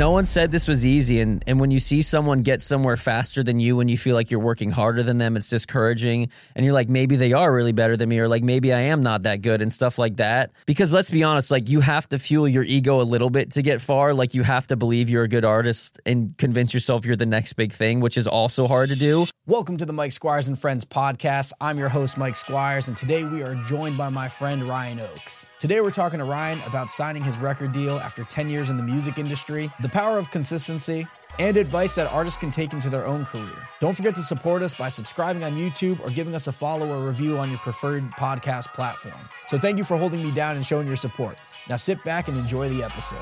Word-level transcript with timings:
no 0.00 0.10
one 0.12 0.24
said 0.24 0.50
this 0.50 0.66
was 0.66 0.86
easy 0.86 1.20
and 1.20 1.44
and 1.46 1.60
when 1.60 1.70
you 1.70 1.78
see 1.78 2.00
someone 2.00 2.40
get 2.40 2.62
somewhere 2.62 2.96
faster 2.96 3.42
than 3.42 3.60
you 3.60 3.76
when 3.76 3.86
you 3.86 3.98
feel 3.98 4.14
like 4.14 4.30
you're 4.30 4.40
working 4.40 4.70
harder 4.70 5.02
than 5.02 5.18
them 5.18 5.36
it's 5.36 5.50
discouraging 5.50 6.30
and 6.56 6.64
you're 6.64 6.72
like 6.72 6.88
maybe 6.88 7.16
they 7.16 7.34
are 7.34 7.52
really 7.52 7.72
better 7.72 7.98
than 7.98 8.08
me 8.08 8.18
or 8.18 8.26
like 8.26 8.42
maybe 8.42 8.72
I 8.72 8.80
am 8.80 9.02
not 9.02 9.24
that 9.24 9.42
good 9.42 9.60
and 9.60 9.70
stuff 9.70 9.98
like 9.98 10.16
that 10.16 10.52
because 10.64 10.90
let's 10.90 11.10
be 11.10 11.22
honest 11.22 11.50
like 11.50 11.68
you 11.68 11.80
have 11.82 12.08
to 12.08 12.18
fuel 12.18 12.48
your 12.48 12.62
ego 12.62 13.02
a 13.02 13.04
little 13.04 13.28
bit 13.28 13.50
to 13.50 13.60
get 13.60 13.82
far 13.82 14.14
like 14.14 14.32
you 14.32 14.42
have 14.42 14.66
to 14.68 14.76
believe 14.76 15.10
you're 15.10 15.24
a 15.24 15.28
good 15.28 15.44
artist 15.44 16.00
and 16.06 16.34
convince 16.38 16.72
yourself 16.72 17.04
you're 17.04 17.14
the 17.14 17.26
next 17.26 17.52
big 17.52 17.70
thing 17.70 18.00
which 18.00 18.16
is 18.16 18.26
also 18.26 18.66
hard 18.66 18.88
to 18.88 18.96
do 18.96 19.26
Welcome 19.46 19.76
to 19.78 19.84
the 19.84 19.92
Mike 19.92 20.12
Squires 20.12 20.46
and 20.46 20.56
Friends 20.56 20.84
podcast. 20.84 21.52
I'm 21.60 21.76
your 21.76 21.88
host, 21.88 22.16
Mike 22.16 22.36
Squires, 22.36 22.86
and 22.86 22.96
today 22.96 23.24
we 23.24 23.42
are 23.42 23.56
joined 23.66 23.98
by 23.98 24.08
my 24.08 24.28
friend 24.28 24.62
Ryan 24.62 25.00
Oakes. 25.00 25.49
Today 25.60 25.82
we're 25.82 25.90
talking 25.90 26.20
to 26.20 26.24
Ryan 26.24 26.62
about 26.62 26.88
signing 26.88 27.22
his 27.22 27.36
record 27.36 27.72
deal 27.72 27.98
after 27.98 28.24
10 28.24 28.48
years 28.48 28.70
in 28.70 28.78
the 28.78 28.82
music 28.82 29.18
industry, 29.18 29.70
the 29.80 29.90
power 29.90 30.16
of 30.16 30.30
consistency, 30.30 31.06
and 31.38 31.58
advice 31.58 31.94
that 31.96 32.06
artists 32.06 32.38
can 32.38 32.50
take 32.50 32.72
into 32.72 32.88
their 32.88 33.06
own 33.06 33.26
career. 33.26 33.68
Don't 33.78 33.94
forget 33.94 34.14
to 34.14 34.22
support 34.22 34.62
us 34.62 34.72
by 34.72 34.88
subscribing 34.88 35.44
on 35.44 35.52
YouTube 35.52 36.00
or 36.00 36.08
giving 36.08 36.34
us 36.34 36.46
a 36.46 36.52
follow 36.52 36.88
or 36.88 37.06
review 37.06 37.38
on 37.38 37.50
your 37.50 37.58
preferred 37.58 38.10
podcast 38.12 38.72
platform. 38.72 39.20
So 39.44 39.58
thank 39.58 39.76
you 39.76 39.84
for 39.84 39.98
holding 39.98 40.24
me 40.24 40.30
down 40.30 40.56
and 40.56 40.64
showing 40.64 40.86
your 40.86 40.96
support. 40.96 41.36
Now 41.68 41.76
sit 41.76 42.02
back 42.04 42.28
and 42.28 42.38
enjoy 42.38 42.70
the 42.70 42.82
episode. 42.82 43.18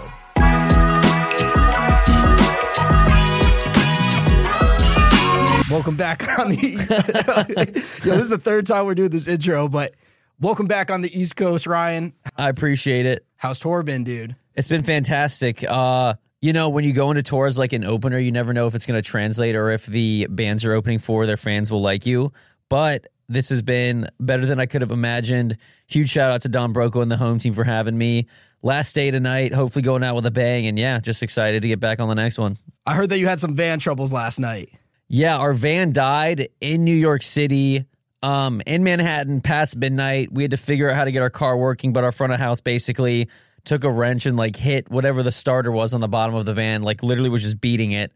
Welcome 5.68 5.96
back 5.96 6.22
on 6.38 6.50
the. 6.50 7.96
Yo, 8.06 8.12
this 8.12 8.22
is 8.22 8.28
the 8.28 8.38
third 8.38 8.64
time 8.64 8.86
we're 8.86 8.94
doing 8.94 9.10
this 9.10 9.26
intro, 9.26 9.66
but 9.66 9.92
welcome 10.40 10.66
back 10.66 10.90
on 10.90 11.02
the 11.02 11.18
East 11.18 11.36
Coast, 11.36 11.66
Ryan. 11.66 12.14
I 12.36 12.48
appreciate 12.48 13.06
it 13.06 13.24
How's 13.38 13.60
tour 13.60 13.84
been, 13.84 14.02
dude? 14.02 14.34
It's 14.56 14.66
been 14.66 14.82
fantastic. 14.82 15.64
Uh, 15.66 16.14
you 16.40 16.52
know, 16.52 16.70
when 16.70 16.82
you 16.82 16.92
go 16.92 17.10
into 17.10 17.22
tours 17.22 17.56
like 17.56 17.72
an 17.72 17.84
opener, 17.84 18.18
you 18.18 18.32
never 18.32 18.52
know 18.52 18.66
if 18.66 18.74
it's 18.74 18.84
going 18.84 19.00
to 19.00 19.08
translate 19.08 19.54
or 19.54 19.70
if 19.70 19.86
the 19.86 20.26
bands 20.28 20.64
you're 20.64 20.74
opening 20.74 20.98
for, 20.98 21.24
their 21.24 21.36
fans 21.36 21.70
will 21.70 21.80
like 21.80 22.04
you. 22.04 22.32
But 22.68 23.06
this 23.28 23.50
has 23.50 23.62
been 23.62 24.08
better 24.18 24.44
than 24.44 24.58
I 24.58 24.66
could 24.66 24.82
have 24.82 24.90
imagined. 24.90 25.56
Huge 25.86 26.08
shout 26.08 26.32
out 26.32 26.40
to 26.40 26.48
Don 26.48 26.74
Broco 26.74 27.00
and 27.00 27.12
the 27.12 27.16
home 27.16 27.38
team 27.38 27.54
for 27.54 27.62
having 27.62 27.96
me. 27.96 28.26
Last 28.60 28.92
day 28.92 29.12
tonight, 29.12 29.54
hopefully 29.54 29.84
going 29.84 30.02
out 30.02 30.16
with 30.16 30.26
a 30.26 30.32
bang. 30.32 30.66
And 30.66 30.76
yeah, 30.76 30.98
just 30.98 31.22
excited 31.22 31.62
to 31.62 31.68
get 31.68 31.78
back 31.78 32.00
on 32.00 32.08
the 32.08 32.16
next 32.16 32.38
one. 32.38 32.58
I 32.84 32.96
heard 32.96 33.10
that 33.10 33.20
you 33.20 33.28
had 33.28 33.38
some 33.38 33.54
van 33.54 33.78
troubles 33.78 34.12
last 34.12 34.40
night. 34.40 34.70
Yeah, 35.06 35.38
our 35.38 35.52
van 35.52 35.92
died 35.92 36.48
in 36.60 36.82
New 36.82 36.94
York 36.94 37.22
City, 37.22 37.86
um, 38.22 38.60
in 38.66 38.84
Manhattan 38.84 39.40
past 39.40 39.76
midnight. 39.76 40.32
We 40.32 40.42
had 40.42 40.50
to 40.52 40.56
figure 40.56 40.90
out 40.90 40.96
how 40.96 41.04
to 41.04 41.12
get 41.12 41.22
our 41.22 41.30
car 41.30 41.56
working, 41.56 41.92
but 41.92 42.04
our 42.04 42.12
front 42.12 42.32
of 42.32 42.40
house 42.40 42.60
basically 42.60 43.28
took 43.64 43.84
a 43.84 43.90
wrench 43.90 44.26
and 44.26 44.36
like 44.36 44.56
hit 44.56 44.90
whatever 44.90 45.22
the 45.22 45.32
starter 45.32 45.70
was 45.70 45.94
on 45.94 46.00
the 46.00 46.08
bottom 46.08 46.34
of 46.34 46.46
the 46.46 46.54
van, 46.54 46.82
like 46.82 47.02
literally 47.02 47.30
was 47.30 47.42
just 47.42 47.60
beating 47.60 47.92
it. 47.92 48.12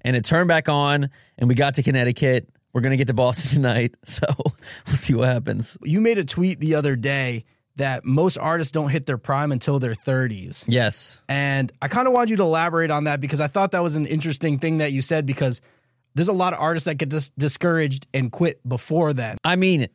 And 0.00 0.16
it 0.16 0.24
turned 0.24 0.48
back 0.48 0.68
on, 0.68 1.10
and 1.38 1.48
we 1.48 1.54
got 1.54 1.74
to 1.74 1.82
Connecticut. 1.82 2.48
We're 2.72 2.80
gonna 2.80 2.96
get 2.96 3.06
to 3.06 3.14
Boston 3.14 3.50
tonight, 3.62 3.94
so 4.04 4.26
we'll 4.86 4.96
see 4.96 5.14
what 5.14 5.28
happens. 5.28 5.78
You 5.82 6.00
made 6.00 6.18
a 6.18 6.24
tweet 6.24 6.60
the 6.60 6.74
other 6.74 6.96
day 6.96 7.44
that 7.76 8.04
most 8.04 8.38
artists 8.38 8.70
don't 8.70 8.90
hit 8.90 9.04
their 9.06 9.18
prime 9.18 9.50
until 9.50 9.78
their 9.78 9.94
30s. 9.94 10.64
Yes. 10.68 11.20
And 11.28 11.72
I 11.82 11.88
kind 11.88 12.06
of 12.06 12.14
wanted 12.14 12.30
you 12.30 12.36
to 12.36 12.44
elaborate 12.44 12.90
on 12.90 13.04
that 13.04 13.20
because 13.20 13.40
I 13.40 13.48
thought 13.48 13.72
that 13.72 13.82
was 13.82 13.96
an 13.96 14.06
interesting 14.06 14.58
thing 14.58 14.78
that 14.78 14.92
you 14.92 15.02
said 15.02 15.26
because 15.26 15.60
there's 16.14 16.28
a 16.28 16.32
lot 16.32 16.52
of 16.52 16.60
artists 16.60 16.86
that 16.86 16.96
get 16.96 17.08
dis- 17.08 17.30
discouraged 17.30 18.06
and 18.14 18.30
quit 18.30 18.66
before 18.66 19.12
then. 19.12 19.36
I 19.44 19.56
mean, 19.56 19.88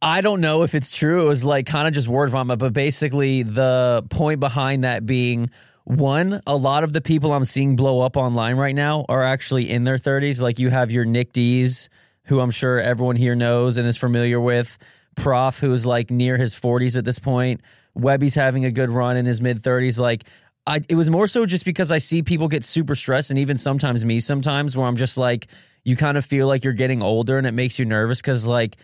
I 0.00 0.20
don't 0.20 0.40
know 0.40 0.62
if 0.62 0.74
it's 0.74 0.94
true. 0.94 1.22
It 1.22 1.28
was 1.28 1.44
like 1.44 1.66
kind 1.66 1.86
of 1.86 1.94
just 1.94 2.08
word 2.08 2.30
vomit, 2.30 2.58
but 2.58 2.72
basically 2.72 3.42
the 3.42 4.04
point 4.10 4.40
behind 4.40 4.84
that 4.84 5.06
being 5.06 5.50
one, 5.84 6.40
a 6.46 6.56
lot 6.56 6.84
of 6.84 6.92
the 6.92 7.00
people 7.00 7.32
I'm 7.32 7.44
seeing 7.44 7.76
blow 7.76 8.00
up 8.00 8.16
online 8.16 8.56
right 8.56 8.74
now 8.74 9.04
are 9.08 9.22
actually 9.22 9.70
in 9.70 9.84
their 9.84 9.96
30s. 9.96 10.40
Like 10.40 10.58
you 10.58 10.70
have 10.70 10.90
your 10.90 11.04
Nic 11.04 11.32
D's, 11.32 11.88
who 12.24 12.40
I'm 12.40 12.50
sure 12.50 12.78
everyone 12.80 13.16
here 13.16 13.34
knows 13.34 13.78
and 13.78 13.86
is 13.86 13.96
familiar 13.96 14.40
with. 14.40 14.78
Prof, 15.14 15.58
who's 15.58 15.84
like 15.84 16.10
near 16.10 16.36
his 16.36 16.54
40s 16.54 16.96
at 16.96 17.04
this 17.04 17.18
point. 17.18 17.60
Webby's 17.94 18.34
having 18.34 18.64
a 18.64 18.70
good 18.70 18.90
run 18.90 19.16
in 19.16 19.26
his 19.26 19.40
mid 19.40 19.62
30s. 19.62 20.00
Like, 20.00 20.24
I, 20.66 20.80
it 20.88 20.94
was 20.94 21.10
more 21.10 21.26
so 21.26 21.44
just 21.44 21.64
because 21.64 21.90
I 21.90 21.98
see 21.98 22.22
people 22.22 22.48
get 22.48 22.64
super 22.64 22.94
stressed, 22.94 23.30
and 23.30 23.38
even 23.38 23.56
sometimes 23.56 24.04
me, 24.04 24.20
sometimes 24.20 24.76
where 24.76 24.86
I'm 24.86 24.96
just 24.96 25.18
like, 25.18 25.48
you 25.84 25.96
kind 25.96 26.16
of 26.16 26.24
feel 26.24 26.46
like 26.46 26.62
you're 26.62 26.72
getting 26.72 27.02
older, 27.02 27.38
and 27.38 27.46
it 27.46 27.52
makes 27.52 27.78
you 27.78 27.84
nervous 27.84 28.20
because 28.20 28.46
like 28.46 28.76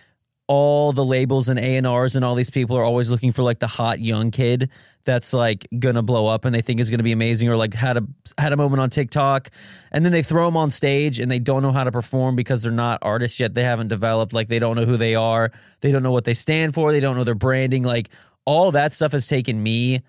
all 0.49 0.93
the 0.95 1.05
labels 1.05 1.51
and 1.51 1.59
A&Rs 1.59 2.17
and 2.17 2.25
all 2.25 2.35
these 2.35 2.49
people 2.49 2.77
are 2.77 2.83
always 2.83 3.11
looking 3.11 3.33
for 3.33 3.43
like 3.43 3.59
the 3.59 3.67
hot 3.67 4.01
young 4.01 4.31
kid 4.31 4.71
that's 5.05 5.35
like 5.35 5.69
gonna 5.79 6.03
blow 6.03 6.27
up 6.27 6.47
and 6.47 6.55
they 6.55 6.63
think 6.63 6.81
is 6.81 6.91
gonna 6.91 7.03
be 7.03 7.13
amazing 7.13 7.51
or 7.51 7.57
like 7.57 7.75
had 7.75 7.99
a 7.99 8.03
had 8.39 8.55
a 8.55 8.57
moment 8.57 8.81
on 8.81 8.89
TikTok 8.89 9.51
and 9.93 10.05
then 10.05 10.13
they 10.13 10.23
throw 10.23 10.47
them 10.47 10.57
on 10.57 10.71
stage 10.71 11.21
and 11.21 11.31
they 11.31 11.39
don't 11.39 11.63
know 11.63 11.71
how 11.71 11.85
to 11.85 11.93
perform 11.93 12.35
because 12.35 12.63
they're 12.63 12.73
not 12.73 12.99
artists 13.03 13.39
yet. 13.39 13.53
They 13.53 13.63
haven't 13.63 13.89
developed 13.89 14.33
like 14.33 14.49
they 14.49 14.59
don't 14.59 14.77
know 14.77 14.87
who 14.87 14.97
they 14.97 15.15
are. 15.15 15.53
They 15.83 15.93
don't 15.93 16.03
know 16.03 16.13
what 16.13 16.25
they 16.25 16.35
stand 16.35 16.75
for. 16.75 16.93
They 16.93 17.01
don't 17.01 17.17
know 17.17 17.25
their 17.25 17.35
branding. 17.35 17.83
Like 17.83 18.09
all 18.47 18.73
that 18.73 18.93
stuff 18.93 19.13
has 19.13 19.29
taken 19.29 19.63
me 19.63 20.01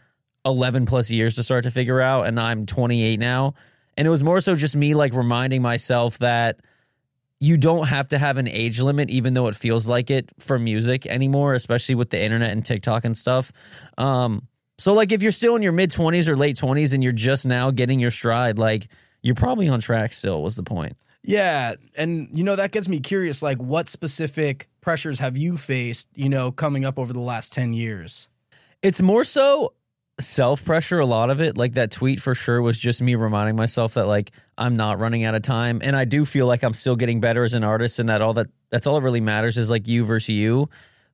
11 0.45 0.85
plus 0.85 1.11
years 1.11 1.35
to 1.35 1.43
start 1.43 1.63
to 1.63 1.71
figure 1.71 1.99
out 1.99 2.27
and 2.27 2.39
I'm 2.39 2.65
28 2.65 3.19
now 3.19 3.53
and 3.97 4.07
it 4.07 4.09
was 4.09 4.23
more 4.23 4.39
so 4.39 4.55
just 4.55 4.75
me 4.75 4.93
like 4.95 5.13
reminding 5.13 5.61
myself 5.61 6.19
that 6.19 6.61
you 7.39 7.57
don't 7.57 7.87
have 7.87 8.09
to 8.09 8.17
have 8.17 8.37
an 8.37 8.47
age 8.47 8.81
limit, 8.81 9.09
even 9.09 9.33
though 9.33 9.47
it 9.47 9.55
feels 9.55 9.87
like 9.87 10.09
it 10.09 10.31
for 10.39 10.59
music 10.59 11.05
anymore, 11.05 11.53
especially 11.53 11.95
with 11.95 12.09
the 12.09 12.21
internet 12.21 12.51
and 12.51 12.65
TikTok 12.65 13.05
and 13.05 13.15
stuff. 13.15 13.51
Um, 13.97 14.47
so, 14.77 14.93
like, 14.93 15.11
if 15.11 15.21
you're 15.21 15.31
still 15.31 15.55
in 15.55 15.61
your 15.61 15.71
mid 15.71 15.91
20s 15.91 16.27
or 16.27 16.35
late 16.35 16.55
20s 16.57 16.93
and 16.93 17.03
you're 17.03 17.11
just 17.11 17.45
now 17.45 17.71
getting 17.71 17.99
your 17.99 18.11
stride, 18.11 18.57
like, 18.57 18.87
you're 19.21 19.35
probably 19.35 19.67
on 19.67 19.79
track 19.79 20.13
still, 20.13 20.41
was 20.41 20.55
the 20.55 20.63
point. 20.63 20.95
Yeah. 21.23 21.75
And, 21.97 22.29
you 22.31 22.43
know, 22.43 22.55
that 22.55 22.71
gets 22.71 22.87
me 22.87 22.99
curious 22.99 23.41
like, 23.41 23.57
what 23.57 23.89
specific 23.89 24.69
pressures 24.79 25.19
have 25.19 25.37
you 25.37 25.57
faced, 25.57 26.07
you 26.15 26.29
know, 26.29 26.51
coming 26.51 26.85
up 26.85 26.97
over 26.97 27.11
the 27.11 27.19
last 27.19 27.51
10 27.51 27.73
years? 27.73 28.29
It's 28.81 29.01
more 29.01 29.25
so 29.25 29.73
self 30.19 30.63
pressure, 30.65 30.99
a 30.99 31.05
lot 31.05 31.29
of 31.29 31.41
it. 31.41 31.57
Like, 31.57 31.73
that 31.73 31.91
tweet 31.91 32.21
for 32.21 32.35
sure 32.35 32.61
was 32.61 32.77
just 32.77 33.01
me 33.01 33.15
reminding 33.15 33.55
myself 33.55 33.95
that, 33.95 34.07
like, 34.07 34.31
I'm 34.57 34.75
not 34.75 34.99
running 34.99 35.23
out 35.23 35.35
of 35.35 35.41
time. 35.41 35.79
And 35.83 35.95
I 35.95 36.05
do 36.05 36.25
feel 36.25 36.47
like 36.47 36.63
I'm 36.63 36.73
still 36.73 36.95
getting 36.95 37.19
better 37.19 37.43
as 37.43 37.53
an 37.53 37.63
artist 37.63 37.99
and 37.99 38.09
that 38.09 38.21
all 38.21 38.33
that 38.33 38.47
that's 38.69 38.85
all 38.85 38.95
that 38.95 39.01
really 39.01 39.21
matters 39.21 39.57
is 39.57 39.69
like 39.69 39.87
you 39.87 40.05
versus 40.05 40.29
you. 40.29 40.69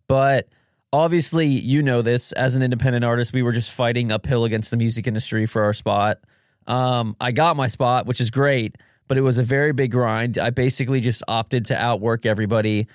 But 0.07 0.47
obviously, 0.91 1.47
you 1.47 1.81
know 1.81 2.01
this 2.01 2.31
as 2.33 2.55
an 2.55 2.63
independent 2.63 3.05
artist, 3.05 3.33
we 3.33 3.43
were 3.43 3.51
just 3.51 3.71
fighting 3.71 4.11
uphill 4.11 4.45
against 4.45 4.71
the 4.71 4.77
music 4.77 5.07
industry 5.07 5.45
for 5.45 5.63
our 5.63 5.73
spot. 5.73 6.17
Um, 6.67 7.15
I 7.19 7.31
got 7.31 7.55
my 7.55 7.67
spot, 7.67 8.05
which 8.05 8.19
is 8.19 8.31
great, 8.31 8.75
but 9.07 9.17
it 9.17 9.21
was 9.21 9.37
a 9.37 9.43
very 9.43 9.71
big 9.71 9.91
grind. 9.91 10.37
I 10.37 10.49
basically 10.49 11.01
just 11.01 11.23
opted 11.27 11.65
to 11.65 11.75
outwork 11.75 12.25
everybody. 12.25 12.87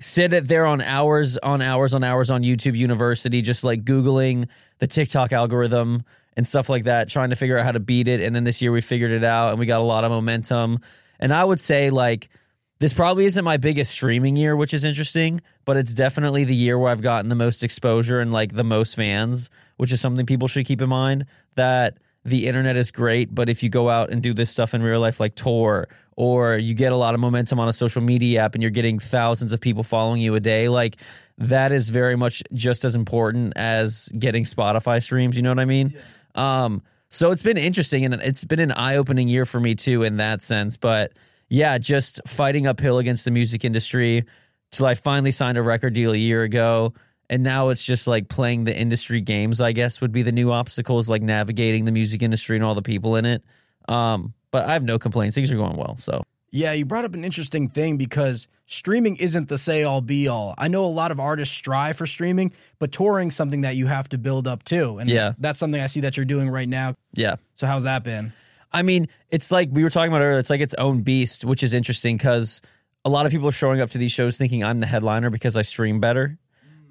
Sit 0.00 0.32
it 0.32 0.48
there 0.48 0.66
on 0.66 0.80
hours 0.80 1.36
on 1.38 1.60
hours 1.60 1.94
on 1.94 2.02
hours 2.02 2.30
on 2.30 2.42
YouTube 2.42 2.76
University, 2.76 3.42
just 3.42 3.64
like 3.64 3.84
Googling 3.84 4.48
the 4.78 4.86
TikTok 4.86 5.32
algorithm 5.32 6.04
and 6.36 6.46
stuff 6.46 6.68
like 6.68 6.84
that, 6.84 7.08
trying 7.08 7.30
to 7.30 7.36
figure 7.36 7.58
out 7.58 7.64
how 7.64 7.72
to 7.72 7.80
beat 7.80 8.08
it. 8.08 8.20
And 8.20 8.34
then 8.34 8.44
this 8.44 8.62
year 8.62 8.72
we 8.72 8.80
figured 8.80 9.10
it 9.10 9.24
out 9.24 9.50
and 9.50 9.58
we 9.58 9.66
got 9.66 9.80
a 9.80 9.84
lot 9.84 10.04
of 10.04 10.10
momentum. 10.10 10.78
And 11.18 11.34
I 11.34 11.44
would 11.44 11.60
say, 11.60 11.90
like, 11.90 12.30
this 12.78 12.94
probably 12.94 13.26
isn't 13.26 13.44
my 13.44 13.58
biggest 13.58 13.92
streaming 13.92 14.36
year, 14.36 14.56
which 14.56 14.72
is 14.72 14.84
interesting, 14.84 15.42
but 15.66 15.76
it's 15.76 15.92
definitely 15.92 16.44
the 16.44 16.54
year 16.54 16.78
where 16.78 16.90
I've 16.90 17.02
gotten 17.02 17.28
the 17.28 17.34
most 17.34 17.62
exposure 17.62 18.20
and 18.20 18.32
like 18.32 18.54
the 18.54 18.64
most 18.64 18.96
fans, 18.96 19.50
which 19.76 19.92
is 19.92 20.00
something 20.00 20.24
people 20.24 20.48
should 20.48 20.64
keep 20.64 20.80
in 20.80 20.88
mind 20.88 21.26
that 21.56 21.98
the 22.24 22.46
internet 22.46 22.76
is 22.76 22.90
great, 22.90 23.34
but 23.34 23.48
if 23.48 23.62
you 23.62 23.68
go 23.68 23.88
out 23.88 24.10
and 24.10 24.22
do 24.22 24.34
this 24.34 24.50
stuff 24.50 24.74
in 24.74 24.82
real 24.82 25.00
life, 25.00 25.20
like 25.20 25.34
tour, 25.34 25.88
or 26.16 26.58
you 26.58 26.74
get 26.74 26.92
a 26.92 26.96
lot 26.96 27.14
of 27.14 27.20
momentum 27.20 27.58
on 27.58 27.68
a 27.68 27.72
social 27.72 28.02
media 28.02 28.42
app 28.42 28.54
and 28.54 28.62
you're 28.62 28.70
getting 28.70 28.98
thousands 28.98 29.52
of 29.52 29.60
people 29.60 29.82
following 29.82 30.20
you 30.20 30.34
a 30.34 30.40
day, 30.40 30.68
like 30.68 30.96
that 31.38 31.72
is 31.72 31.88
very 31.88 32.16
much 32.16 32.42
just 32.52 32.84
as 32.84 32.94
important 32.94 33.54
as 33.56 34.10
getting 34.18 34.44
Spotify 34.44 35.02
streams. 35.02 35.34
You 35.36 35.42
know 35.42 35.50
what 35.50 35.58
I 35.58 35.64
mean? 35.64 35.96
Um, 36.34 36.82
so 37.08 37.30
it's 37.30 37.42
been 37.42 37.56
interesting 37.56 38.04
and 38.04 38.14
it's 38.14 38.44
been 38.44 38.60
an 38.60 38.72
eye 38.72 38.96
opening 38.96 39.28
year 39.28 39.46
for 39.46 39.58
me 39.58 39.74
too 39.74 40.02
in 40.02 40.18
that 40.18 40.42
sense. 40.42 40.76
But 40.76 41.12
yeah, 41.48 41.78
just 41.78 42.20
fighting 42.26 42.66
uphill 42.66 42.98
against 42.98 43.24
the 43.24 43.30
music 43.30 43.64
industry 43.64 44.24
till 44.70 44.86
I 44.86 44.94
finally 44.94 45.32
signed 45.32 45.58
a 45.58 45.62
record 45.62 45.94
deal 45.94 46.12
a 46.12 46.16
year 46.16 46.42
ago. 46.42 46.92
And 47.30 47.42
now 47.44 47.68
it's 47.68 47.84
just 47.84 48.06
like 48.06 48.28
playing 48.28 48.64
the 48.64 48.76
industry 48.76 49.20
games, 49.22 49.60
I 49.60 49.70
guess, 49.72 50.00
would 50.02 50.10
be 50.12 50.22
the 50.22 50.32
new 50.32 50.50
obstacles, 50.52 51.08
like 51.08 51.22
navigating 51.22 51.84
the 51.86 51.92
music 51.92 52.22
industry 52.22 52.56
and 52.56 52.64
all 52.64 52.74
the 52.74 52.82
people 52.82 53.16
in 53.16 53.24
it. 53.24 53.42
Um, 53.88 54.34
but 54.50 54.68
I 54.68 54.72
have 54.74 54.82
no 54.82 54.98
complaints. 54.98 55.36
Things 55.36 55.50
are 55.52 55.56
going 55.56 55.76
well. 55.76 55.96
So 55.96 56.22
Yeah, 56.50 56.72
you 56.72 56.84
brought 56.84 57.04
up 57.04 57.14
an 57.14 57.24
interesting 57.24 57.68
thing 57.68 57.96
because 57.96 58.48
streaming 58.66 59.14
isn't 59.16 59.48
the 59.48 59.58
say 59.58 59.84
all 59.84 60.00
be 60.00 60.26
all. 60.26 60.54
I 60.58 60.66
know 60.66 60.84
a 60.84 60.86
lot 60.86 61.12
of 61.12 61.20
artists 61.20 61.54
strive 61.56 61.96
for 61.96 62.04
streaming, 62.06 62.52
but 62.80 62.90
touring's 62.90 63.36
something 63.36 63.60
that 63.60 63.76
you 63.76 63.86
have 63.86 64.08
to 64.08 64.18
build 64.18 64.48
up 64.48 64.64
too. 64.64 64.98
And 64.98 65.08
Yeah. 65.08 65.34
that's 65.38 65.58
something 65.60 65.80
I 65.80 65.86
see 65.86 66.00
that 66.00 66.16
you're 66.16 66.26
doing 66.26 66.50
right 66.50 66.68
now. 66.68 66.94
yeah. 67.14 67.36
So 67.54 67.66
how's 67.68 67.84
that 67.84 68.02
been? 68.02 68.32
I 68.72 68.82
mean, 68.82 69.06
it's 69.30 69.52
like 69.52 69.68
we 69.72 69.84
were 69.84 69.90
talking 69.90 70.10
about 70.10 70.20
earlier. 70.22 70.38
It's 70.40 70.50
like 70.50 70.60
its 70.60 70.74
own 70.74 71.02
beast, 71.02 71.44
which 71.44 71.62
is 71.62 71.74
interesting 71.74 72.16
because 72.16 72.60
a 73.04 73.08
lot 73.08 73.24
of 73.26 73.30
people 73.32 73.46
are 73.48 73.52
showing 73.52 73.80
up 73.80 73.90
to 73.90 73.98
these 73.98 74.12
shows 74.12 74.36
thinking 74.36 74.64
I'm 74.64 74.80
the 74.80 74.86
headliner 74.86 75.30
because 75.30 75.56
I 75.56 75.62
stream 75.62 76.00
better, 76.00 76.38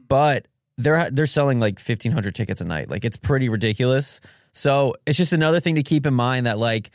but 0.09 0.47
they're 0.77 1.09
they're 1.09 1.27
selling 1.27 1.59
like 1.59 1.79
1,500 1.79 2.35
tickets 2.35 2.61
a 2.61 2.65
night. 2.65 2.89
Like 2.89 3.05
it's 3.05 3.17
pretty 3.17 3.47
ridiculous. 3.47 4.19
So 4.51 4.95
it's 5.05 5.17
just 5.17 5.33
another 5.33 5.59
thing 5.59 5.75
to 5.75 5.83
keep 5.83 6.05
in 6.05 6.13
mind 6.13 6.45
that 6.45 6.57
like 6.57 6.91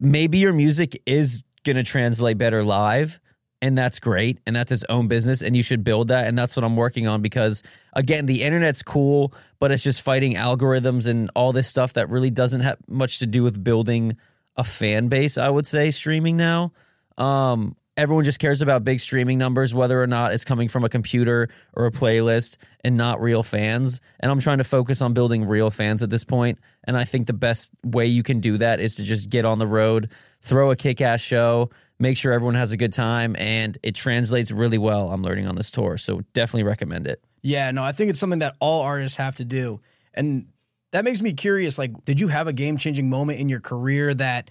maybe 0.00 0.38
your 0.38 0.52
music 0.52 1.00
is 1.06 1.42
going 1.64 1.76
to 1.76 1.82
translate 1.82 2.38
better 2.38 2.64
live 2.64 3.20
and 3.62 3.78
that's 3.78 4.00
great 4.00 4.40
and 4.44 4.54
that's 4.54 4.72
its 4.72 4.84
own 4.88 5.06
business 5.06 5.40
and 5.40 5.56
you 5.56 5.62
should 5.62 5.84
build 5.84 6.08
that 6.08 6.26
and 6.26 6.36
that's 6.36 6.56
what 6.56 6.64
I'm 6.64 6.76
working 6.76 7.06
on 7.06 7.22
because 7.22 7.62
again 7.92 8.26
the 8.26 8.42
internet's 8.42 8.82
cool 8.82 9.32
but 9.60 9.70
it's 9.70 9.84
just 9.84 10.02
fighting 10.02 10.34
algorithms 10.34 11.08
and 11.08 11.30
all 11.36 11.52
this 11.52 11.68
stuff 11.68 11.92
that 11.92 12.08
really 12.10 12.30
doesn't 12.30 12.62
have 12.62 12.76
much 12.88 13.20
to 13.20 13.26
do 13.26 13.44
with 13.44 13.62
building 13.62 14.16
a 14.56 14.64
fan 14.64 15.06
base 15.06 15.38
I 15.38 15.48
would 15.48 15.66
say 15.66 15.92
streaming 15.92 16.36
now 16.36 16.72
um 17.16 17.76
everyone 17.96 18.24
just 18.24 18.38
cares 18.38 18.62
about 18.62 18.84
big 18.84 19.00
streaming 19.00 19.36
numbers 19.38 19.74
whether 19.74 20.02
or 20.02 20.06
not 20.06 20.32
it's 20.32 20.44
coming 20.44 20.68
from 20.68 20.84
a 20.84 20.88
computer 20.88 21.48
or 21.74 21.86
a 21.86 21.90
playlist 21.90 22.56
and 22.84 22.96
not 22.96 23.20
real 23.20 23.42
fans 23.42 24.00
and 24.20 24.30
I'm 24.32 24.40
trying 24.40 24.58
to 24.58 24.64
focus 24.64 25.02
on 25.02 25.12
building 25.12 25.44
real 25.46 25.70
fans 25.70 26.02
at 26.02 26.08
this 26.10 26.24
point. 26.24 26.58
and 26.84 26.96
I 26.96 27.04
think 27.04 27.26
the 27.26 27.32
best 27.34 27.70
way 27.84 28.06
you 28.06 28.22
can 28.22 28.40
do 28.40 28.56
that 28.58 28.80
is 28.80 28.94
to 28.96 29.02
just 29.02 29.28
get 29.28 29.44
on 29.44 29.58
the 29.58 29.66
road 29.66 30.10
throw 30.40 30.70
a 30.70 30.76
kick-ass 30.76 31.20
show 31.20 31.70
make 31.98 32.16
sure 32.16 32.32
everyone 32.32 32.54
has 32.54 32.72
a 32.72 32.76
good 32.76 32.92
time 32.92 33.36
and 33.38 33.76
it 33.82 33.94
translates 33.94 34.50
really 34.50 34.78
well 34.78 35.10
i'm 35.10 35.22
learning 35.22 35.46
on 35.46 35.54
this 35.54 35.70
tour 35.70 35.96
so 35.98 36.22
definitely 36.32 36.64
recommend 36.64 37.06
it 37.06 37.22
Yeah, 37.42 37.70
no, 37.72 37.82
I 37.82 37.92
think 37.92 38.08
it's 38.10 38.18
something 38.20 38.38
that 38.38 38.54
all 38.60 38.82
artists 38.82 39.18
have 39.18 39.34
to 39.36 39.44
do. 39.44 39.80
And 40.14 40.46
that 40.92 41.04
makes 41.04 41.20
me 41.20 41.32
curious 41.32 41.76
like 41.78 41.92
did 42.04 42.20
you 42.20 42.28
have 42.28 42.46
a 42.48 42.52
game-changing 42.52 43.08
moment 43.10 43.38
in 43.40 43.48
your 43.48 43.60
career 43.60 44.14
that 44.14 44.50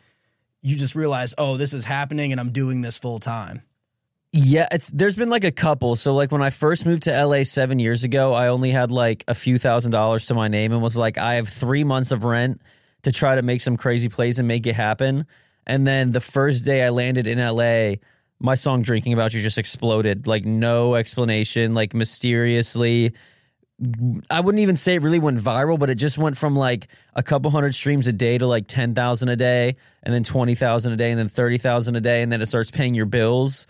you 0.61 0.75
just 0.75 0.95
realized, 0.95 1.35
"Oh, 1.37 1.57
this 1.57 1.73
is 1.73 1.85
happening 1.85 2.31
and 2.31 2.39
I'm 2.39 2.51
doing 2.51 2.81
this 2.81 2.97
full 2.97 3.19
time." 3.19 3.61
yeah 4.33 4.67
it's 4.71 4.89
there's 4.91 5.15
been 5.15 5.29
like 5.29 5.43
a 5.43 5.51
couple. 5.51 5.95
So 5.95 6.13
like 6.13 6.31
when 6.31 6.41
i 6.41 6.49
first 6.49 6.85
moved 6.85 7.03
to 7.03 7.25
la 7.25 7.43
seven 7.43 7.79
years 7.79 8.03
ago 8.03 8.33
i 8.33 8.47
only 8.47 8.71
had 8.71 8.91
like 8.91 9.23
a 9.27 9.35
few 9.35 9.57
thousand 9.59 9.91
dollars 9.91 10.27
to 10.27 10.33
my 10.33 10.47
name 10.47 10.71
and 10.71 10.81
was 10.81 10.97
like 10.97 11.17
i 11.17 11.35
have 11.35 11.49
three 11.49 11.83
months 11.83 12.11
of 12.11 12.23
rent 12.23 12.61
to 13.03 13.11
try 13.11 13.35
to 13.35 13.41
make 13.41 13.61
some 13.61 13.77
crazy 13.77 14.09
plays 14.09 14.39
and 14.39 14.47
make 14.47 14.65
it 14.67 14.75
happen. 14.75 15.25
And 15.67 15.85
then 15.85 16.11
the 16.11 16.21
first 16.21 16.65
day 16.65 16.83
i 16.83 16.89
landed 16.89 17.27
in 17.27 17.39
la 17.39 17.95
my 18.39 18.55
song 18.55 18.81
drinking 18.81 19.13
about 19.13 19.33
you 19.33 19.41
just 19.41 19.59
exploded. 19.59 20.25
Like 20.25 20.45
no 20.45 20.95
explanation 20.95 21.73
like 21.73 21.93
mysteriously 21.93 23.13
I 24.29 24.41
wouldn't 24.41 24.61
even 24.61 24.75
say 24.75 24.95
it 24.95 25.01
really 25.01 25.19
went 25.19 25.39
viral, 25.39 25.79
but 25.79 25.89
it 25.89 25.95
just 25.95 26.17
went 26.17 26.37
from 26.37 26.55
like 26.55 26.87
a 27.15 27.23
couple 27.23 27.49
hundred 27.49 27.73
streams 27.73 28.05
a 28.05 28.13
day 28.13 28.37
to 28.37 28.45
like 28.45 28.67
10,000 28.67 29.29
a 29.29 29.35
day 29.35 29.75
and 30.03 30.13
then 30.13 30.23
20,000 30.23 30.93
a 30.93 30.95
day 30.95 31.09
and 31.09 31.19
then 31.19 31.29
30,000 31.29 31.95
a 31.95 32.01
day. 32.01 32.21
And 32.21 32.31
then 32.31 32.41
it 32.41 32.45
starts 32.45 32.69
paying 32.69 32.93
your 32.93 33.07
bills. 33.07 33.65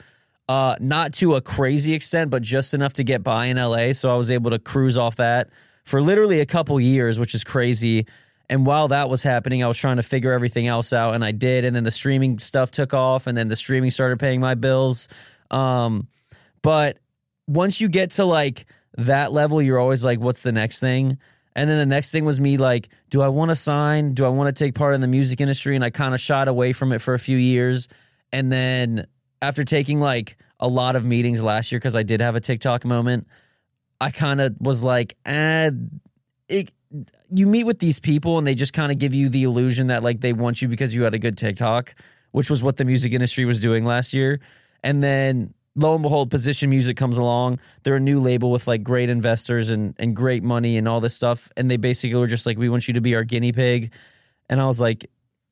Uh, 0.50 0.75
not 0.81 1.13
to 1.13 1.36
a 1.36 1.42
crazy 1.42 1.94
extent, 1.94 2.30
but 2.30 2.42
just 2.42 2.74
enough 2.74 2.92
to 2.94 3.06
get 3.06 3.24
by 3.24 3.46
in 3.46 3.58
LA. 3.58 3.94
So 3.94 4.13
I 4.13 4.18
was 4.18 4.30
able 4.30 4.52
to 4.52 4.60
cruise 4.60 4.98
off 4.98 5.16
that 5.16 5.50
for 5.86 6.02
literally 6.02 6.42
a 6.42 6.46
couple 6.46 6.78
years, 6.80 7.18
which 7.18 7.34
is 7.34 7.46
crazy. 7.46 8.06
And 8.50 8.66
while 8.66 8.90
that 8.90 9.10
was 9.10 9.24
happening, 9.24 9.64
I 9.64 9.68
was 9.68 9.78
trying 9.78 9.96
to 9.96 10.04
figure 10.04 10.34
everything 10.34 10.68
else 10.68 10.92
out, 10.92 11.16
and 11.16 11.24
I 11.24 11.31
did. 11.31 11.64
And 11.64 11.74
then 11.74 11.86
the 11.86 11.92
streaming 11.92 12.38
stuff 12.40 12.69
took 12.69 12.94
off, 12.94 13.28
and 13.28 13.38
then 13.38 13.48
the 13.48 13.56
streaming 13.56 13.92
started 13.92 14.19
paying 14.19 14.42
my 14.42 14.56
bills. 14.56 15.07
Um, 15.52 16.10
but 16.62 16.98
once 17.48 17.80
you 17.80 17.88
get 17.88 18.12
to 18.12 18.25
like 18.25 18.66
that 18.98 19.32
level, 19.32 19.62
you're 19.62 19.80
always 19.80 20.04
like, 20.04 20.20
what's 20.20 20.44
the 20.44 20.52
next 20.52 20.80
thing? 20.80 21.18
And 21.56 21.70
then 21.70 21.78
the 21.78 21.86
next 21.86 22.12
thing 22.12 22.24
was 22.24 22.40
me 22.40 22.58
like, 22.58 22.90
do 23.10 23.22
I 23.22 23.28
want 23.28 23.50
to 23.50 23.56
sign? 23.56 24.14
Do 24.14 24.26
I 24.26 24.30
want 24.30 24.56
to 24.56 24.64
take 24.64 24.74
part 24.74 24.96
in 24.96 25.02
the 25.02 25.08
music 25.08 25.42
industry? 25.42 25.76
And 25.76 25.84
I 25.84 25.90
kind 25.90 26.14
of 26.14 26.20
shot 26.20 26.48
away 26.48 26.72
from 26.72 26.94
it 26.94 27.00
for 27.00 27.14
a 27.14 27.20
few 27.20 27.38
years. 27.38 27.88
And 28.32 28.52
then 28.52 29.08
after 29.42 29.64
taking 29.64 30.00
like 30.00 30.38
a 30.60 30.68
lot 30.68 30.96
of 30.96 31.04
meetings 31.04 31.44
last 31.44 31.72
year, 31.72 31.80
because 31.80 31.96
I 31.96 32.04
did 32.04 32.22
have 32.22 32.36
a 32.36 32.40
TikTok 32.40 32.86
moment, 32.86 33.28
I 34.00 34.12
kind 34.12 34.40
of 34.40 34.56
was 34.62 34.82
like, 34.84 35.18
eh, 35.26 35.72
it, 36.48 36.72
you 37.30 37.48
meet 37.48 37.66
with 37.66 37.80
these 37.80 38.00
people 38.00 38.38
and 38.38 38.48
they 38.48 38.56
just 38.56 38.74
kind 38.74 38.92
of 38.92 38.98
give 38.98 39.14
you 39.14 39.30
the 39.30 39.44
illusion 39.44 39.88
that 39.88 40.04
like 40.04 40.22
they 40.22 40.34
want 40.34 40.62
you 40.62 40.68
because 40.68 40.94
you 40.94 41.04
had 41.04 41.14
a 41.14 41.20
good 41.20 41.38
TikTok, 41.38 41.96
which 42.32 42.50
was 42.50 42.64
what 42.64 42.78
the 42.78 42.86
music 42.86 43.12
industry 43.12 43.44
was 43.44 43.62
doing 43.62 43.84
last 43.84 44.14
year. 44.14 44.40
And 44.84 45.04
then 45.04 45.54
lo 45.75 45.94
and 45.94 46.03
behold, 46.03 46.29
Position 46.29 46.69
Music 46.69 46.97
comes 46.97 47.18
along. 47.18 47.59
They're 47.83 47.95
a 47.95 48.00
new 48.00 48.19
label 48.19 48.51
with 48.51 48.68
like 48.68 48.83
great 48.83 49.09
investors 49.09 49.69
and 49.69 49.95
and 50.00 50.15
great 50.15 50.44
money 50.44 50.77
and 50.77 50.88
all 50.88 51.00
this 51.00 51.15
stuff. 51.15 51.50
And 51.57 51.69
they 51.69 51.77
basically 51.77 52.19
were 52.19 52.27
just 52.27 52.45
like, 52.45 52.57
we 52.57 52.69
want 52.69 52.88
you 52.88 52.94
to 52.95 53.01
be 53.01 53.15
our 53.15 53.23
guinea 53.23 53.51
pig. 53.51 53.94
And 54.50 54.59
I 54.59 54.65
was 54.65 54.79
like, 54.79 55.09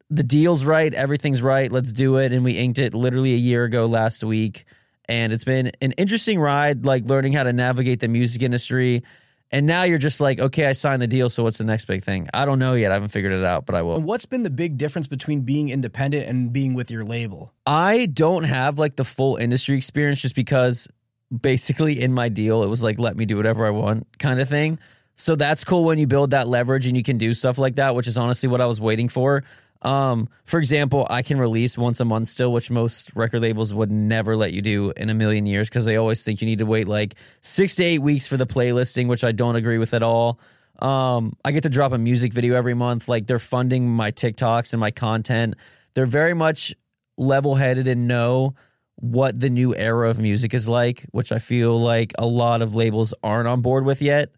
the 0.09 0.23
deal's 0.23 0.65
right, 0.65 0.93
everything's 0.93 1.41
right, 1.41 1.71
let's 1.71 1.93
do 1.93 2.17
it. 2.17 2.31
And 2.31 2.43
we 2.43 2.53
inked 2.57 2.79
it 2.79 2.93
literally 2.93 3.33
a 3.33 3.37
year 3.37 3.63
ago 3.63 3.85
last 3.85 4.23
week. 4.23 4.65
And 5.07 5.31
it's 5.33 5.43
been 5.43 5.71
an 5.81 5.93
interesting 5.93 6.39
ride, 6.39 6.85
like 6.85 7.05
learning 7.05 7.33
how 7.33 7.43
to 7.43 7.53
navigate 7.53 7.99
the 7.99 8.07
music 8.07 8.41
industry. 8.41 9.03
And 9.51 9.65
now 9.65 9.83
you're 9.83 9.97
just 9.97 10.21
like, 10.21 10.39
okay, 10.39 10.67
I 10.67 10.73
signed 10.73 11.01
the 11.01 11.07
deal, 11.07 11.27
so 11.29 11.41
what's 11.41 11.57
the 11.57 11.63
next 11.63 11.85
big 11.85 12.03
thing? 12.03 12.29
I 12.33 12.45
don't 12.45 12.59
know 12.59 12.75
yet. 12.75 12.91
I 12.91 12.93
haven't 12.93 13.09
figured 13.09 13.31
it 13.31 13.43
out, 13.43 13.65
but 13.65 13.73
I 13.73 13.81
will. 13.81 13.95
And 13.95 14.05
what's 14.05 14.25
been 14.25 14.43
the 14.43 14.51
big 14.51 14.77
difference 14.77 15.07
between 15.07 15.41
being 15.41 15.69
independent 15.69 16.27
and 16.27 16.53
being 16.53 16.75
with 16.75 16.91
your 16.91 17.03
label? 17.03 17.51
I 17.65 18.05
don't 18.05 18.43
have 18.43 18.77
like 18.77 18.95
the 18.95 19.03
full 19.03 19.37
industry 19.37 19.75
experience 19.75 20.21
just 20.21 20.35
because 20.35 20.87
basically 21.35 21.99
in 22.01 22.13
my 22.13 22.29
deal, 22.29 22.63
it 22.63 22.67
was 22.67 22.83
like, 22.83 22.99
let 22.99 23.17
me 23.17 23.25
do 23.25 23.37
whatever 23.37 23.65
I 23.65 23.71
want 23.71 24.07
kind 24.19 24.39
of 24.39 24.47
thing. 24.47 24.79
So 25.15 25.35
that's 25.35 25.63
cool 25.63 25.83
when 25.83 25.97
you 25.97 26.07
build 26.07 26.31
that 26.31 26.47
leverage 26.47 26.85
and 26.85 26.95
you 26.95 27.03
can 27.03 27.17
do 27.17 27.33
stuff 27.33 27.57
like 27.57 27.75
that, 27.75 27.95
which 27.95 28.07
is 28.07 28.17
honestly 28.17 28.47
what 28.49 28.61
I 28.61 28.67
was 28.67 28.79
waiting 28.79 29.09
for. 29.09 29.43
Um, 29.81 30.27
for 30.43 30.59
example, 30.59 31.07
I 31.09 31.21
can 31.21 31.39
release 31.39 31.77
once 31.77 31.99
a 31.99 32.05
month 32.05 32.27
still, 32.27 32.51
which 32.51 32.69
most 32.69 33.15
record 33.15 33.41
labels 33.41 33.73
would 33.73 33.91
never 33.91 34.35
let 34.35 34.51
you 34.51 34.61
do 34.61 34.91
in 34.97 35.09
a 35.09 35.13
million 35.13 35.45
years 35.45 35.69
because 35.69 35.85
they 35.85 35.95
always 35.95 36.21
think 36.21 36.41
you 36.41 36.47
need 36.47 36.59
to 36.59 36.65
wait 36.65 36.87
like 36.87 37.15
six 37.41 37.75
to 37.77 37.83
eight 37.83 37.99
weeks 37.99 38.27
for 38.27 38.35
the 38.35 38.47
playlisting, 38.47 39.07
which 39.07 39.23
I 39.23 39.31
don't 39.31 39.55
agree 39.55 39.77
with 39.77 39.93
at 39.93 40.03
all. 40.03 40.39
Um, 40.79 41.35
I 41.43 41.51
get 41.51 41.63
to 41.63 41.69
drop 41.69 41.91
a 41.91 41.97
music 41.97 42.33
video 42.33 42.55
every 42.55 42.73
month. 42.73 43.07
Like 43.07 43.27
they're 43.27 43.39
funding 43.39 43.89
my 43.89 44.11
TikToks 44.11 44.73
and 44.73 44.79
my 44.79 44.91
content. 44.91 45.55
They're 45.93 46.05
very 46.05 46.33
much 46.33 46.75
level 47.17 47.55
headed 47.55 47.87
and 47.87 48.07
know 48.07 48.55
what 48.95 49.39
the 49.39 49.49
new 49.49 49.73
era 49.75 50.09
of 50.09 50.19
music 50.19 50.53
is 50.53 50.67
like, 50.67 51.05
which 51.11 51.31
I 51.31 51.39
feel 51.39 51.79
like 51.79 52.13
a 52.17 52.25
lot 52.25 52.61
of 52.61 52.75
labels 52.75 53.13
aren't 53.23 53.47
on 53.47 53.61
board 53.61 53.85
with 53.85 54.01
yet. 54.01 54.29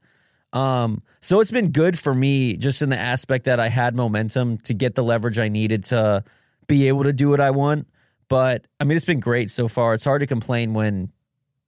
Um, 0.54 1.02
so 1.22 1.40
it's 1.40 1.52
been 1.52 1.72
good 1.72 1.98
for 1.98 2.14
me 2.14 2.58
just 2.58 2.82
in 2.82 2.90
the 2.90 2.98
aspect 2.98 3.46
that 3.46 3.60
I 3.60 3.70
had 3.70 3.96
momentum 3.96 4.58
to 4.60 4.74
get 4.74 4.96
the 4.96 5.04
leverage 5.04 5.40
I 5.40 5.50
needed 5.50 5.84
to 5.86 6.24
be 6.68 6.88
able 6.88 7.04
to 7.04 7.14
do 7.14 7.30
what 7.30 7.40
I 7.40 7.52
want. 7.52 7.88
But 8.28 8.68
I 8.80 8.86
mean, 8.86 8.96
it's 8.96 9.06
been 9.06 9.20
great 9.20 9.50
so 9.52 9.68
far. 9.68 9.94
It's 9.94 10.04
hard 10.04 10.22
to 10.22 10.28
complain 10.28 10.74
when 10.74 11.12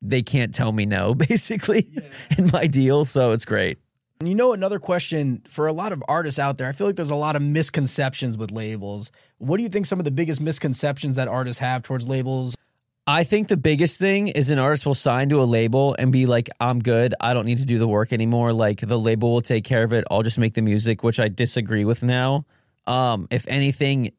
they 0.02 0.22
can't 0.22 0.54
tell 0.54 0.72
me 0.72 0.86
no, 0.86 1.14
basically, 1.30 1.92
in 2.38 2.50
my 2.52 2.68
deal. 2.68 3.06
So 3.06 3.32
it's 3.32 3.46
great. 3.46 3.80
And 4.20 4.30
you 4.30 4.36
know, 4.36 4.54
another 4.54 4.80
question 4.80 5.42
for 5.48 5.68
a 5.68 5.74
lot 5.74 5.92
of 5.92 6.02
artists 6.08 6.40
out 6.40 6.58
there, 6.58 6.70
I 6.70 6.72
feel 6.72 6.88
like 6.88 6.96
there's 6.96 7.12
a 7.12 7.16
lot 7.16 7.36
of 7.36 7.42
misconceptions 7.42 8.38
with 8.38 8.52
labels. 8.52 9.12
What 9.38 9.58
do 9.58 9.64
you 9.64 9.70
think 9.70 9.86
some 9.86 10.00
of 10.00 10.06
the 10.06 10.12
biggest 10.12 10.40
misconceptions 10.40 11.16
that 11.16 11.28
artists 11.28 11.60
have 11.60 11.84
towards 11.84 12.08
labels? 12.08 12.56
I 13.05 13.25
think 13.25 13.50
the 13.50 13.57
biggest 13.57 14.00
thing 14.00 14.27
is 14.27 14.50
an 14.50 14.60
artist 14.60 14.86
will 14.86 14.95
sign 14.95 15.27
to 15.29 15.41
a 15.41 15.43
label 15.43 15.93
and 16.00 16.12
be 16.12 16.25
like, 16.25 16.50
I'm 16.60 16.79
good. 16.79 17.13
I 17.19 17.33
don't 17.33 17.45
need 17.45 17.57
to 17.57 17.65
do 17.65 17.77
the 17.77 17.88
work 17.88 18.13
anymore. 18.13 18.53
Like 18.53 18.79
the 18.79 18.98
label 18.98 19.33
will 19.33 19.41
take 19.41 19.65
care 19.65 19.83
of 19.83 19.91
it. 19.91 20.05
I'll 20.10 20.24
just 20.24 20.39
make 20.39 20.53
the 20.53 20.62
music, 20.62 21.03
which 21.03 21.19
I 21.19 21.27
disagree 21.27 21.83
with 21.83 22.01
now. 22.01 22.45
Um, 22.88 23.27
if 23.29 23.45
anything, 23.48 24.12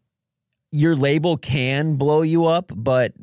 your 0.70 0.96
label 0.96 1.38
can 1.38 1.96
blow 1.96 2.20
you 2.20 2.46
up, 2.46 2.72
but 2.74 3.14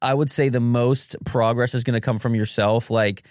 I 0.00 0.14
would 0.14 0.30
say 0.30 0.48
the 0.48 0.60
most 0.60 1.16
progress 1.26 1.74
is 1.74 1.84
going 1.84 1.94
to 1.94 2.00
come 2.00 2.18
from 2.18 2.34
yourself. 2.34 2.90
Like 2.90 3.22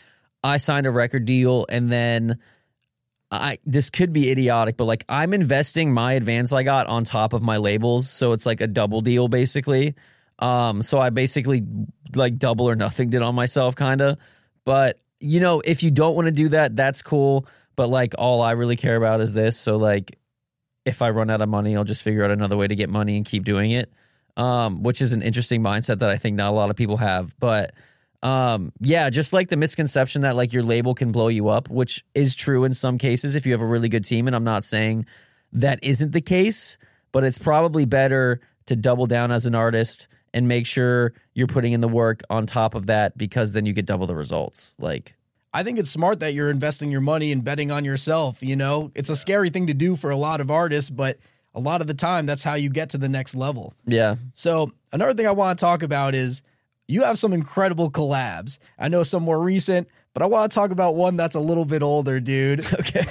I 0.43 0.57
signed 0.57 0.85
a 0.85 0.91
record 0.91 1.25
deal 1.25 1.65
and 1.67 1.91
then 1.91 2.37
I 3.31 3.57
this 3.65 3.89
could 3.89 4.13
be 4.13 4.29
idiotic, 4.29 4.77
but 4.77 4.85
like 4.85 5.03
I'm 5.09 5.33
investing 5.33 5.93
my 5.93 6.13
advance 6.13 6.53
I 6.53 6.63
got 6.63 6.87
on 6.87 7.05
top 7.05 7.33
of 7.33 7.41
my 7.41 7.57
labels, 7.57 8.09
so 8.09 8.33
it's 8.33 8.45
like 8.45 8.61
a 8.61 8.67
double 8.67 9.01
deal 9.01 9.27
basically. 9.27 9.95
Um, 10.41 10.81
so 10.81 10.99
I 10.99 11.11
basically 11.11 11.63
like 12.15 12.37
double 12.37 12.67
or 12.69 12.75
nothing 12.75 13.09
did 13.09 13.21
on 13.21 13.35
myself, 13.35 13.75
kind 13.75 14.01
of. 14.01 14.17
But 14.65 14.99
you 15.19 15.39
know, 15.39 15.61
if 15.63 15.83
you 15.83 15.91
don't 15.91 16.15
want 16.15 16.25
to 16.25 16.31
do 16.31 16.49
that, 16.49 16.75
that's 16.75 17.01
cool. 17.01 17.45
But 17.75 17.87
like, 17.87 18.15
all 18.17 18.41
I 18.41 18.51
really 18.51 18.75
care 18.75 18.95
about 18.95 19.21
is 19.21 19.33
this. 19.33 19.57
So 19.57 19.77
like, 19.77 20.17
if 20.83 21.01
I 21.01 21.11
run 21.11 21.29
out 21.29 21.41
of 21.41 21.49
money, 21.49 21.77
I'll 21.77 21.83
just 21.83 22.03
figure 22.03 22.23
out 22.23 22.31
another 22.31 22.57
way 22.57 22.67
to 22.67 22.75
get 22.75 22.89
money 22.89 23.17
and 23.17 23.25
keep 23.25 23.43
doing 23.43 23.71
it. 23.71 23.91
Um, 24.37 24.81
which 24.81 25.01
is 25.01 25.13
an 25.13 25.21
interesting 25.21 25.61
mindset 25.61 25.99
that 25.99 26.09
I 26.09 26.17
think 26.17 26.37
not 26.37 26.49
a 26.49 26.55
lot 26.55 26.69
of 26.69 26.75
people 26.75 26.97
have. 26.97 27.37
But 27.39 27.73
um, 28.23 28.71
yeah, 28.79 29.09
just 29.09 29.33
like 29.33 29.49
the 29.49 29.57
misconception 29.57 30.21
that 30.21 30.35
like 30.35 30.53
your 30.53 30.63
label 30.63 30.93
can 30.93 31.11
blow 31.11 31.27
you 31.27 31.49
up, 31.49 31.69
which 31.69 32.03
is 32.15 32.33
true 32.33 32.63
in 32.63 32.73
some 32.73 32.97
cases 32.97 33.35
if 33.35 33.45
you 33.45 33.51
have 33.51 33.61
a 33.61 33.65
really 33.65 33.89
good 33.89 34.05
team. 34.05 34.27
And 34.27 34.35
I'm 34.35 34.43
not 34.43 34.63
saying 34.63 35.05
that 35.53 35.79
isn't 35.83 36.11
the 36.11 36.21
case, 36.21 36.77
but 37.11 37.23
it's 37.23 37.37
probably 37.37 37.85
better 37.85 38.39
to 38.65 38.75
double 38.75 39.05
down 39.05 39.31
as 39.31 39.45
an 39.45 39.55
artist 39.55 40.07
and 40.33 40.47
make 40.47 40.65
sure 40.65 41.13
you're 41.33 41.47
putting 41.47 41.73
in 41.73 41.81
the 41.81 41.87
work 41.87 42.21
on 42.29 42.45
top 42.45 42.75
of 42.75 42.85
that 42.87 43.17
because 43.17 43.53
then 43.53 43.65
you 43.65 43.73
get 43.73 43.85
double 43.85 44.07
the 44.07 44.15
results. 44.15 44.75
Like, 44.79 45.15
I 45.53 45.63
think 45.63 45.77
it's 45.77 45.89
smart 45.89 46.21
that 46.21 46.33
you're 46.33 46.49
investing 46.49 46.91
your 46.91 47.01
money 47.01 47.31
and 47.31 47.43
betting 47.43 47.71
on 47.71 47.83
yourself. 47.83 48.41
You 48.41 48.55
know, 48.55 48.91
it's 48.95 49.09
a 49.09 49.15
scary 49.15 49.49
thing 49.49 49.67
to 49.67 49.73
do 49.73 49.95
for 49.95 50.09
a 50.09 50.15
lot 50.15 50.39
of 50.39 50.49
artists, 50.49 50.89
but 50.89 51.17
a 51.53 51.59
lot 51.59 51.81
of 51.81 51.87
the 51.87 51.93
time, 51.93 52.25
that's 52.25 52.43
how 52.43 52.53
you 52.53 52.69
get 52.69 52.89
to 52.91 52.97
the 52.97 53.09
next 53.09 53.35
level. 53.35 53.73
yeah, 53.85 54.15
So, 54.33 54.71
another 54.93 55.13
thing 55.13 55.27
I 55.27 55.31
want 55.31 55.59
to 55.59 55.65
talk 55.65 55.83
about 55.83 56.15
is 56.15 56.41
you 56.87 57.03
have 57.03 57.17
some 57.17 57.33
incredible 57.33 57.91
collabs. 57.91 58.57
I 58.79 58.87
know 58.87 59.03
some 59.03 59.23
more 59.23 59.41
recent, 59.41 59.89
but 60.13 60.23
I 60.23 60.27
want 60.27 60.49
to 60.49 60.55
talk 60.55 60.71
about 60.71 60.95
one 60.95 61.17
that's 61.17 61.35
a 61.35 61.39
little 61.41 61.65
bit 61.65 61.83
older, 61.83 62.21
dude. 62.21 62.61
okay. 62.79 63.05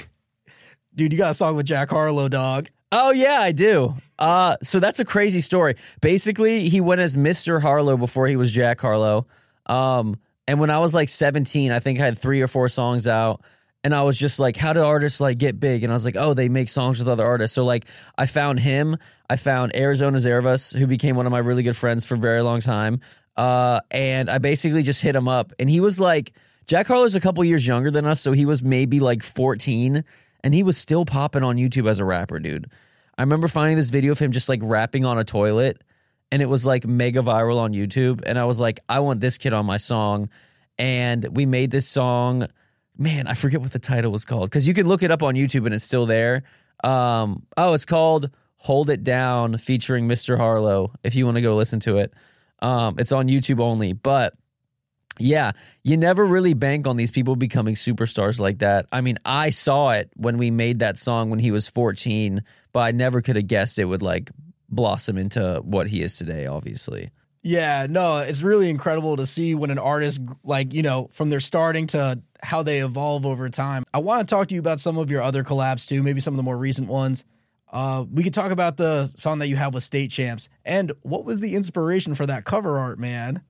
Dude, 0.94 1.12
you 1.12 1.18
got 1.18 1.32
a 1.32 1.34
song 1.34 1.56
with 1.56 1.66
Jack 1.66 1.90
Harlow, 1.90 2.28
dog. 2.28 2.68
Oh 2.92 3.10
yeah, 3.12 3.40
I 3.40 3.52
do. 3.52 3.94
Uh, 4.20 4.56
so 4.62 4.78
that's 4.78 5.00
a 5.00 5.04
crazy 5.04 5.40
story. 5.40 5.76
Basically, 6.00 6.68
he 6.68 6.80
went 6.80 7.00
as 7.00 7.16
Mr. 7.16 7.60
Harlow 7.60 7.96
before 7.96 8.26
he 8.26 8.36
was 8.36 8.52
Jack 8.52 8.80
Harlow. 8.80 9.26
Um, 9.66 10.16
and 10.46 10.60
when 10.60 10.70
I 10.70 10.78
was 10.78 10.94
like 10.94 11.08
17, 11.08 11.72
I 11.72 11.78
think 11.80 12.00
I 12.00 12.04
had 12.04 12.18
three 12.18 12.42
or 12.42 12.46
four 12.46 12.68
songs 12.68 13.08
out. 13.08 13.42
And 13.82 13.94
I 13.94 14.02
was 14.02 14.18
just 14.18 14.38
like, 14.38 14.58
how 14.58 14.74
do 14.74 14.84
artists 14.84 15.20
like 15.20 15.38
get 15.38 15.58
big? 15.58 15.82
And 15.84 15.92
I 15.92 15.96
was 15.96 16.04
like, 16.04 16.16
oh, 16.16 16.34
they 16.34 16.50
make 16.50 16.68
songs 16.68 16.98
with 16.98 17.08
other 17.08 17.24
artists. 17.24 17.54
So 17.54 17.64
like 17.64 17.86
I 18.18 18.26
found 18.26 18.60
him. 18.60 18.96
I 19.30 19.36
found 19.36 19.74
Arizona 19.74 20.18
Zervas, 20.18 20.76
who 20.76 20.86
became 20.86 21.16
one 21.16 21.24
of 21.24 21.32
my 21.32 21.38
really 21.38 21.62
good 21.62 21.76
friends 21.76 22.04
for 22.04 22.14
a 22.14 22.18
very 22.18 22.42
long 22.42 22.60
time. 22.60 23.00
Uh, 23.36 23.80
and 23.90 24.28
I 24.28 24.36
basically 24.36 24.82
just 24.82 25.00
hit 25.00 25.16
him 25.16 25.28
up. 25.28 25.54
And 25.58 25.70
he 25.70 25.80
was 25.80 25.98
like, 25.98 26.34
Jack 26.66 26.86
Harlow's 26.86 27.14
a 27.14 27.20
couple 27.20 27.42
years 27.42 27.66
younger 27.66 27.90
than 27.90 28.06
us, 28.06 28.20
so 28.20 28.30
he 28.30 28.44
was 28.44 28.62
maybe 28.62 29.00
like 29.00 29.24
14, 29.24 30.04
and 30.44 30.54
he 30.54 30.62
was 30.62 30.78
still 30.78 31.04
popping 31.04 31.42
on 31.42 31.56
YouTube 31.56 31.88
as 31.88 31.98
a 31.98 32.04
rapper, 32.04 32.38
dude. 32.38 32.70
I 33.20 33.22
remember 33.22 33.48
finding 33.48 33.76
this 33.76 33.90
video 33.90 34.12
of 34.12 34.18
him 34.18 34.32
just 34.32 34.48
like 34.48 34.60
rapping 34.62 35.04
on 35.04 35.18
a 35.18 35.24
toilet, 35.24 35.84
and 36.32 36.40
it 36.40 36.46
was 36.46 36.64
like 36.64 36.86
mega 36.86 37.20
viral 37.20 37.58
on 37.58 37.74
YouTube. 37.74 38.22
And 38.24 38.38
I 38.38 38.46
was 38.46 38.58
like, 38.58 38.80
I 38.88 39.00
want 39.00 39.20
this 39.20 39.36
kid 39.36 39.52
on 39.52 39.66
my 39.66 39.76
song. 39.76 40.30
And 40.78 41.26
we 41.36 41.44
made 41.44 41.70
this 41.70 41.86
song. 41.86 42.46
Man, 42.96 43.26
I 43.26 43.34
forget 43.34 43.60
what 43.60 43.72
the 43.72 43.78
title 43.78 44.10
was 44.10 44.24
called 44.24 44.48
because 44.48 44.66
you 44.66 44.72
can 44.72 44.88
look 44.88 45.02
it 45.02 45.10
up 45.10 45.22
on 45.22 45.34
YouTube 45.34 45.66
and 45.66 45.74
it's 45.74 45.84
still 45.84 46.06
there. 46.06 46.44
Um, 46.82 47.42
oh, 47.58 47.74
it's 47.74 47.84
called 47.84 48.30
Hold 48.56 48.88
It 48.88 49.04
Down 49.04 49.58
featuring 49.58 50.08
Mr. 50.08 50.38
Harlow 50.38 50.94
if 51.04 51.14
you 51.14 51.26
want 51.26 51.34
to 51.34 51.42
go 51.42 51.56
listen 51.56 51.78
to 51.80 51.98
it. 51.98 52.14
Um, 52.62 52.94
it's 52.98 53.12
on 53.12 53.28
YouTube 53.28 53.60
only. 53.60 53.92
But 53.92 54.32
yeah, 55.20 55.52
you 55.84 55.96
never 55.96 56.24
really 56.24 56.54
bank 56.54 56.86
on 56.86 56.96
these 56.96 57.10
people 57.10 57.36
becoming 57.36 57.74
superstars 57.74 58.40
like 58.40 58.58
that. 58.58 58.86
I 58.90 59.00
mean, 59.00 59.18
I 59.24 59.50
saw 59.50 59.90
it 59.90 60.10
when 60.16 60.38
we 60.38 60.50
made 60.50 60.80
that 60.80 60.98
song 60.98 61.30
when 61.30 61.38
he 61.38 61.50
was 61.50 61.68
14, 61.68 62.42
but 62.72 62.80
I 62.80 62.90
never 62.92 63.20
could 63.20 63.36
have 63.36 63.46
guessed 63.46 63.78
it 63.78 63.84
would 63.84 64.02
like 64.02 64.30
blossom 64.68 65.18
into 65.18 65.60
what 65.64 65.88
he 65.88 66.02
is 66.02 66.16
today, 66.16 66.46
obviously. 66.46 67.10
Yeah, 67.42 67.86
no, 67.88 68.18
it's 68.18 68.42
really 68.42 68.68
incredible 68.68 69.16
to 69.16 69.24
see 69.24 69.54
when 69.54 69.70
an 69.70 69.78
artist, 69.78 70.20
like, 70.44 70.74
you 70.74 70.82
know, 70.82 71.08
from 71.12 71.30
their 71.30 71.40
starting 71.40 71.86
to 71.88 72.20
how 72.42 72.62
they 72.62 72.80
evolve 72.80 73.26
over 73.26 73.48
time. 73.48 73.84
I 73.92 73.98
want 73.98 74.26
to 74.26 74.34
talk 74.34 74.48
to 74.48 74.54
you 74.54 74.60
about 74.60 74.80
some 74.80 74.98
of 74.98 75.10
your 75.10 75.22
other 75.22 75.44
collabs 75.44 75.86
too, 75.86 76.02
maybe 76.02 76.20
some 76.20 76.34
of 76.34 76.36
the 76.36 76.42
more 76.42 76.56
recent 76.56 76.88
ones. 76.88 77.24
Uh, 77.72 78.04
we 78.10 78.22
could 78.22 78.34
talk 78.34 78.50
about 78.50 78.76
the 78.76 79.12
song 79.16 79.38
that 79.38 79.48
you 79.48 79.56
have 79.56 79.74
with 79.74 79.82
State 79.82 80.10
Champs. 80.10 80.48
And 80.64 80.92
what 81.02 81.24
was 81.24 81.40
the 81.40 81.54
inspiration 81.54 82.14
for 82.14 82.26
that 82.26 82.44
cover 82.44 82.78
art, 82.78 82.98
man? 82.98 83.42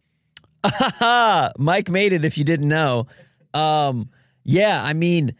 Mike 1.59 1.89
made 1.89 2.13
it 2.13 2.25
if 2.25 2.39
you 2.39 2.45
didn't 2.45 2.69
know. 2.69 3.07
Um, 3.55 4.11
yeah, 4.45 4.83
I 4.83 4.93
mean, 4.93 5.35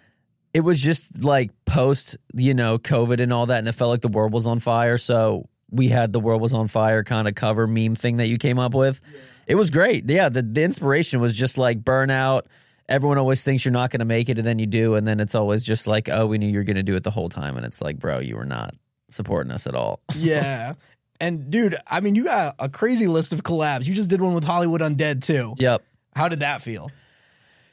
it 0.53 0.61
was 0.61 0.83
just 0.83 1.23
like 1.23 1.51
post, 1.65 2.17
you 2.35 2.55
know, 2.55 2.79
COVID 2.79 3.21
and 3.21 3.33
all 3.33 3.47
that, 3.47 3.59
and 3.59 3.69
it 3.69 3.73
felt 3.73 3.91
like 3.91 4.01
the 4.01 4.09
world 4.09 4.33
was 4.33 4.47
on 4.47 4.59
fire. 4.59 4.99
So 4.99 5.49
we 5.71 5.89
had 5.89 6.13
the 6.13 6.21
world 6.21 6.43
was 6.43 6.53
on 6.53 6.69
fire 6.69 7.05
kind 7.05 7.29
of 7.29 7.35
cover 7.35 7.67
meme 7.67 7.95
thing 7.95 8.17
that 8.19 8.29
you 8.29 8.39
came 8.39 8.59
up 8.59 8.75
with. 8.75 9.01
Yeah. 9.13 9.21
It 9.49 9.55
was 9.57 9.71
great. 9.71 10.09
Yeah, 10.09 10.29
the, 10.29 10.43
the 10.43 10.63
inspiration 10.63 11.21
was 11.21 11.35
just 11.35 11.59
like 11.59 11.83
burnout. 11.83 12.43
Everyone 12.89 13.19
always 13.19 13.45
thinks 13.45 13.65
you're 13.65 13.73
not 13.73 13.91
going 13.91 14.01
to 14.01 14.05
make 14.05 14.29
it, 14.29 14.39
and 14.39 14.47
then 14.47 14.59
you 14.59 14.67
do, 14.67 14.95
and 14.97 15.07
then 15.07 15.21
it's 15.21 15.35
always 15.35 15.65
just 15.65 15.87
like, 15.87 16.09
oh, 16.09 16.27
we 16.27 16.39
knew 16.39 16.49
you 16.49 16.59
were 16.59 16.65
going 16.65 16.77
to 16.77 16.83
do 16.83 16.97
it 16.97 17.05
the 17.05 17.11
whole 17.11 17.29
time, 17.29 17.57
and 17.57 17.65
it's 17.65 17.81
like, 17.81 17.99
bro, 17.99 18.19
you 18.19 18.37
were 18.37 18.45
not 18.45 18.75
supporting 19.11 19.53
us 19.53 19.67
at 19.67 19.75
all. 19.75 20.01
yeah. 20.17 20.75
And 21.21 21.51
dude, 21.51 21.77
I 21.87 22.01
mean, 22.01 22.15
you 22.15 22.25
got 22.25 22.57
a 22.59 22.69
crazy 22.69 23.07
list 23.07 23.33
of 23.33 23.43
collabs. 23.43 23.87
You 23.87 23.95
just 23.95 24.11
did 24.11 24.21
one 24.21 24.35
with 24.35 24.45
Hollywood 24.45 24.81
Undead 24.81 25.25
too. 25.25 25.55
Yep. 25.59 25.83
How 26.17 26.29
did 26.29 26.41
that 26.41 26.63
feel? 26.63 26.91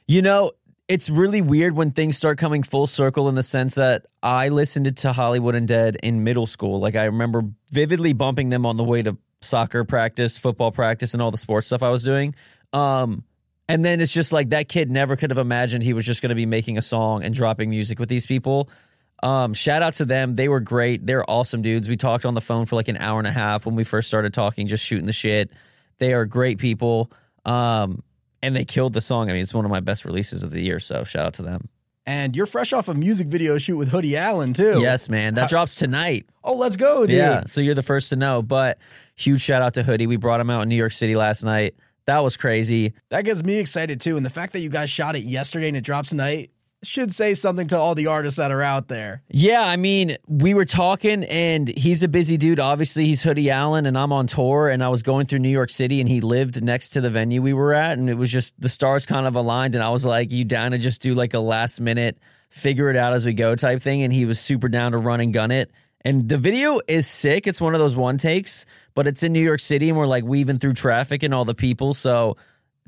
You 0.08 0.22
know, 0.22 0.52
it's 0.88 1.10
really 1.10 1.42
weird 1.42 1.76
when 1.76 1.92
things 1.92 2.18
start 2.18 2.38
coming 2.38 2.64
full 2.64 2.88
circle 2.88 3.28
in 3.30 3.36
the 3.36 3.44
sense 3.44 3.76
that 3.76 4.06
I 4.24 4.50
listened 4.50 4.96
to 4.96 5.14
Hollywood 5.14 5.56
Undead 5.56 5.98
in 6.04 6.24
middle 6.24 6.46
school. 6.46 6.80
Like 6.80 6.96
I 6.96 7.06
remember 7.06 7.44
vividly 7.72 8.14
bumping 8.14 8.50
them 8.50 8.66
on 8.66 8.78
the 8.78 8.84
way 8.84 9.02
to 9.04 9.18
soccer 9.42 9.84
practice, 9.84 10.38
football 10.38 10.72
practice, 10.72 11.14
and 11.14 11.22
all 11.22 11.32
the 11.32 11.38
sports 11.38 11.68
stuff 11.68 11.84
I 11.84 11.90
was 11.90 12.04
doing. 12.04 12.36
Um, 12.74 13.24
and 13.70 13.84
then 13.84 14.00
it's 14.00 14.14
just 14.14 14.32
like 14.32 14.50
that 14.52 14.70
kid 14.70 14.90
never 14.90 15.16
could 15.16 15.30
have 15.30 15.38
imagined 15.38 15.84
he 15.84 15.94
was 15.94 16.06
just 16.06 16.22
going 16.22 16.30
to 16.30 16.36
be 16.36 16.46
making 16.46 16.78
a 16.78 16.82
song 16.82 17.24
and 17.24 17.34
dropping 17.34 17.70
music 17.70 18.00
with 18.00 18.08
these 18.08 18.26
people. 18.26 18.70
Um, 19.24 19.54
shout 19.54 19.82
out 19.82 19.96
to 19.96 20.06
them. 20.06 20.36
They 20.36 20.48
were 20.48 20.60
great. 20.60 21.06
They're 21.06 21.28
awesome 21.30 21.62
dudes. 21.62 21.90
We 21.90 21.96
talked 21.98 22.26
on 22.26 22.34
the 22.34 22.42
phone 22.42 22.66
for 22.66 22.76
like 22.76 22.88
an 22.88 22.98
hour 22.98 23.18
and 23.20 23.28
a 23.28 23.32
half 23.32 23.66
when 23.66 23.76
we 23.76 23.84
first 23.84 24.08
started 24.08 24.34
talking, 24.34 24.68
just 24.68 24.86
shooting 24.86 25.06
the 25.08 25.14
shit. 25.14 25.52
They 25.98 26.14
are 26.14 26.26
great 26.26 26.60
people. 26.60 27.12
Um, 27.46 28.04
and 28.44 28.56
they 28.56 28.66
killed 28.66 28.94
the 28.94 29.02
song. 29.02 29.30
I 29.30 29.34
mean, 29.34 29.42
it's 29.42 29.54
one 29.54 29.66
of 29.66 29.72
my 29.72 29.80
best 29.80 30.06
releases 30.06 30.44
of 30.44 30.52
the 30.52 30.62
year. 30.62 30.80
So 30.80 31.04
shout 31.04 31.26
out 31.26 31.34
to 31.36 31.42
them. 31.42 31.70
And 32.06 32.38
you're 32.38 32.46
fresh 32.46 32.72
off 32.72 32.88
a 32.88 32.94
music 32.94 33.28
video 33.28 33.58
shoot 33.58 33.76
with 33.76 33.90
Hoodie 33.90 34.16
Allen 34.16 34.54
too. 34.54 34.80
Yes, 34.80 35.10
man. 35.10 35.34
That 35.34 35.42
How- 35.42 35.48
drops 35.48 35.76
tonight. 35.76 36.26
Oh, 36.44 36.56
let's 36.56 36.78
go, 36.78 37.06
dude. 37.06 37.18
Yeah. 37.18 37.44
So 37.46 37.60
you're 37.60 37.76
the 37.76 37.84
first 37.84 38.10
to 38.10 38.16
know. 38.16 38.42
But 38.42 38.78
huge 39.16 39.42
shout 39.42 39.62
out 39.62 39.74
to 39.74 39.84
Hoodie. 39.84 40.08
We 40.08 40.16
brought 40.16 40.40
him 40.40 40.50
out 40.50 40.62
in 40.64 40.70
New 40.70 40.76
York 40.78 40.94
City 40.94 41.16
last 41.16 41.44
night. 41.44 41.76
That 42.06 42.20
was 42.24 42.38
crazy. 42.38 42.94
That 43.10 43.26
gets 43.26 43.44
me 43.44 43.58
excited 43.58 44.00
too. 44.00 44.16
And 44.16 44.26
the 44.26 44.30
fact 44.30 44.54
that 44.54 44.60
you 44.60 44.70
guys 44.70 44.90
shot 44.90 45.18
it 45.18 45.24
yesterday 45.24 45.68
and 45.68 45.76
it 45.76 45.82
drops 45.84 46.10
tonight, 46.10 46.52
should 46.84 47.14
say 47.14 47.34
something 47.34 47.68
to 47.68 47.78
all 47.78 47.96
the 47.96 48.08
artists 48.08 48.38
that 48.38 48.52
are 48.52 48.62
out 48.62 48.88
there. 48.88 49.24
Yeah, 49.30 49.64
I 49.66 49.78
mean, 49.78 50.16
we 50.28 50.54
were 50.54 50.66
talking, 50.66 51.24
and 51.24 51.68
he's 51.68 52.04
a 52.04 52.08
busy 52.08 52.38
dude. 52.38 52.60
Obviously, 52.60 53.06
he's 53.06 53.24
Hoodie 53.24 53.50
Allen, 53.50 53.86
and 53.86 53.98
I'm 53.98 54.12
on 54.12 54.28
tour, 54.28 54.70
and 54.70 54.84
I 54.84 54.90
was 54.90 55.04
going 55.04 55.26
through 55.26 55.40
New 55.40 55.50
York 55.50 55.70
City, 55.70 56.00
and 56.00 56.08
he 56.08 56.22
lived 56.22 56.64
next 56.64 56.90
to 56.90 57.02
the 57.02 57.10
venue 57.10 57.42
we 57.42 57.54
were 57.54 57.74
at, 57.74 57.98
and 57.98 58.10
it 58.10 58.16
was 58.16 58.32
just 58.32 58.60
the 58.62 58.70
stars 58.70 59.06
kind 59.06 59.26
of 59.26 59.36
aligned, 59.36 59.76
and 59.76 59.84
I 59.84 59.90
was 59.90 60.06
like, 60.06 60.32
"You 60.32 60.46
down 60.46 60.72
to 60.72 60.78
just 60.78 61.02
do 61.02 61.14
like 61.14 61.34
a 61.34 61.40
last 61.40 61.82
minute, 61.82 62.20
figure 62.50 62.90
it 62.90 62.96
out 62.96 63.14
as 63.14 63.26
we 63.26 63.34
go 63.34 63.56
type 63.56 63.82
thing?" 63.82 64.04
And 64.04 64.14
he 64.14 64.26
was 64.26 64.40
super 64.40 64.70
down 64.70 64.92
to 64.92 64.98
run 64.98 65.20
and 65.20 65.34
gun 65.34 65.52
it. 65.52 65.72
And 66.02 66.30
the 66.30 66.38
video 66.38 66.80
is 66.88 67.08
sick. 67.08 67.48
It's 67.48 67.60
one 67.60 67.74
of 67.74 67.80
those 67.80 67.96
one 67.96 68.18
takes, 68.18 68.66
but 68.94 69.08
it's 69.08 69.24
in 69.24 69.34
New 69.34 69.44
York 69.44 69.60
City, 69.60 69.90
and 69.90 69.98
we're 69.98 70.06
like 70.06 70.24
weaving 70.24 70.60
through 70.60 70.74
traffic 70.74 71.24
and 71.24 71.34
all 71.34 71.44
the 71.44 71.56
people, 71.56 71.94
so 71.94 72.38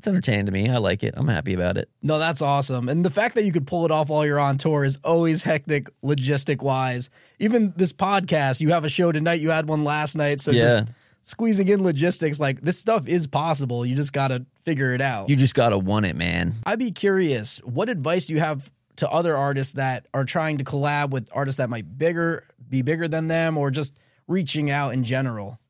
it's 0.00 0.08
entertaining 0.08 0.46
to 0.46 0.52
me. 0.52 0.66
I 0.70 0.78
like 0.78 1.02
it. 1.02 1.12
I'm 1.18 1.28
happy 1.28 1.52
about 1.52 1.76
it. 1.76 1.90
No, 2.00 2.18
that's 2.18 2.40
awesome. 2.40 2.88
And 2.88 3.04
the 3.04 3.10
fact 3.10 3.34
that 3.34 3.44
you 3.44 3.52
could 3.52 3.66
pull 3.66 3.84
it 3.84 3.90
off 3.90 4.08
while 4.08 4.24
you're 4.24 4.40
on 4.40 4.56
tour 4.56 4.82
is 4.82 4.98
always 5.04 5.42
hectic 5.42 5.90
logistic 6.02 6.62
wise. 6.62 7.10
Even 7.38 7.74
this 7.76 7.92
podcast, 7.92 8.62
you 8.62 8.70
have 8.70 8.86
a 8.86 8.88
show 8.88 9.12
tonight, 9.12 9.42
you 9.42 9.50
had 9.50 9.68
one 9.68 9.84
last 9.84 10.14
night. 10.16 10.40
So 10.40 10.52
yeah. 10.52 10.62
just 10.62 10.88
squeezing 11.20 11.68
in 11.68 11.82
logistics, 11.82 12.40
like 12.40 12.62
this 12.62 12.78
stuff 12.78 13.08
is 13.08 13.26
possible. 13.26 13.84
You 13.84 13.94
just 13.94 14.14
got 14.14 14.28
to 14.28 14.46
figure 14.62 14.94
it 14.94 15.02
out. 15.02 15.28
You 15.28 15.36
just 15.36 15.54
got 15.54 15.68
to 15.68 15.78
want 15.78 16.06
it, 16.06 16.16
man. 16.16 16.54
I'd 16.64 16.78
be 16.78 16.92
curious, 16.92 17.58
what 17.58 17.90
advice 17.90 18.28
do 18.28 18.32
you 18.32 18.40
have 18.40 18.72
to 18.96 19.10
other 19.10 19.36
artists 19.36 19.74
that 19.74 20.06
are 20.14 20.24
trying 20.24 20.56
to 20.56 20.64
collab 20.64 21.10
with 21.10 21.28
artists 21.34 21.58
that 21.58 21.68
might 21.68 21.98
bigger 21.98 22.44
be 22.66 22.80
bigger 22.80 23.06
than 23.06 23.28
them 23.28 23.58
or 23.58 23.70
just 23.70 23.94
reaching 24.26 24.70
out 24.70 24.94
in 24.94 25.04
general? 25.04 25.60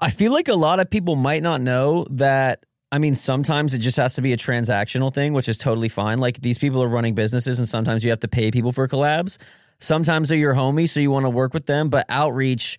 I 0.00 0.10
feel 0.10 0.32
like 0.32 0.48
a 0.48 0.56
lot 0.56 0.80
of 0.80 0.90
people 0.90 1.14
might 1.14 1.44
not 1.44 1.60
know 1.60 2.04
that 2.10 2.66
I 2.92 2.98
mean, 2.98 3.14
sometimes 3.14 3.72
it 3.72 3.78
just 3.78 3.96
has 3.96 4.16
to 4.16 4.22
be 4.22 4.34
a 4.34 4.36
transactional 4.36 5.12
thing, 5.12 5.32
which 5.32 5.48
is 5.48 5.56
totally 5.56 5.88
fine. 5.88 6.18
Like 6.18 6.38
these 6.38 6.58
people 6.58 6.82
are 6.82 6.88
running 6.88 7.14
businesses, 7.14 7.58
and 7.58 7.66
sometimes 7.66 8.04
you 8.04 8.10
have 8.10 8.20
to 8.20 8.28
pay 8.28 8.50
people 8.50 8.70
for 8.70 8.86
collabs. 8.86 9.38
Sometimes 9.80 10.28
they're 10.28 10.36
your 10.36 10.54
homie, 10.54 10.86
so 10.86 11.00
you 11.00 11.10
want 11.10 11.24
to 11.24 11.30
work 11.30 11.54
with 11.54 11.64
them. 11.64 11.88
But 11.88 12.04
outreach, 12.10 12.78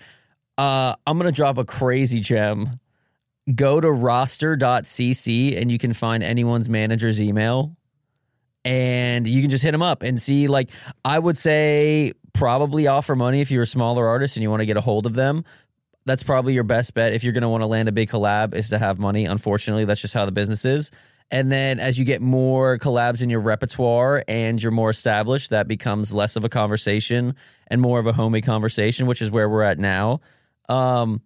uh, 0.55 0.93
I'm 1.07 1.17
gonna 1.17 1.31
drop 1.31 1.57
a 1.57 1.65
crazy 1.65 2.19
gem. 2.19 2.79
Go 3.53 3.81
to 3.81 3.91
roster.cc 3.91 5.59
and 5.59 5.71
you 5.71 5.79
can 5.79 5.93
find 5.93 6.23
anyone's 6.23 6.69
manager's 6.69 7.19
email, 7.19 7.75
and 8.63 9.27
you 9.27 9.41
can 9.41 9.49
just 9.49 9.63
hit 9.63 9.71
them 9.71 9.81
up 9.81 10.03
and 10.03 10.21
see. 10.21 10.47
Like 10.47 10.69
I 11.03 11.17
would 11.17 11.37
say, 11.37 12.13
probably 12.33 12.85
offer 12.85 13.15
money 13.15 13.41
if 13.41 13.49
you're 13.49 13.63
a 13.63 13.67
smaller 13.67 14.07
artist 14.07 14.37
and 14.37 14.43
you 14.43 14.51
want 14.51 14.61
to 14.61 14.67
get 14.67 14.77
a 14.77 14.81
hold 14.81 15.07
of 15.07 15.15
them 15.15 15.43
that's 16.05 16.23
probably 16.23 16.53
your 16.53 16.63
best 16.63 16.93
bet 16.93 17.13
if 17.13 17.23
you're 17.23 17.33
going 17.33 17.43
to 17.43 17.49
want 17.49 17.61
to 17.61 17.67
land 17.67 17.89
a 17.89 17.91
big 17.91 18.09
collab 18.09 18.53
is 18.53 18.69
to 18.69 18.77
have 18.77 18.99
money. 18.99 19.25
Unfortunately, 19.25 19.85
that's 19.85 20.01
just 20.01 20.13
how 20.13 20.25
the 20.25 20.31
business 20.31 20.65
is. 20.65 20.91
And 21.31 21.51
then 21.51 21.79
as 21.79 21.97
you 21.97 22.05
get 22.05 22.21
more 22.21 22.77
collabs 22.77 23.21
in 23.21 23.29
your 23.29 23.39
repertoire 23.39 24.23
and 24.27 24.61
you're 24.61 24.71
more 24.71 24.89
established, 24.89 25.49
that 25.49 25.67
becomes 25.67 26.13
less 26.13 26.35
of 26.35 26.43
a 26.43 26.49
conversation 26.49 27.35
and 27.67 27.81
more 27.81 27.99
of 27.99 28.07
a 28.07 28.13
homey 28.13 28.41
conversation, 28.41 29.07
which 29.07 29.21
is 29.21 29.31
where 29.31 29.49
we're 29.49 29.63
at 29.63 29.79
now. 29.79 30.19
Um, 30.69 31.21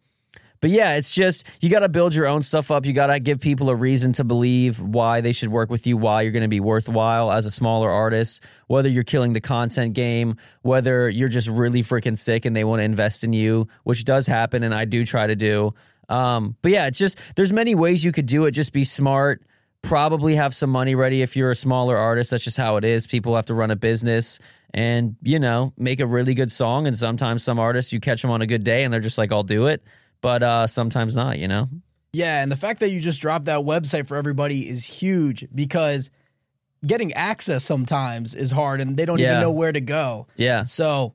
but 0.59 0.69
yeah, 0.69 0.95
it's 0.95 1.13
just 1.13 1.47
you 1.61 1.69
got 1.69 1.79
to 1.79 1.89
build 1.89 2.13
your 2.15 2.27
own 2.27 2.41
stuff 2.41 2.71
up. 2.71 2.85
You 2.85 2.93
got 2.93 3.07
to 3.07 3.19
give 3.19 3.39
people 3.39 3.69
a 3.69 3.75
reason 3.75 4.13
to 4.13 4.23
believe 4.23 4.79
why 4.79 5.21
they 5.21 5.31
should 5.31 5.49
work 5.49 5.69
with 5.69 5.85
you, 5.85 5.97
why 5.97 6.21
you're 6.21 6.31
going 6.31 6.41
to 6.41 6.47
be 6.47 6.59
worthwhile 6.59 7.31
as 7.31 7.45
a 7.45 7.51
smaller 7.51 7.89
artist, 7.89 8.43
whether 8.67 8.89
you're 8.89 9.03
killing 9.03 9.33
the 9.33 9.41
content 9.41 9.93
game, 9.93 10.37
whether 10.61 11.09
you're 11.09 11.29
just 11.29 11.47
really 11.47 11.83
freaking 11.83 12.17
sick 12.17 12.45
and 12.45 12.55
they 12.55 12.63
want 12.63 12.79
to 12.79 12.83
invest 12.83 13.23
in 13.23 13.33
you, 13.33 13.67
which 13.83 14.03
does 14.03 14.27
happen 14.27 14.63
and 14.63 14.73
I 14.73 14.85
do 14.85 15.05
try 15.05 15.27
to 15.27 15.35
do. 15.35 15.73
Um, 16.09 16.55
but 16.61 16.71
yeah, 16.71 16.87
it's 16.87 16.97
just 16.97 17.19
there's 17.35 17.53
many 17.53 17.75
ways 17.75 18.03
you 18.03 18.11
could 18.11 18.25
do 18.25 18.45
it. 18.45 18.51
Just 18.51 18.73
be 18.73 18.83
smart. 18.83 19.43
Probably 19.83 20.35
have 20.35 20.55
some 20.55 20.69
money 20.69 20.95
ready 20.95 21.21
if 21.21 21.35
you're 21.35 21.51
a 21.51 21.55
smaller 21.55 21.95
artist. 21.95 22.31
That's 22.31 22.43
just 22.43 22.57
how 22.57 22.77
it 22.77 22.83
is. 22.83 23.05
People 23.07 23.35
have 23.35 23.45
to 23.45 23.53
run 23.53 23.71
a 23.71 23.75
business 23.75 24.39
and, 24.73 25.15
you 25.21 25.39
know, 25.39 25.73
make 25.77 25.99
a 25.99 26.07
really 26.07 26.33
good 26.33 26.51
song. 26.51 26.87
And 26.87 26.97
sometimes 26.97 27.43
some 27.43 27.59
artists, 27.59 27.93
you 27.93 27.99
catch 27.99 28.21
them 28.21 28.31
on 28.31 28.41
a 28.41 28.47
good 28.47 28.63
day 28.63 28.83
and 28.83 28.93
they're 28.93 28.99
just 28.99 29.17
like, 29.17 29.31
I'll 29.31 29.43
do 29.43 29.67
it 29.67 29.83
but 30.27 30.43
uh, 30.43 30.67
sometimes 30.67 31.15
not, 31.15 31.39
you 31.39 31.47
know? 31.47 31.69
Yeah, 32.11 32.43
and 32.43 32.51
the 32.51 32.57
fact 32.57 32.81
that 32.81 32.89
you 32.89 32.99
just 32.99 33.21
dropped 33.21 33.45
that 33.45 33.61
website 33.61 34.09
for 34.09 34.17
everybody 34.17 34.67
is 34.67 34.83
huge 34.83 35.47
because 35.55 36.11
getting 36.85 37.13
access 37.13 37.63
sometimes 37.63 38.35
is 38.35 38.51
hard 38.51 38.81
and 38.81 38.97
they 38.97 39.05
don't 39.05 39.19
yeah. 39.19 39.29
even 39.29 39.41
know 39.41 39.53
where 39.53 39.71
to 39.71 39.79
go. 39.79 40.27
Yeah. 40.35 40.65
So 40.65 41.13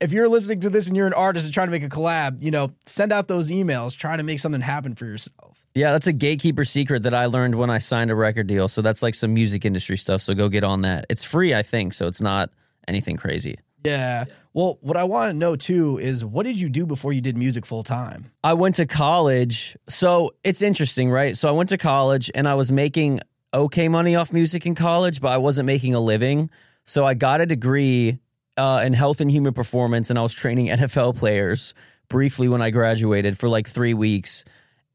if 0.00 0.12
you're 0.12 0.28
listening 0.28 0.62
to 0.62 0.70
this 0.70 0.88
and 0.88 0.96
you're 0.96 1.06
an 1.06 1.12
artist 1.12 1.44
and 1.44 1.54
trying 1.54 1.68
to 1.68 1.70
make 1.70 1.84
a 1.84 1.88
collab, 1.88 2.42
you 2.42 2.50
know, 2.50 2.72
send 2.84 3.12
out 3.12 3.28
those 3.28 3.52
emails, 3.52 3.96
try 3.96 4.16
to 4.16 4.24
make 4.24 4.40
something 4.40 4.62
happen 4.62 4.96
for 4.96 5.06
yourself. 5.06 5.64
Yeah, 5.76 5.92
that's 5.92 6.08
a 6.08 6.12
gatekeeper 6.12 6.64
secret 6.64 7.04
that 7.04 7.14
I 7.14 7.26
learned 7.26 7.54
when 7.54 7.70
I 7.70 7.78
signed 7.78 8.10
a 8.10 8.16
record 8.16 8.48
deal. 8.48 8.66
So 8.66 8.82
that's 8.82 9.00
like 9.00 9.14
some 9.14 9.32
music 9.32 9.64
industry 9.64 9.96
stuff. 9.96 10.22
So 10.22 10.34
go 10.34 10.48
get 10.48 10.64
on 10.64 10.80
that. 10.80 11.06
It's 11.08 11.22
free, 11.22 11.54
I 11.54 11.62
think. 11.62 11.94
So 11.94 12.08
it's 12.08 12.20
not 12.20 12.50
anything 12.88 13.16
crazy. 13.16 13.60
Yeah. 13.84 14.24
Well, 14.52 14.78
what 14.80 14.96
I 14.96 15.04
want 15.04 15.30
to 15.30 15.36
know 15.36 15.54
too 15.54 15.98
is 15.98 16.24
what 16.24 16.44
did 16.44 16.60
you 16.60 16.68
do 16.68 16.84
before 16.84 17.12
you 17.12 17.20
did 17.20 17.36
music 17.36 17.64
full 17.64 17.84
time? 17.84 18.32
I 18.42 18.54
went 18.54 18.76
to 18.76 18.86
college. 18.86 19.76
So 19.88 20.32
it's 20.42 20.60
interesting, 20.60 21.10
right? 21.10 21.36
So 21.36 21.48
I 21.48 21.52
went 21.52 21.68
to 21.68 21.78
college 21.78 22.30
and 22.34 22.48
I 22.48 22.54
was 22.54 22.72
making 22.72 23.20
okay 23.54 23.88
money 23.88 24.16
off 24.16 24.32
music 24.32 24.66
in 24.66 24.74
college, 24.74 25.20
but 25.20 25.28
I 25.28 25.38
wasn't 25.38 25.66
making 25.66 25.94
a 25.94 26.00
living. 26.00 26.50
So 26.84 27.06
I 27.06 27.14
got 27.14 27.40
a 27.40 27.46
degree 27.46 28.18
uh, 28.56 28.82
in 28.84 28.92
health 28.92 29.20
and 29.20 29.30
human 29.30 29.54
performance 29.54 30.10
and 30.10 30.18
I 30.18 30.22
was 30.22 30.34
training 30.34 30.66
NFL 30.68 31.16
players 31.16 31.74
briefly 32.08 32.48
when 32.48 32.60
I 32.60 32.70
graduated 32.70 33.38
for 33.38 33.48
like 33.48 33.68
three 33.68 33.94
weeks. 33.94 34.44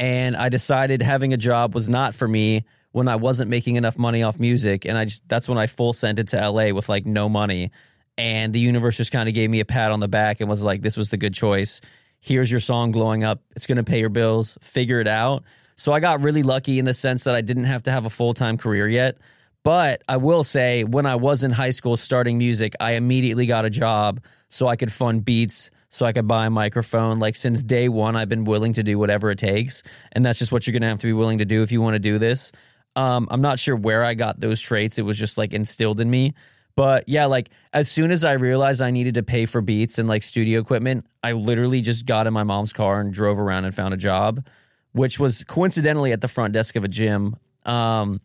And 0.01 0.35
I 0.35 0.49
decided 0.49 1.01
having 1.01 1.31
a 1.33 1.37
job 1.37 1.73
was 1.73 1.87
not 1.87 2.13
for 2.13 2.27
me 2.27 2.65
when 2.91 3.07
I 3.07 3.15
wasn't 3.15 3.49
making 3.49 3.77
enough 3.77 3.97
money 3.97 4.21
off 4.21 4.37
music. 4.37 4.83
And 4.83 4.97
I 4.97 5.05
just, 5.05 5.27
that's 5.29 5.47
when 5.47 5.57
I 5.57 5.67
full 5.67 5.93
sent 5.93 6.19
it 6.19 6.27
to 6.29 6.49
LA 6.49 6.71
with 6.71 6.89
like 6.89 7.05
no 7.05 7.29
money 7.29 7.71
and 8.17 8.53
the 8.53 8.59
universe 8.59 8.97
just 8.97 9.11
kind 9.11 9.27
of 9.27 9.35
gave 9.35 9.49
me 9.49 9.59
a 9.59 9.65
pat 9.65 9.91
on 9.91 9.99
the 9.99 10.07
back 10.07 10.39
and 10.41 10.49
was 10.49 10.63
like, 10.63 10.81
"This 10.81 10.97
was 10.97 11.09
the 11.09 11.17
good 11.17 11.33
choice. 11.33 11.81
Here's 12.19 12.49
your 12.49 12.59
song 12.59 12.91
blowing 12.91 13.23
up. 13.23 13.41
It's 13.55 13.67
going 13.67 13.77
to 13.77 13.83
pay 13.83 13.99
your 13.99 14.09
bills. 14.09 14.57
Figure 14.61 14.99
it 14.99 15.07
out." 15.07 15.43
So 15.77 15.91
I 15.91 15.99
got 15.99 16.23
really 16.23 16.43
lucky 16.43 16.79
in 16.79 16.85
the 16.85 16.93
sense 16.93 17.25
that 17.25 17.35
I 17.35 17.41
didn't 17.41 17.65
have 17.65 17.83
to 17.83 17.91
have 17.91 18.05
a 18.05 18.09
full 18.09 18.33
time 18.33 18.57
career 18.57 18.87
yet. 18.87 19.17
But 19.63 20.03
I 20.07 20.17
will 20.17 20.43
say, 20.43 20.83
when 20.83 21.07
I 21.07 21.15
was 21.15 21.43
in 21.43 21.51
high 21.51 21.71
school 21.71 21.97
starting 21.97 22.37
music, 22.37 22.75
I 22.79 22.91
immediately 22.91 23.47
got 23.47 23.65
a 23.65 23.69
job 23.69 24.21
so 24.47 24.67
I 24.67 24.75
could 24.75 24.91
fund 24.91 25.25
beats, 25.25 25.71
so 25.89 26.05
I 26.05 26.13
could 26.13 26.27
buy 26.27 26.45
a 26.45 26.49
microphone. 26.51 27.17
Like 27.17 27.35
since 27.35 27.63
day 27.63 27.89
one, 27.89 28.15
I've 28.15 28.29
been 28.29 28.43
willing 28.43 28.73
to 28.73 28.83
do 28.83 28.99
whatever 28.99 29.31
it 29.31 29.39
takes. 29.39 29.81
And 30.11 30.23
that's 30.23 30.37
just 30.37 30.51
what 30.51 30.67
you're 30.67 30.73
going 30.73 30.83
to 30.83 30.87
have 30.89 30.99
to 30.99 31.07
be 31.07 31.13
willing 31.13 31.39
to 31.39 31.45
do 31.45 31.63
if 31.63 31.71
you 31.71 31.81
want 31.81 31.95
to 31.95 31.99
do 31.99 32.19
this. 32.19 32.51
Um, 32.95 33.27
I'm 33.31 33.41
not 33.41 33.57
sure 33.57 33.75
where 33.75 34.03
I 34.03 34.13
got 34.13 34.39
those 34.39 34.61
traits. 34.61 34.99
It 34.99 35.01
was 35.01 35.17
just 35.17 35.35
like 35.35 35.51
instilled 35.51 35.99
in 35.99 36.09
me. 36.09 36.35
But 36.75 37.07
yeah, 37.07 37.25
like 37.25 37.49
as 37.73 37.89
soon 37.89 38.11
as 38.11 38.23
I 38.23 38.33
realized 38.33 38.81
I 38.81 38.91
needed 38.91 39.13
to 39.15 39.23
pay 39.23 39.45
for 39.45 39.61
beats 39.61 39.97
and 39.97 40.09
like 40.09 40.23
studio 40.23 40.59
equipment, 40.59 41.05
I 41.23 41.31
literally 41.31 41.81
just 41.81 42.05
got 42.05 42.27
in 42.27 42.33
my 42.33 42.43
mom's 42.43 42.73
car 42.73 42.99
and 42.99 43.13
drove 43.13 43.39
around 43.39 43.65
and 43.65 43.73
found 43.73 43.93
a 43.93 43.97
job, 43.97 44.45
which 44.91 45.19
was 45.19 45.43
coincidentally 45.45 46.11
at 46.11 46.21
the 46.21 46.27
front 46.27 46.53
desk 46.53 46.75
of 46.75 46.83
a 46.83 46.89
gym. 46.89 47.37
Um, 47.65 48.19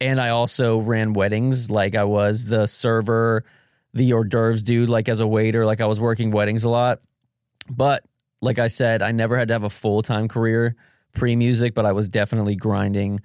and 0.00 0.20
I 0.20 0.30
also 0.30 0.78
ran 0.78 1.12
weddings. 1.12 1.70
Like 1.70 1.94
I 1.94 2.04
was 2.04 2.46
the 2.46 2.66
server, 2.66 3.44
the 3.92 4.12
hors 4.14 4.24
d'oeuvres 4.24 4.62
dude, 4.62 4.88
like 4.88 5.08
as 5.08 5.20
a 5.20 5.26
waiter. 5.26 5.66
Like 5.66 5.80
I 5.80 5.86
was 5.86 6.00
working 6.00 6.30
weddings 6.30 6.64
a 6.64 6.70
lot. 6.70 7.00
But 7.70 8.04
like 8.40 8.58
I 8.58 8.68
said, 8.68 9.02
I 9.02 9.12
never 9.12 9.36
had 9.36 9.48
to 9.48 9.54
have 9.54 9.64
a 9.64 9.70
full 9.70 10.02
time 10.02 10.28
career 10.28 10.76
pre 11.12 11.36
music, 11.36 11.74
but 11.74 11.84
I 11.84 11.92
was 11.92 12.08
definitely 12.08 12.56
grinding, 12.56 13.20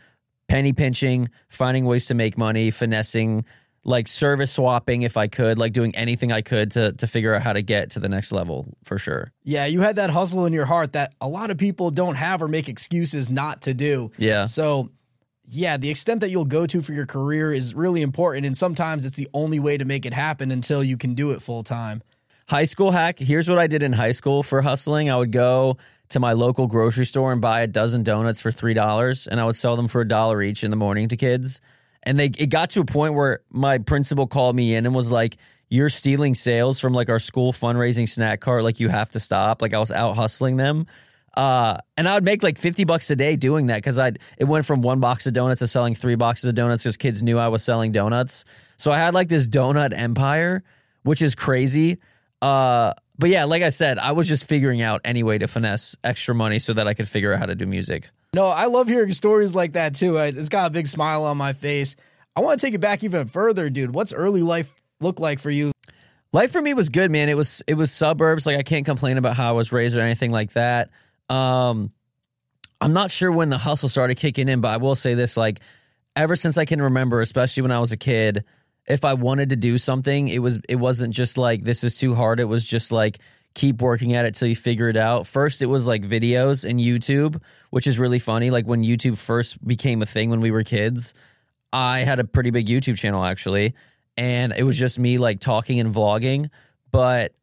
penny 0.47 0.73
pinching, 0.73 1.29
finding 1.47 1.85
ways 1.85 2.05
to 2.07 2.13
make 2.13 2.37
money, 2.37 2.69
finessing 2.69 3.45
like 3.87 4.07
service 4.09 4.51
swapping 4.51 5.03
if 5.03 5.15
I 5.15 5.27
could, 5.27 5.57
like 5.57 5.71
doing 5.71 5.95
anything 5.95 6.31
I 6.31 6.41
could 6.41 6.71
to 6.71 6.91
to 6.91 7.07
figure 7.07 7.33
out 7.33 7.41
how 7.41 7.53
to 7.53 7.63
get 7.63 7.91
to 7.91 7.99
the 7.99 8.09
next 8.09 8.31
level 8.31 8.67
for 8.83 8.97
sure. 8.97 9.31
Yeah, 9.43 9.65
you 9.65 9.79
had 9.79 9.95
that 9.95 10.09
hustle 10.09 10.45
in 10.45 10.53
your 10.53 10.65
heart 10.65 10.91
that 10.91 11.13
a 11.21 11.27
lot 11.27 11.49
of 11.49 11.57
people 11.57 11.89
don't 11.89 12.15
have 12.15 12.43
or 12.43 12.49
make 12.49 12.67
excuses 12.67 13.29
not 13.29 13.61
to 13.63 13.73
do. 13.73 14.11
Yeah. 14.17 14.45
So, 14.45 14.91
yeah, 15.45 15.77
the 15.77 15.89
extent 15.89 16.19
that 16.19 16.29
you'll 16.29 16.45
go 16.45 16.67
to 16.67 16.81
for 16.81 16.91
your 16.91 17.05
career 17.05 17.53
is 17.53 17.73
really 17.73 18.01
important 18.01 18.45
and 18.45 18.55
sometimes 18.55 19.05
it's 19.05 19.15
the 19.15 19.29
only 19.33 19.59
way 19.59 19.77
to 19.77 19.85
make 19.85 20.05
it 20.05 20.13
happen 20.13 20.51
until 20.51 20.83
you 20.83 20.97
can 20.97 21.15
do 21.15 21.31
it 21.31 21.41
full 21.41 21.63
time. 21.63 22.03
High 22.49 22.65
school 22.65 22.91
hack, 22.91 23.19
here's 23.19 23.49
what 23.49 23.57
I 23.57 23.67
did 23.67 23.83
in 23.83 23.93
high 23.93 24.11
school 24.11 24.43
for 24.43 24.61
hustling. 24.61 25.09
I 25.09 25.17
would 25.17 25.31
go 25.31 25.77
to 26.09 26.19
my 26.19 26.33
local 26.33 26.67
grocery 26.67 27.05
store 27.05 27.31
and 27.31 27.41
buy 27.41 27.61
a 27.61 27.67
dozen 27.67 28.03
donuts 28.03 28.41
for 28.41 28.51
$3 28.51 29.27
and 29.27 29.39
I 29.39 29.45
would 29.45 29.55
sell 29.55 29.77
them 29.77 29.87
for 29.87 30.01
a 30.01 30.07
dollar 30.07 30.41
each 30.41 30.65
in 30.65 30.71
the 30.71 30.77
morning 30.77 31.07
to 31.07 31.17
kids 31.17 31.61
and 32.07 32.19
they 32.19 32.31
it 32.37 32.49
got 32.49 32.71
to 32.71 32.79
a 32.79 32.85
point 32.85 33.13
where 33.13 33.41
my 33.51 33.77
principal 33.77 34.25
called 34.25 34.55
me 34.55 34.73
in 34.73 34.85
and 34.85 34.95
was 34.95 35.11
like 35.11 35.37
you're 35.69 35.89
stealing 35.89 36.33
sales 36.33 36.79
from 36.79 36.93
like 36.93 37.09
our 37.09 37.19
school 37.19 37.51
fundraising 37.51 38.07
snack 38.07 38.39
cart 38.39 38.63
like 38.63 38.79
you 38.79 38.87
have 38.87 39.11
to 39.11 39.19
stop 39.19 39.61
like 39.61 39.73
i 39.73 39.79
was 39.79 39.91
out 39.91 40.15
hustling 40.15 40.57
them 40.57 40.87
uh, 41.35 41.77
and 41.95 42.09
I 42.09 42.15
would 42.15 42.23
make 42.23 42.41
like 42.41 42.57
50 42.57 42.85
bucks 42.85 43.11
a 43.11 43.15
day 43.15 43.35
doing 43.35 43.67
that 43.67 43.75
because 43.75 43.99
I 43.99 44.13
it 44.39 44.45
went 44.45 44.65
from 44.65 44.81
one 44.81 44.99
box 44.99 45.27
of 45.27 45.33
donuts 45.33 45.59
to 45.59 45.67
selling 45.67 45.93
three 45.93 46.15
boxes 46.15 46.49
of 46.49 46.55
donuts 46.55 46.81
because 46.81 46.97
kids 46.97 47.21
knew 47.21 47.37
I 47.37 47.49
was 47.49 47.63
selling 47.63 47.91
donuts. 47.91 48.43
So 48.77 48.91
I 48.91 48.97
had 48.97 49.13
like 49.13 49.27
this 49.27 49.47
donut 49.47 49.95
empire, 49.95 50.63
which 51.03 51.21
is 51.21 51.35
crazy. 51.35 51.99
Uh, 52.41 52.93
but 53.17 53.29
yeah, 53.29 53.45
like 53.45 53.63
I 53.63 53.69
said, 53.69 53.97
I 53.97 54.11
was 54.11 54.27
just 54.27 54.47
figuring 54.47 54.81
out 54.81 55.01
any 55.03 55.23
way 55.23 55.37
to 55.37 55.47
finesse 55.47 55.95
extra 56.03 56.35
money 56.35 56.59
so 56.59 56.73
that 56.73 56.87
I 56.87 56.93
could 56.93 57.09
figure 57.09 57.33
out 57.33 57.39
how 57.39 57.45
to 57.47 57.55
do 57.55 57.65
music. 57.65 58.09
No, 58.33 58.47
I 58.47 58.65
love 58.65 58.87
hearing 58.87 59.11
stories 59.13 59.55
like 59.55 59.73
that 59.73 59.95
too. 59.95 60.17
It's 60.17 60.49
got 60.49 60.67
a 60.67 60.69
big 60.69 60.87
smile 60.87 61.23
on 61.23 61.37
my 61.37 61.53
face. 61.53 61.95
I 62.35 62.41
want 62.41 62.59
to 62.59 62.65
take 62.65 62.75
it 62.75 62.81
back 62.81 63.03
even 63.03 63.27
further, 63.27 63.69
dude. 63.69 63.93
What's 63.93 64.13
early 64.13 64.41
life 64.41 64.73
look 64.99 65.19
like 65.19 65.39
for 65.39 65.49
you? 65.49 65.71
Life 66.33 66.51
for 66.51 66.61
me 66.61 66.73
was 66.73 66.89
good, 66.89 67.09
man. 67.09 67.29
It 67.29 67.37
was 67.37 67.63
it 67.65 67.73
was 67.73 67.91
suburbs. 67.91 68.45
Like 68.45 68.57
I 68.57 68.63
can't 68.63 68.85
complain 68.85 69.17
about 69.17 69.35
how 69.35 69.49
I 69.49 69.51
was 69.53 69.71
raised 69.71 69.95
or 69.97 70.01
anything 70.01 70.31
like 70.31 70.53
that. 70.53 70.89
Um, 71.29 71.91
I'm 72.79 72.93
not 72.93 73.09
sure 73.09 73.31
when 73.31 73.49
the 73.49 73.57
hustle 73.57 73.89
started 73.89 74.15
kicking 74.15 74.49
in, 74.49 74.61
but 74.61 74.67
I 74.67 74.77
will 74.77 74.95
say 74.95 75.15
this: 75.15 75.37
like 75.37 75.61
ever 76.15 76.35
since 76.35 76.57
I 76.57 76.65
can 76.65 76.81
remember, 76.81 77.21
especially 77.21 77.61
when 77.61 77.71
I 77.71 77.79
was 77.79 77.91
a 77.91 77.97
kid, 77.97 78.43
if 78.87 79.03
I 79.03 79.13
wanted 79.13 79.49
to 79.49 79.55
do 79.55 79.77
something, 79.77 80.27
it 80.27 80.39
was 80.39 80.59
it 80.69 80.77
wasn't 80.77 81.13
just 81.13 81.37
like 81.37 81.63
this 81.63 81.83
is 81.83 81.97
too 81.97 82.15
hard. 82.15 82.39
It 82.39 82.45
was 82.45 82.65
just 82.65 82.91
like 82.91 83.19
keep 83.53 83.81
working 83.81 84.13
at 84.13 84.25
it 84.25 84.35
till 84.35 84.47
you 84.47 84.55
figure 84.55 84.87
it 84.87 84.97
out. 84.97 85.27
First, 85.27 85.61
it 85.61 85.65
was 85.65 85.87
like 85.87 86.03
videos 86.03 86.67
and 86.67 86.79
YouTube, 86.79 87.41
which 87.69 87.87
is 87.87 87.99
really 87.99 88.19
funny. 88.19 88.49
Like 88.49 88.65
when 88.65 88.83
YouTube 88.83 89.17
first 89.17 89.65
became 89.65 90.01
a 90.01 90.05
thing 90.05 90.29
when 90.29 90.41
we 90.41 90.51
were 90.51 90.63
kids, 90.63 91.13
I 91.73 91.99
had 91.99 92.19
a 92.19 92.23
pretty 92.23 92.51
big 92.51 92.67
YouTube 92.67 92.97
channel 92.97 93.23
actually, 93.23 93.75
and 94.15 94.53
it 94.53 94.63
was 94.63 94.77
just 94.77 94.99
me 94.99 95.17
like 95.17 95.39
talking 95.39 95.79
and 95.79 95.93
vlogging. 95.93 96.49
But 96.91 97.33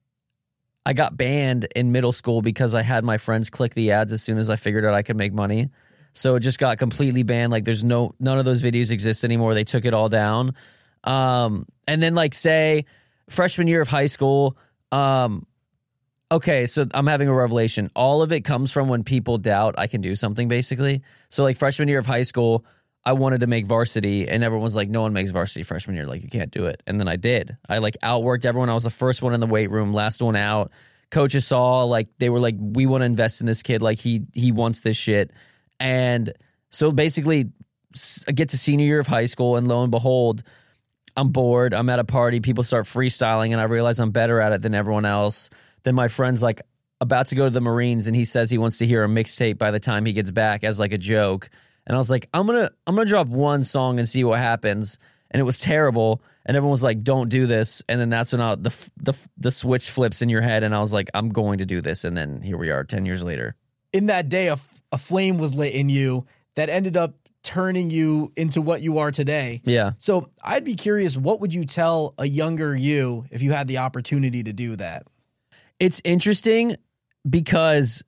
I 0.86 0.94
got 0.94 1.16
banned 1.16 1.66
in 1.76 1.92
middle 1.92 2.12
school 2.12 2.40
because 2.40 2.74
I 2.74 2.82
had 2.82 3.04
my 3.04 3.18
friends 3.18 3.50
click 3.50 3.74
the 3.74 3.92
ads 3.92 4.12
as 4.12 4.22
soon 4.22 4.38
as 4.38 4.48
I 4.48 4.56
figured 4.56 4.84
out 4.84 4.94
I 4.94 5.02
could 5.02 5.16
make 5.16 5.32
money. 5.34 5.68
So 6.12 6.36
it 6.36 6.40
just 6.40 6.58
got 6.58 6.78
completely 6.78 7.22
banned. 7.22 7.52
Like 7.52 7.64
there's 7.64 7.84
no 7.84 8.14
none 8.18 8.38
of 8.38 8.46
those 8.46 8.62
videos 8.62 8.90
exist 8.90 9.24
anymore. 9.24 9.52
They 9.52 9.64
took 9.64 9.84
it 9.84 9.92
all 9.92 10.08
down. 10.08 10.54
Um, 11.04 11.66
and 11.86 12.02
then 12.02 12.14
like 12.14 12.34
say 12.34 12.86
freshman 13.28 13.68
year 13.68 13.80
of 13.80 13.88
high 13.88 14.06
school, 14.06 14.56
um, 14.90 15.46
okay, 16.30 16.66
so 16.66 16.86
I'm 16.92 17.06
having 17.06 17.28
a 17.28 17.34
revelation. 17.34 17.90
All 17.94 18.22
of 18.22 18.32
it 18.32 18.40
comes 18.40 18.72
from 18.72 18.88
when 18.88 19.04
people 19.04 19.38
doubt 19.38 19.76
I 19.78 19.86
can 19.86 20.00
do 20.00 20.14
something, 20.14 20.48
basically. 20.48 21.02
So, 21.28 21.42
like, 21.42 21.56
freshman 21.56 21.88
year 21.88 21.98
of 21.98 22.06
high 22.06 22.22
school, 22.22 22.64
I 23.04 23.12
wanted 23.12 23.40
to 23.40 23.46
make 23.46 23.66
varsity, 23.66 24.28
and 24.28 24.42
everyone 24.42 24.64
was 24.64 24.76
like, 24.76 24.88
no 24.88 25.02
one 25.02 25.12
makes 25.12 25.30
varsity 25.30 25.62
freshman 25.62 25.96
year. 25.96 26.06
Like, 26.06 26.22
you 26.22 26.28
can't 26.28 26.50
do 26.50 26.66
it. 26.66 26.82
And 26.86 26.98
then 26.98 27.06
I 27.06 27.16
did. 27.16 27.56
I 27.68 27.78
like 27.78 27.96
outworked 28.02 28.44
everyone. 28.44 28.68
I 28.68 28.74
was 28.74 28.84
the 28.84 28.90
first 28.90 29.22
one 29.22 29.34
in 29.34 29.40
the 29.40 29.46
weight 29.46 29.70
room, 29.70 29.92
last 29.92 30.22
one 30.22 30.36
out. 30.36 30.72
Coaches 31.10 31.46
saw, 31.46 31.84
like, 31.84 32.08
they 32.18 32.30
were 32.30 32.40
like, 32.40 32.56
we 32.58 32.86
want 32.86 33.02
to 33.02 33.06
invest 33.06 33.40
in 33.40 33.46
this 33.46 33.62
kid. 33.62 33.82
Like, 33.82 33.98
he, 33.98 34.22
he 34.32 34.52
wants 34.52 34.80
this 34.80 34.96
shit. 34.96 35.32
And 35.78 36.32
so 36.70 36.90
basically, 36.90 37.50
I 38.26 38.32
get 38.32 38.48
to 38.48 38.58
senior 38.58 38.86
year 38.86 39.00
of 39.00 39.06
high 39.06 39.26
school, 39.26 39.56
and 39.56 39.68
lo 39.68 39.82
and 39.82 39.90
behold, 39.90 40.42
I'm 41.16 41.28
bored. 41.28 41.74
I'm 41.74 41.88
at 41.90 41.98
a 41.98 42.04
party. 42.04 42.40
People 42.40 42.64
start 42.64 42.86
freestyling, 42.86 43.52
and 43.52 43.60
I 43.60 43.64
realize 43.64 44.00
I'm 44.00 44.10
better 44.10 44.40
at 44.40 44.52
it 44.52 44.62
than 44.62 44.74
everyone 44.74 45.04
else. 45.04 45.50
Then 45.84 45.94
my 45.94 46.08
friend's 46.08 46.42
like 46.42 46.62
about 47.00 47.26
to 47.26 47.34
go 47.34 47.44
to 47.44 47.50
the 47.50 47.60
Marines 47.60 48.06
and 48.06 48.16
he 48.16 48.24
says 48.24 48.50
he 48.50 48.58
wants 48.58 48.78
to 48.78 48.86
hear 48.86 49.04
a 49.04 49.08
mixtape 49.08 49.58
by 49.58 49.70
the 49.70 49.80
time 49.80 50.04
he 50.04 50.12
gets 50.12 50.30
back 50.30 50.64
as 50.64 50.80
like 50.80 50.92
a 50.92 50.98
joke. 50.98 51.50
And 51.86 51.94
I 51.94 51.98
was 51.98 52.10
like, 52.10 52.28
I'm 52.32 52.46
gonna 52.46 52.70
I'm 52.86 52.94
gonna 52.94 53.06
drop 53.06 53.28
one 53.28 53.62
song 53.62 53.98
and 53.98 54.08
see 54.08 54.24
what 54.24 54.38
happens. 54.38 54.98
And 55.30 55.40
it 55.40 55.44
was 55.44 55.58
terrible. 55.58 56.22
And 56.46 56.56
everyone 56.56 56.72
was 56.72 56.82
like, 56.82 57.02
"Don't 57.02 57.28
do 57.28 57.46
this." 57.46 57.82
And 57.88 57.98
then 57.98 58.10
that's 58.10 58.32
when 58.32 58.40
I, 58.40 58.54
the 58.54 58.90
the 58.98 59.14
the 59.38 59.50
switch 59.50 59.90
flips 59.90 60.20
in 60.20 60.28
your 60.28 60.42
head, 60.42 60.62
and 60.62 60.74
I 60.74 60.78
was 60.78 60.92
like, 60.92 61.08
"I'm 61.14 61.30
going 61.30 61.58
to 61.58 61.66
do 61.66 61.80
this." 61.80 62.04
And 62.04 62.14
then 62.14 62.42
here 62.42 62.58
we 62.58 62.70
are, 62.70 62.84
ten 62.84 63.06
years 63.06 63.24
later. 63.24 63.56
In 63.94 64.06
that 64.06 64.28
day, 64.28 64.48
a, 64.48 64.58
a 64.92 64.98
flame 64.98 65.38
was 65.38 65.54
lit 65.56 65.72
in 65.74 65.88
you 65.88 66.26
that 66.54 66.68
ended 66.68 66.98
up 66.98 67.14
turning 67.44 67.90
you 67.90 68.32
into 68.36 68.60
what 68.60 68.80
you 68.80 68.98
are 68.98 69.12
today. 69.12 69.60
Yeah. 69.64 69.92
So 69.98 70.30
I'd 70.42 70.64
be 70.64 70.74
curious, 70.74 71.16
what 71.16 71.40
would 71.40 71.54
you 71.54 71.64
tell 71.64 72.14
a 72.18 72.26
younger 72.26 72.74
you 72.74 73.26
if 73.30 73.42
you 73.42 73.52
had 73.52 73.68
the 73.68 73.78
opportunity 73.78 74.42
to 74.42 74.52
do 74.52 74.74
that? 74.76 75.06
It's 75.78 76.00
interesting 76.04 76.76
because 77.28 78.02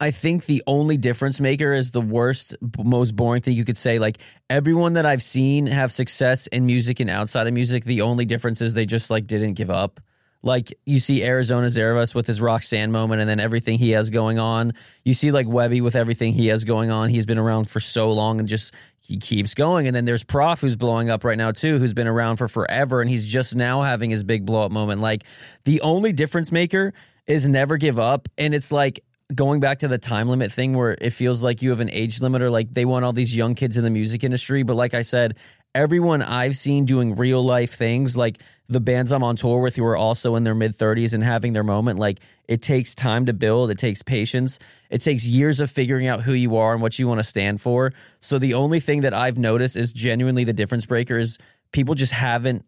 I 0.00 0.10
think 0.10 0.46
the 0.46 0.62
only 0.66 0.96
difference 0.96 1.40
maker 1.40 1.72
is 1.72 1.92
the 1.92 2.00
worst, 2.00 2.56
most 2.82 3.14
boring 3.14 3.42
thing 3.42 3.54
you 3.54 3.64
could 3.64 3.76
say. 3.76 4.00
Like 4.00 4.18
everyone 4.50 4.94
that 4.94 5.06
I've 5.06 5.22
seen 5.22 5.66
have 5.68 5.92
success 5.92 6.48
in 6.48 6.66
music 6.66 6.98
and 6.98 7.08
outside 7.08 7.46
of 7.46 7.54
music, 7.54 7.84
the 7.84 8.02
only 8.02 8.24
difference 8.24 8.60
is 8.60 8.74
they 8.74 8.86
just 8.86 9.10
like 9.10 9.26
didn't 9.26 9.54
give 9.54 9.70
up. 9.70 10.00
Like 10.42 10.72
you 10.84 10.98
see 10.98 11.24
Arizona 11.24 11.66
Zervas 11.66 12.14
with 12.14 12.26
his 12.26 12.40
Roxanne 12.40 12.90
moment 12.90 13.20
and 13.20 13.30
then 13.30 13.38
everything 13.38 13.78
he 13.78 13.90
has 13.90 14.10
going 14.10 14.38
on. 14.38 14.72
You 15.04 15.14
see 15.14 15.30
like 15.30 15.46
Webby 15.46 15.80
with 15.80 15.94
everything 15.94 16.32
he 16.32 16.48
has 16.48 16.64
going 16.64 16.90
on. 16.90 17.10
He's 17.10 17.26
been 17.26 17.38
around 17.38 17.68
for 17.68 17.78
so 17.78 18.10
long 18.10 18.40
and 18.40 18.48
just 18.48 18.74
he 19.02 19.18
keeps 19.18 19.54
going. 19.54 19.86
And 19.86 19.94
then 19.94 20.04
there's 20.04 20.24
Prof 20.24 20.60
who's 20.60 20.76
blowing 20.76 21.10
up 21.10 21.24
right 21.24 21.38
now 21.38 21.52
too, 21.52 21.78
who's 21.78 21.94
been 21.94 22.08
around 22.08 22.36
for 22.36 22.48
forever 22.48 23.00
and 23.00 23.08
he's 23.08 23.24
just 23.24 23.54
now 23.54 23.82
having 23.82 24.10
his 24.10 24.24
big 24.24 24.44
blow 24.44 24.62
up 24.62 24.72
moment. 24.72 25.00
Like 25.00 25.24
the 25.64 25.80
only 25.82 26.12
difference 26.12 26.50
maker 26.50 26.92
is 27.26 27.48
never 27.48 27.76
give 27.76 27.98
up. 27.98 28.28
And 28.36 28.52
it's 28.54 28.72
like 28.72 29.04
going 29.34 29.60
back 29.60 29.78
to 29.80 29.88
the 29.88 29.98
time 29.98 30.28
limit 30.28 30.52
thing 30.52 30.74
where 30.74 30.96
it 31.00 31.10
feels 31.10 31.42
like 31.42 31.62
you 31.62 31.70
have 31.70 31.80
an 31.80 31.90
age 31.90 32.18
limiter. 32.18 32.50
Like 32.50 32.72
they 32.72 32.84
want 32.84 33.04
all 33.04 33.12
these 33.12 33.34
young 33.34 33.54
kids 33.54 33.76
in 33.76 33.84
the 33.84 33.90
music 33.90 34.24
industry. 34.24 34.62
But 34.62 34.74
like 34.74 34.94
I 34.94 35.02
said, 35.02 35.36
everyone 35.74 36.22
I've 36.22 36.56
seen 36.56 36.84
doing 36.84 37.14
real 37.14 37.42
life 37.42 37.74
things, 37.74 38.16
like 38.16 38.38
the 38.68 38.80
bands 38.80 39.12
I'm 39.12 39.22
on 39.22 39.36
tour 39.36 39.60
with 39.60 39.76
who 39.76 39.84
are 39.84 39.96
also 39.96 40.34
in 40.36 40.44
their 40.44 40.54
mid 40.54 40.72
30s 40.72 41.14
and 41.14 41.22
having 41.22 41.52
their 41.52 41.64
moment, 41.64 41.98
like 41.98 42.20
it 42.48 42.62
takes 42.62 42.94
time 42.94 43.26
to 43.26 43.32
build, 43.32 43.70
it 43.70 43.78
takes 43.78 44.02
patience, 44.02 44.58
it 44.90 44.98
takes 44.98 45.26
years 45.26 45.60
of 45.60 45.70
figuring 45.70 46.06
out 46.06 46.22
who 46.22 46.32
you 46.32 46.56
are 46.56 46.72
and 46.72 46.82
what 46.82 46.98
you 46.98 47.08
want 47.08 47.20
to 47.20 47.24
stand 47.24 47.60
for. 47.60 47.92
So 48.20 48.38
the 48.38 48.54
only 48.54 48.80
thing 48.80 49.02
that 49.02 49.14
I've 49.14 49.38
noticed 49.38 49.76
is 49.76 49.92
genuinely 49.92 50.44
the 50.44 50.52
difference 50.52 50.86
breaker 50.86 51.18
is 51.18 51.38
people 51.72 51.94
just 51.94 52.12
haven't 52.12 52.64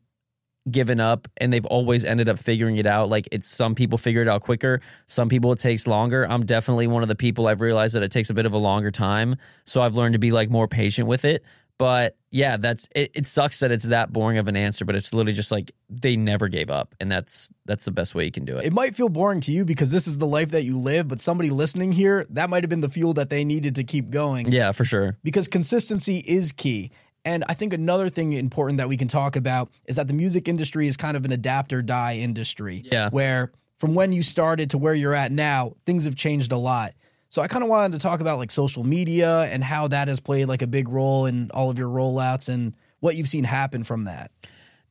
given 0.71 0.99
up 0.99 1.29
and 1.37 1.53
they've 1.53 1.67
always 1.67 2.07
ended 2.07 2.29
up 2.29 2.39
figuring 2.39 2.77
it 2.77 2.87
out. 2.87 3.11
Like 3.11 3.29
it's 3.31 3.47
some 3.47 3.75
people 3.75 3.99
figure 3.99 4.23
it 4.23 4.29
out 4.29 4.41
quicker, 4.41 4.81
some 5.07 5.29
people 5.29 5.53
it 5.53 5.59
takes 5.59 5.87
longer. 5.87 6.27
I'm 6.29 6.47
definitely 6.47 6.87
one 6.87 7.03
of 7.03 7.09
the 7.09 7.15
people 7.15 7.47
I've 7.47 7.61
realized 7.61 7.95
that 7.95 8.03
it 8.03 8.11
takes 8.11 8.31
a 8.31 8.35
bit 8.35 8.47
of 8.47 8.55
a 8.55 8.59
longer 8.59 8.91
time. 8.91 9.37
So 9.67 9.83
I've 9.83 9.95
learned 9.95 10.15
to 10.15 10.19
be 10.19 10.31
like 10.31 10.49
more 10.49 10.67
patient 10.67 11.07
with 11.07 11.25
it. 11.25 11.45
But 11.79 12.17
yeah, 12.31 12.57
that's 12.57 12.89
it, 12.95 13.11
it 13.15 13.27
sucks 13.27 13.61
that 13.61 13.73
it's 13.73 13.89
that 13.89 14.13
boring 14.13 14.39
of 14.39 14.49
an 14.49 14.57
answer, 14.57 14.85
but 14.85 14.95
it's 14.95 15.13
literally 15.13 15.33
just 15.33 15.51
like 15.51 15.73
they 15.91 16.17
never 16.17 16.49
gave 16.49 16.71
up. 16.71 16.95
And 17.01 17.11
that's 17.11 17.51
that's 17.65 17.85
the 17.85 17.91
best 17.91 18.15
way 18.15 18.25
you 18.25 18.31
can 18.31 18.45
do 18.45 18.57
it. 18.59 18.65
It 18.65 18.73
might 18.73 18.95
feel 18.95 19.09
boring 19.09 19.41
to 19.43 19.53
you 19.53 19.65
because 19.65 19.91
this 19.91 20.07
is 20.07 20.19
the 20.19 20.27
life 20.27 20.51
that 20.51 20.65
you 20.65 20.79
live, 20.79 21.09
but 21.09 21.19
somebody 21.19 21.51
listening 21.51 21.93
here, 21.93 22.27
that 22.31 22.49
might 22.49 22.63
have 22.63 22.71
been 22.71 22.81
the 22.81 22.89
fuel 22.89 23.13
that 23.15 23.29
they 23.29 23.45
needed 23.45 23.75
to 23.77 23.85
keep 23.85 24.11
going. 24.11 24.51
Yeah, 24.51 24.73
for 24.73 24.85
sure. 24.85 25.17
Because 25.25 25.49
consistency 25.49 26.19
is 26.27 26.53
key. 26.53 26.93
And 27.25 27.43
I 27.49 27.55
think 27.55 27.73
another 27.73 28.11
thing 28.11 28.35
important 28.35 28.79
that 28.79 28.89
we 28.89 28.97
can 28.97 29.09
talk 29.09 29.35
about 29.35 29.71
is 29.87 29.97
that 29.97 30.09
the 30.09 30.13
music 30.13 30.47
industry 30.47 30.87
is 30.87 30.97
kind 30.97 31.17
of 31.17 31.25
an 31.25 31.33
adapt 31.33 31.73
or 31.73 31.83
die 31.83 32.17
industry. 32.17 32.85
Yeah. 32.85 33.09
Where 33.11 33.51
from 33.79 33.95
when 33.95 34.13
you 34.13 34.23
started 34.23 34.71
to 34.71 34.79
where 34.79 34.95
you're 34.95 35.15
at 35.15 35.33
now, 35.33 35.75
things 35.87 36.05
have 36.05 36.15
changed 36.15 36.53
a 36.53 36.57
lot. 36.57 36.95
So 37.35 37.43
I 37.43 37.49
kind 37.49 37.65
of 37.65 37.69
wanted 37.69 37.95
to 37.95 37.99
talk 37.99 38.21
about 38.21 38.39
like 38.39 38.53
social 38.53 38.85
media 38.85 39.41
and 39.51 39.65
how 39.65 39.89
that 39.89 40.07
has 40.07 40.21
played 40.21 40.45
like 40.45 40.63
a 40.63 40.69
big 40.69 40.89
role 40.89 41.27
in 41.27 41.51
all 41.51 41.69
of 41.69 41.77
your 41.77 41.89
rollouts 41.89 42.49
and 42.49 42.77
what 43.01 43.17
you've 43.17 43.29
seen 43.29 43.43
happen 43.43 43.83
from 43.83 44.05
that. 44.05 44.31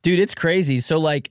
Dude, 0.02 0.18
it's 0.18 0.34
crazy. 0.34 0.78
So 0.78 1.00
like 1.00 1.30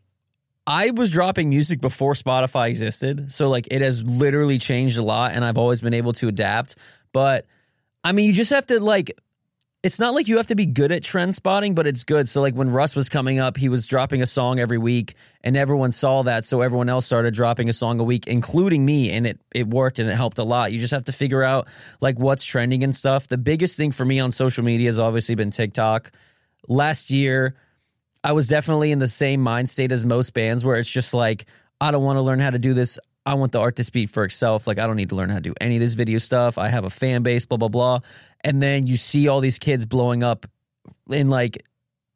I 0.65 0.89
was 0.89 1.11
dropping 1.11 1.49
music 1.49 1.81
before 1.81 2.13
Spotify 2.15 2.67
existed. 2.69 3.31
So 3.31 3.47
like 3.49 3.67
it 3.69 3.81
has 3.81 4.03
literally 4.03 4.57
changed 4.57 4.97
a 4.97 5.03
lot 5.03 5.33
and 5.33 5.45
I've 5.45 5.59
always 5.59 5.81
been 5.81 5.93
able 5.93 6.13
to 6.13 6.29
adapt. 6.29 6.77
But 7.11 7.45
I 8.03 8.11
mean, 8.11 8.25
you 8.25 8.33
just 8.33 8.49
have 8.49 8.65
to 8.65 8.79
like 8.79 9.15
it's 9.83 9.99
not 9.99 10.13
like 10.13 10.29
you 10.29 10.37
have 10.37 10.47
to 10.47 10.55
be 10.55 10.65
good 10.65 10.93
at 10.93 11.03
trend 11.03 11.35
spotting, 11.35 11.75
but 11.75 11.85
it's 11.85 12.05
good. 12.05 12.29
So 12.29 12.39
like 12.39 12.55
when 12.55 12.69
Russ 12.69 12.95
was 12.95 13.09
coming 13.09 13.39
up, 13.39 13.57
he 13.57 13.67
was 13.67 13.85
dropping 13.85 14.21
a 14.21 14.25
song 14.25 14.57
every 14.57 14.77
week 14.77 15.13
and 15.43 15.57
everyone 15.57 15.91
saw 15.91 16.23
that. 16.23 16.45
So 16.45 16.61
everyone 16.61 16.87
else 16.87 17.05
started 17.05 17.33
dropping 17.33 17.67
a 17.67 17.73
song 17.73 17.99
a 17.99 18.03
week, 18.03 18.25
including 18.25 18.85
me. 18.85 19.11
And 19.11 19.27
it, 19.27 19.41
it 19.53 19.67
worked 19.67 19.99
and 19.99 20.09
it 20.09 20.15
helped 20.15 20.39
a 20.39 20.43
lot. 20.45 20.71
You 20.71 20.79
just 20.79 20.93
have 20.93 21.03
to 21.05 21.11
figure 21.11 21.43
out 21.43 21.67
like 21.99 22.17
what's 22.17 22.45
trending 22.45 22.81
and 22.81 22.95
stuff. 22.95 23.27
The 23.27 23.37
biggest 23.37 23.75
thing 23.75 23.91
for 23.91 24.05
me 24.05 24.21
on 24.21 24.31
social 24.31 24.63
media 24.63 24.87
has 24.87 24.97
obviously 24.97 25.35
been 25.35 25.51
TikTok. 25.51 26.11
Last 26.69 27.11
year, 27.11 27.57
I 28.23 28.31
was 28.31 28.47
definitely 28.47 28.93
in 28.93 28.99
the 28.99 29.07
same 29.09 29.41
mind 29.41 29.69
state 29.69 29.91
as 29.91 30.05
most 30.05 30.33
bands 30.33 30.63
where 30.63 30.77
it's 30.77 30.89
just 30.89 31.13
like, 31.13 31.45
I 31.81 31.91
don't 31.91 32.05
want 32.05 32.15
to 32.15 32.21
learn 32.21 32.39
how 32.39 32.51
to 32.51 32.59
do 32.59 32.73
this. 32.73 32.97
I 33.25 33.35
want 33.35 33.53
the 33.53 33.59
art 33.59 33.77
to 33.77 33.83
speak 33.83 34.09
for 34.09 34.23
itself. 34.23 34.67
Like, 34.67 34.79
I 34.79 34.87
don't 34.87 34.97
need 34.97 35.09
to 35.09 35.15
learn 35.15 35.29
how 35.29 35.35
to 35.35 35.41
do 35.41 35.53
any 35.61 35.77
of 35.77 35.79
this 35.79 35.93
video 35.93 36.17
stuff. 36.17 36.57
I 36.57 36.67
have 36.67 36.83
a 36.83 36.89
fan 36.89 37.23
base, 37.23 37.45
blah, 37.45 37.57
blah, 37.57 37.69
blah. 37.69 37.99
And 38.41 38.61
then 38.61 38.85
you 38.87 38.97
see 38.97 39.27
all 39.27 39.39
these 39.39 39.59
kids 39.59 39.85
blowing 39.85 40.23
up 40.23 40.45
in 41.09 41.29
like 41.29 41.63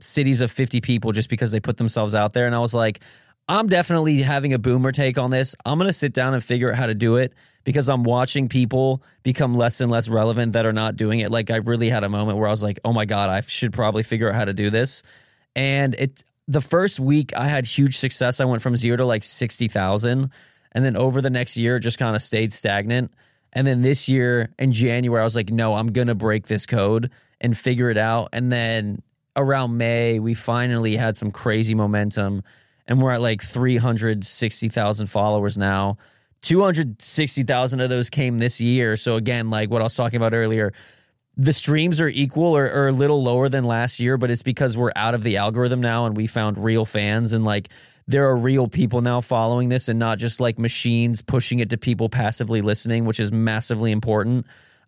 cities 0.02 0.41
of 0.41 0.52
50 0.52 0.82
people 0.82 1.13
just 1.13 1.30
because 1.30 1.52
they 1.52 1.60
put 1.60 1.78
themselves 1.78 2.13
out 2.13 2.34
there. 2.34 2.46
And 2.46 2.54
I 2.54 2.60
was 2.60 2.74
like, 2.74 3.00
I'm 3.48 3.67
definitely 3.67 4.22
having 4.22 4.54
a 4.54 4.60
boomer 4.60 4.91
take 4.91 5.17
on 5.17 5.32
this. 5.32 5.56
I'm 5.65 5.78
going 5.78 5.88
to 5.88 5.93
sit 5.93 6.13
down 6.13 6.34
and 6.34 6.43
figure 6.43 6.70
out 6.70 6.78
how 6.78 6.88
to 6.88 6.96
do 6.96 7.15
it 7.15 7.34
because 7.63 7.89
I'm 7.89 8.04
watching 8.04 8.50
people 8.50 9.02
become 9.24 9.54
less 9.54 9.80
and 9.80 9.89
less 9.89 10.10
relevant 10.10 10.54
that 10.54 10.65
are 10.65 10.74
not 10.74 10.98
doing 10.98 11.22
it. 11.22 11.32
Like, 11.32 11.50
I 11.50 11.58
really 11.58 11.89
had 11.89 12.04
a 12.04 12.10
moment 12.10 12.38
where 12.38 12.48
I 12.48 12.52
was 12.52 12.63
like, 12.63 12.80
oh 12.84 12.91
my 12.91 13.06
God, 13.06 13.30
I 13.30 13.39
should 13.41 13.72
probably 13.72 14.04
figure 14.04 14.30
out 14.30 14.36
how 14.36 14.46
to 14.46 14.54
do 14.54 14.70
this. 14.70 15.04
And 15.56 15.96
it, 15.96 16.24
the 16.50 16.62
first 16.62 17.00
week 17.00 17.36
I 17.36 17.48
had 17.48 17.65
huge 17.65 17.98
success. 17.98 18.41
I 18.41 18.46
went 18.46 18.62
from 18.62 18.76
zero 18.76 18.98
to 18.98 19.06
like 19.06 19.24
60,000 19.24 20.30
and 20.78 20.86
then 20.86 20.96
over 20.96 21.24
the 21.24 21.32
next 21.32 21.58
year, 21.58 21.78
it 21.78 21.80
just 21.80 21.98
kind 21.98 22.16
of 22.16 22.22
stayed 22.22 22.54
stagnant. 22.54 23.12
And 23.52 23.66
then 23.66 23.82
this 23.82 24.08
year 24.08 24.54
in 24.60 24.74
January, 24.74 25.20
I 25.20 25.24
was 25.24 25.36
like, 25.36 25.50
no, 25.50 25.74
I'm 25.74 25.92
going 25.92 26.06
to 26.06 26.13
break 26.13 26.46
this 26.46 26.68
code 26.68 27.10
and 27.42 27.58
figure 27.58 27.90
it 27.90 27.98
out. 27.98 28.30
And 28.32 28.52
then 28.52 29.02
around 29.36 29.76
May, 29.76 30.20
we 30.20 30.36
finally 30.36 30.96
had 30.96 31.16
some 31.16 31.32
crazy 31.32 31.74
momentum 31.74 32.44
and 32.86 33.02
we're 33.02 33.10
at 33.10 33.24
like 33.24 33.42
360,000 33.42 35.08
followers 35.08 35.58
now. 35.58 35.98
260,000 36.44 37.80
of 37.80 37.90
those 37.90 38.12
came 38.12 38.38
this 38.38 38.62
year. 38.62 38.98
So 38.98 39.16
again, 39.16 39.50
like 39.50 39.72
what 39.72 39.82
I 39.82 39.84
was 39.84 39.96
talking 39.96 40.18
about 40.18 40.36
earlier, 40.36 40.74
the 41.36 41.54
streams 41.54 42.00
are 42.00 42.08
equal 42.08 42.56
or, 42.56 42.66
or, 42.66 42.90
a 42.90 42.92
little 42.92 43.24
lower 43.24 43.50
than 43.50 43.63
last 43.63 44.00
year, 44.00 44.20
but 44.20 44.30
it's 44.30 44.44
because 44.44 44.78
we're 44.78 44.92
out 44.96 45.16
of 45.16 45.24
the 45.24 45.38
algorithm 45.38 45.82
now 45.82 46.06
and 46.06 46.16
we 46.16 46.28
found 46.28 46.63
real 46.63 46.86
fans 46.86 47.34
and 47.34 47.44
like 47.44 47.70
there 48.08 48.28
are 48.28 48.38
real 48.38 48.67
people 48.67 49.02
now 49.02 49.22
following 49.22 49.70
this 49.70 49.89
and 49.89 50.00
not 50.00 50.17
just 50.17 50.39
like 50.39 50.58
machines 50.58 51.22
pushing 51.22 51.60
it 51.60 51.70
to 51.72 51.78
people 51.78 52.10
passively 52.10 52.62
listening, 52.62 53.06
which 53.06 53.20
is 53.20 53.32
massively 53.32 53.91
important. 53.91 54.46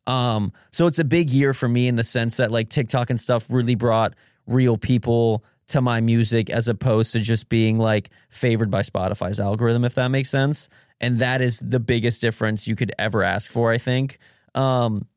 Um, 0.07 0.53
so 0.71 0.87
it's 0.87 0.99
a 0.99 1.03
big 1.03 1.29
year 1.29 1.53
for 1.53 1.67
me 1.67 1.87
in 1.87 1.95
the 1.95 2.03
sense 2.03 2.37
that 2.37 2.51
like 2.51 2.69
TikTok 2.69 3.09
and 3.09 3.19
stuff 3.19 3.45
really 3.49 3.75
brought 3.75 4.15
real 4.47 4.77
people 4.77 5.43
to 5.67 5.81
my 5.81 6.01
music 6.01 6.49
as 6.49 6.67
opposed 6.67 7.11
to 7.13 7.19
just 7.19 7.49
being 7.49 7.77
like 7.77 8.09
favored 8.29 8.71
by 8.71 8.81
Spotify's 8.81 9.39
algorithm, 9.39 9.85
if 9.85 9.95
that 9.95 10.07
makes 10.07 10.29
sense. 10.29 10.69
And 11.01 11.19
that 11.19 11.41
is 11.41 11.59
the 11.59 11.79
biggest 11.79 12.21
difference 12.21 12.67
you 12.67 12.75
could 12.75 12.91
ever 12.97 13.23
ask 13.23 13.51
for, 13.51 13.71
I 13.71 13.77
think. 13.77 14.17
Um, 14.55 15.07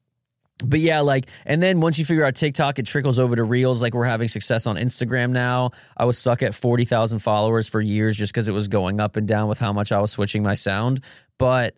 but 0.65 0.81
yeah, 0.81 1.01
like, 1.01 1.27
and 1.45 1.63
then 1.63 1.81
once 1.81 1.99
you 1.99 2.05
figure 2.05 2.25
out 2.25 2.35
TikTok, 2.35 2.79
it 2.79 2.87
trickles 2.87 3.19
over 3.19 3.37
to 3.37 3.45
Reels. 3.45 3.83
Like, 3.83 3.95
we're 3.95 4.05
having 4.05 4.29
success 4.29 4.67
on 4.67 4.77
Instagram 4.77 5.31
now. 5.31 5.71
I 5.97 6.05
was 6.05 6.19
stuck 6.19 6.43
at 6.43 6.55
40,000 6.55 7.19
followers 7.19 7.69
for 7.69 7.81
years 7.81 8.17
just 8.17 8.33
because 8.33 8.49
it 8.49 8.53
was 8.53 8.69
going 8.69 9.01
up 9.01 9.17
and 9.17 9.27
down 9.27 9.49
with 9.49 9.59
how 9.59 9.73
much 9.73 9.93
I 9.93 10.01
was 10.01 10.11
switching 10.11 10.43
my 10.43 10.55
sound. 10.55 11.03
But 11.39 11.77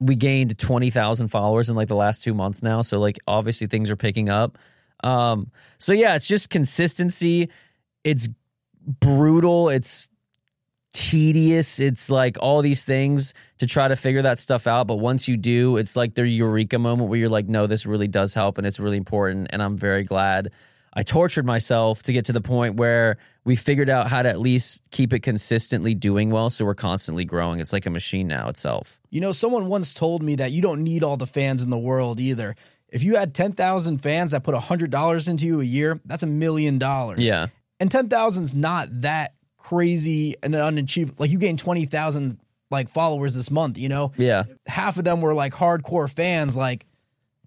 we 0.00 0.16
gained 0.16 0.58
20,000 0.58 1.28
followers 1.28 1.68
in 1.68 1.76
like 1.76 1.88
the 1.88 1.96
last 1.96 2.22
two 2.22 2.34
months 2.34 2.62
now. 2.62 2.80
So, 2.82 2.98
like, 2.98 3.18
obviously 3.26 3.66
things 3.66 3.90
are 3.90 3.96
picking 3.96 4.28
up. 4.28 4.58
Um, 5.04 5.50
so 5.78 5.92
yeah, 5.92 6.14
it's 6.14 6.26
just 6.26 6.50
consistency. 6.50 7.50
It's 8.04 8.28
brutal. 8.86 9.68
It's 9.68 10.08
tedious. 10.92 11.80
It's 11.80 12.10
like 12.10 12.36
all 12.40 12.62
these 12.62 12.84
things 12.84 13.34
to 13.58 13.66
try 13.66 13.88
to 13.88 13.96
figure 13.96 14.22
that 14.22 14.38
stuff 14.38 14.66
out. 14.66 14.86
But 14.86 14.96
once 14.96 15.28
you 15.28 15.36
do, 15.36 15.76
it's 15.76 15.96
like 15.96 16.14
the 16.14 16.26
eureka 16.26 16.78
moment 16.78 17.08
where 17.08 17.18
you're 17.18 17.28
like, 17.28 17.48
no, 17.48 17.66
this 17.66 17.86
really 17.86 18.08
does 18.08 18.34
help 18.34 18.58
and 18.58 18.66
it's 18.66 18.78
really 18.78 18.96
important. 18.96 19.48
And 19.50 19.62
I'm 19.62 19.76
very 19.76 20.04
glad 20.04 20.52
I 20.94 21.02
tortured 21.02 21.46
myself 21.46 22.02
to 22.04 22.12
get 22.12 22.26
to 22.26 22.32
the 22.32 22.42
point 22.42 22.76
where 22.76 23.16
we 23.44 23.56
figured 23.56 23.88
out 23.88 24.08
how 24.08 24.22
to 24.22 24.28
at 24.28 24.38
least 24.38 24.82
keep 24.90 25.12
it 25.12 25.20
consistently 25.20 25.94
doing 25.94 26.30
well. 26.30 26.50
So 26.50 26.64
we're 26.64 26.74
constantly 26.74 27.24
growing. 27.24 27.60
It's 27.60 27.72
like 27.72 27.86
a 27.86 27.90
machine 27.90 28.28
now 28.28 28.48
itself. 28.48 29.00
You 29.10 29.20
know, 29.20 29.32
someone 29.32 29.68
once 29.68 29.94
told 29.94 30.22
me 30.22 30.36
that 30.36 30.52
you 30.52 30.60
don't 30.60 30.84
need 30.84 31.02
all 31.02 31.16
the 31.16 31.26
fans 31.26 31.62
in 31.62 31.70
the 31.70 31.78
world 31.78 32.20
either. 32.20 32.54
If 32.88 33.02
you 33.02 33.16
had 33.16 33.34
10,000 33.34 33.98
fans 33.98 34.32
that 34.32 34.44
put 34.44 34.54
$100 34.54 35.28
into 35.28 35.46
you 35.46 35.60
a 35.62 35.64
year, 35.64 35.98
that's 36.04 36.22
a 36.22 36.26
million 36.26 36.78
dollars. 36.78 37.20
Yeah. 37.20 37.46
And 37.80 37.90
10,000 37.90 38.42
is 38.42 38.54
not 38.54 38.88
that 39.00 39.32
crazy 39.62 40.34
and 40.42 40.54
unachievable. 40.54 41.16
Like 41.20 41.30
you 41.30 41.38
gained 41.38 41.58
20,000 41.58 42.38
like 42.70 42.88
followers 42.88 43.34
this 43.34 43.50
month, 43.50 43.78
you 43.78 43.88
know? 43.88 44.12
Yeah. 44.16 44.44
Half 44.66 44.96
of 44.96 45.04
them 45.04 45.20
were 45.20 45.34
like 45.34 45.52
hardcore 45.52 46.12
fans, 46.12 46.56
like 46.56 46.84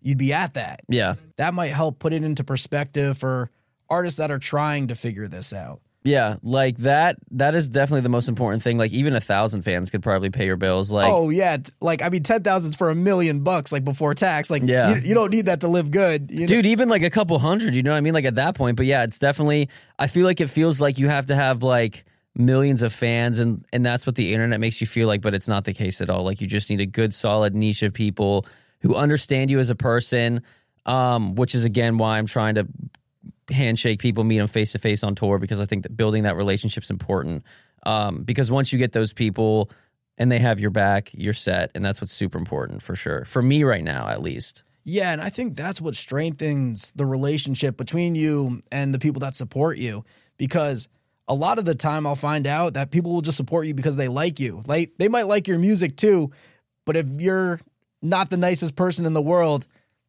you'd 0.01 0.17
be 0.17 0.31
at 0.33 0.53
that. 0.53 0.81
Yeah. 0.87 1.15
That 1.37 1.53
might 1.53 1.71
help 1.71 1.99
put 1.99 2.13
it 2.13 2.23
into 2.23 2.43
perspective 2.43 3.17
for 3.17 3.49
artists 3.89 4.17
that 4.17 4.31
are 4.31 4.39
trying 4.39 4.87
to 4.87 4.95
figure 4.95 5.27
this 5.27 5.51
out. 5.51 5.81
Yeah, 6.05 6.35
like 6.43 6.77
that. 6.77 7.17
That 7.31 7.55
is 7.55 7.67
definitely 7.67 8.01
the 8.01 8.09
most 8.09 8.29
important 8.29 8.61
thing. 8.61 8.77
Like 8.77 8.91
even 8.91 9.15
a 9.15 9.19
thousand 9.19 9.63
fans 9.63 9.89
could 9.89 10.03
probably 10.03 10.29
pay 10.29 10.45
your 10.45 10.55
bills. 10.55 10.91
Like, 10.91 11.11
oh 11.11 11.29
yeah, 11.29 11.57
like 11.81 12.03
I 12.03 12.09
mean, 12.09 12.21
ten 12.21 12.43
thousand 12.43 12.77
for 12.77 12.91
a 12.91 12.95
million 12.95 13.39
bucks, 13.39 13.71
like 13.71 13.83
before 13.83 14.13
tax. 14.13 14.51
Like, 14.51 14.61
yeah, 14.65 14.95
you, 14.95 15.01
you 15.01 15.13
don't 15.15 15.31
need 15.31 15.47
that 15.47 15.61
to 15.61 15.67
live 15.67 15.89
good, 15.89 16.29
you 16.29 16.41
know? 16.41 16.45
dude. 16.45 16.67
Even 16.67 16.89
like 16.89 17.01
a 17.01 17.09
couple 17.09 17.39
hundred, 17.39 17.75
you 17.75 17.81
know 17.81 17.91
what 17.91 17.97
I 17.97 18.01
mean? 18.01 18.13
Like 18.13 18.25
at 18.25 18.35
that 18.35 18.53
point. 18.53 18.77
But 18.77 18.85
yeah, 18.85 19.03
it's 19.03 19.17
definitely. 19.17 19.67
I 19.97 20.05
feel 20.05 20.25
like 20.25 20.39
it 20.39 20.49
feels 20.49 20.79
like 20.79 20.99
you 20.99 21.09
have 21.09 21.25
to 21.27 21.35
have 21.35 21.63
like 21.63 22.05
millions 22.35 22.83
of 22.83 22.93
fans, 22.93 23.39
and 23.39 23.65
and 23.73 23.83
that's 23.83 24.05
what 24.05 24.13
the 24.15 24.31
internet 24.31 24.59
makes 24.59 24.79
you 24.81 24.85
feel 24.85 25.07
like. 25.07 25.21
But 25.21 25.33
it's 25.33 25.47
not 25.47 25.65
the 25.65 25.73
case 25.73 26.01
at 26.01 26.11
all. 26.11 26.23
Like 26.23 26.39
you 26.39 26.45
just 26.45 26.69
need 26.69 26.81
a 26.81 26.85
good, 26.85 27.15
solid 27.15 27.55
niche 27.55 27.81
of 27.81 27.93
people 27.93 28.45
who 28.81 28.93
understand 28.93 29.49
you 29.49 29.57
as 29.57 29.71
a 29.71 29.75
person. 29.75 30.43
Um, 30.85 31.33
which 31.33 31.55
is 31.55 31.65
again 31.65 31.97
why 31.97 32.19
I'm 32.19 32.27
trying 32.27 32.53
to 32.55 32.67
handshake 33.49 33.99
people, 33.99 34.23
meet 34.23 34.37
them 34.37 34.47
face 34.47 34.71
to 34.73 34.79
face 34.79 35.03
on 35.03 35.15
tour 35.15 35.39
because 35.39 35.59
I 35.59 35.65
think 35.65 35.83
that 35.83 35.95
building 35.95 36.23
that 36.23 36.35
relationship's 36.35 36.87
is 36.87 36.91
important. 36.91 37.43
Um, 37.85 38.23
because 38.23 38.49
once 38.49 38.73
you 38.73 38.79
get 38.79 38.91
those 38.91 39.13
people 39.13 39.69
and 40.17 40.31
they 40.31 40.39
have 40.39 40.59
your 40.59 40.71
back, 40.71 41.11
you're 41.13 41.33
set, 41.33 41.71
and 41.75 41.83
that's 41.83 42.01
what's 42.01 42.13
super 42.13 42.37
important 42.37 42.81
for 42.81 42.95
sure. 42.95 43.25
For 43.25 43.41
me 43.41 43.63
right 43.63 43.83
now, 43.83 44.07
at 44.07 44.21
least. 44.21 44.63
Yeah, 44.83 45.11
and 45.11 45.21
I 45.21 45.29
think 45.29 45.55
that's 45.55 45.81
what 45.81 45.95
strengthens 45.95 46.91
the 46.95 47.05
relationship 47.05 47.75
between 47.75 48.15
you 48.15 48.61
and 48.71 48.93
the 48.93 48.99
people 48.99 49.19
that 49.21 49.35
support 49.35 49.77
you 49.77 50.05
because 50.37 50.87
a 51.27 51.33
lot 51.33 51.57
of 51.57 51.65
the 51.65 51.73
time 51.73 52.05
I'll 52.05 52.15
find 52.15 52.45
out 52.45 52.75
that 52.75 52.91
people 52.91 53.11
will 53.11 53.21
just 53.21 53.37
support 53.37 53.65
you 53.65 53.73
because 53.73 53.95
they 53.95 54.07
like 54.07 54.39
you. 54.39 54.61
Like 54.67 54.93
they 54.97 55.07
might 55.07 55.23
like 55.23 55.47
your 55.47 55.57
music 55.57 55.97
too, 55.97 56.31
but 56.85 56.95
if 56.95 57.07
you're 57.19 57.59
not 58.01 58.29
the 58.29 58.37
nicest 58.37 58.75
person 58.75 59.05
in 59.05 59.13
the 59.13 59.21
world, 59.21 59.65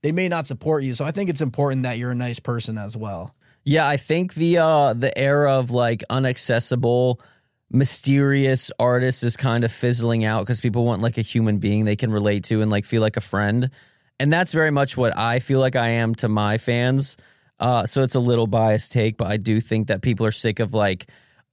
they 0.06 0.12
may 0.12 0.28
not 0.28 0.46
support 0.46 0.84
you. 0.84 0.94
So 0.94 1.04
I 1.04 1.10
think 1.10 1.28
it's 1.28 1.40
important 1.40 1.82
that 1.82 1.98
you're 1.98 2.12
a 2.12 2.14
nice 2.14 2.38
person 2.38 2.78
as 2.78 2.96
well. 2.96 3.34
Yeah, 3.64 3.88
I 3.88 3.96
think 3.96 4.34
the 4.34 4.58
uh 4.58 4.92
the 4.92 5.10
era 5.18 5.58
of 5.58 5.72
like 5.72 6.04
unaccessible 6.08 7.20
mysterious 7.72 8.70
artists 8.78 9.24
is 9.24 9.36
kind 9.36 9.64
of 9.64 9.72
fizzling 9.72 10.24
out 10.24 10.42
because 10.42 10.60
people 10.60 10.84
want 10.84 11.02
like 11.02 11.18
a 11.18 11.22
human 11.22 11.58
being 11.58 11.84
they 11.84 11.96
can 11.96 12.12
relate 12.12 12.44
to 12.44 12.62
and 12.62 12.70
like 12.70 12.84
feel 12.84 13.02
like 13.02 13.16
a 13.16 13.20
friend. 13.20 13.68
And 14.20 14.32
that's 14.32 14.52
very 14.52 14.70
much 14.70 14.96
what 14.96 15.18
I 15.18 15.40
feel 15.40 15.58
like 15.58 15.74
I 15.74 15.88
am 15.88 16.14
to 16.16 16.28
my 16.28 16.56
fans. 16.56 17.16
Uh, 17.58 17.84
so 17.84 18.04
it's 18.04 18.14
a 18.14 18.20
little 18.20 18.46
biased 18.46 18.92
take, 18.92 19.16
but 19.16 19.26
I 19.26 19.38
do 19.38 19.60
think 19.60 19.88
that 19.88 20.02
people 20.02 20.24
are 20.24 20.30
sick 20.30 20.60
of 20.60 20.72
like, 20.72 21.06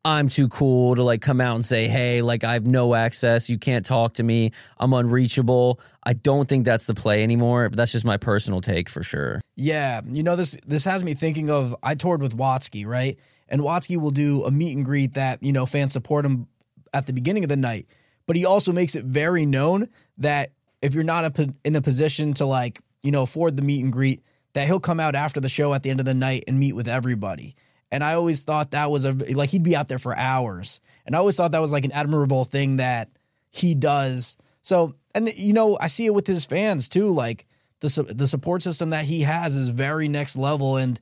I'm 0.06 0.28
too 0.28 0.50
cool 0.50 0.96
to 0.96 1.04
like 1.04 1.22
come 1.22 1.40
out 1.40 1.56
and 1.56 1.64
say, 1.64 1.88
hey, 1.88 2.22
like 2.22 2.44
I 2.44 2.54
have 2.54 2.68
no 2.68 2.94
access. 2.94 3.50
You 3.50 3.58
can't 3.58 3.86
talk 3.86 4.16
to 4.16 4.24
me. 4.24 4.52
I'm 4.78 4.92
unreachable. 4.92 5.80
I 6.04 6.12
don't 6.12 6.50
think 6.50 6.66
that's 6.66 6.88
the 6.88 6.94
play 6.94 7.24
anymore. 7.24 7.70
But 7.70 7.78
that's 7.78 7.94
just 7.94 8.04
my 8.04 8.18
personal 8.18 8.60
take 8.60 8.90
for 8.90 9.02
sure. 9.02 9.40
Yeah. 9.56 10.02
You 10.06 10.24
know, 10.24 10.36
this 10.36 10.58
this 10.68 10.84
has 10.84 11.04
me 11.04 11.14
thinking 11.14 11.50
of 11.50 11.76
I 11.82 11.96
toured 11.96 12.22
with 12.22 12.36
Watsky, 12.38 12.86
right? 12.86 13.18
And 13.48 13.62
Watsky 13.62 13.96
will 13.96 14.12
do 14.12 14.44
a 14.44 14.52
meet 14.52 14.76
and 14.76 14.84
greet 14.84 15.14
that, 15.14 15.42
you 15.42 15.54
know, 15.54 15.66
fans 15.66 15.94
support 15.94 16.26
him 16.26 16.48
at 16.94 17.06
the 17.06 17.14
beginning 17.14 17.44
of 17.44 17.50
the 17.50 17.56
night. 17.56 17.88
But 18.26 18.36
he 18.36 18.46
also 18.46 18.72
makes 18.72 18.96
it 18.96 19.06
very 19.06 19.46
known 19.46 19.90
that 20.18 20.52
if 20.82 20.94
you're 20.94 21.04
not 21.04 21.38
in 21.64 21.76
a 21.76 21.82
position 21.82 22.34
to 22.36 22.46
like, 22.46 22.82
you 23.04 23.12
know, 23.12 23.22
afford 23.24 23.56
the 23.56 23.64
meet 23.64 23.84
and 23.84 23.92
greet, 23.92 24.22
that 24.54 24.68
he'll 24.68 24.80
come 24.80 25.00
out 25.00 25.16
after 25.16 25.40
the 25.40 25.50
show 25.50 25.74
at 25.74 25.84
the 25.84 25.90
end 25.90 26.00
of 26.00 26.06
the 26.06 26.14
night 26.14 26.44
and 26.48 26.60
meet 26.60 26.74
with 26.74 26.88
everybody. 26.88 27.56
And 27.94 28.04
I 28.04 28.16
always 28.16 28.42
thought 28.42 28.72
that 28.72 28.90
was 28.90 29.06
a 29.06 29.12
like 29.12 29.52
he'd 29.52 29.62
be 29.62 29.76
out 29.76 29.88
there 29.88 30.00
for 30.00 30.18
hours. 30.18 30.82
And 31.06 31.16
I 31.16 31.20
always 31.20 31.36
thought 31.36 31.52
that 31.52 31.62
was 31.62 31.72
like 31.72 31.86
an 31.86 31.92
admirable 31.92 32.44
thing 32.44 32.78
that 32.78 33.10
he 33.52 33.76
does. 33.76 34.36
So, 34.64 34.96
and 35.14 35.32
you 35.36 35.54
know, 35.54 35.78
I 35.80 35.88
see 35.88 36.08
it 36.08 36.14
with 36.14 36.26
his 36.26 36.44
fans 36.44 36.90
too. 36.90 37.14
Like 37.14 37.46
the 37.82 38.04
the 38.10 38.26
support 38.26 38.64
system 38.64 38.90
that 38.90 39.06
he 39.06 39.22
has 39.22 39.56
is 39.56 39.70
very 39.70 40.08
next 40.08 40.36
level 40.36 40.76
and 40.76 41.00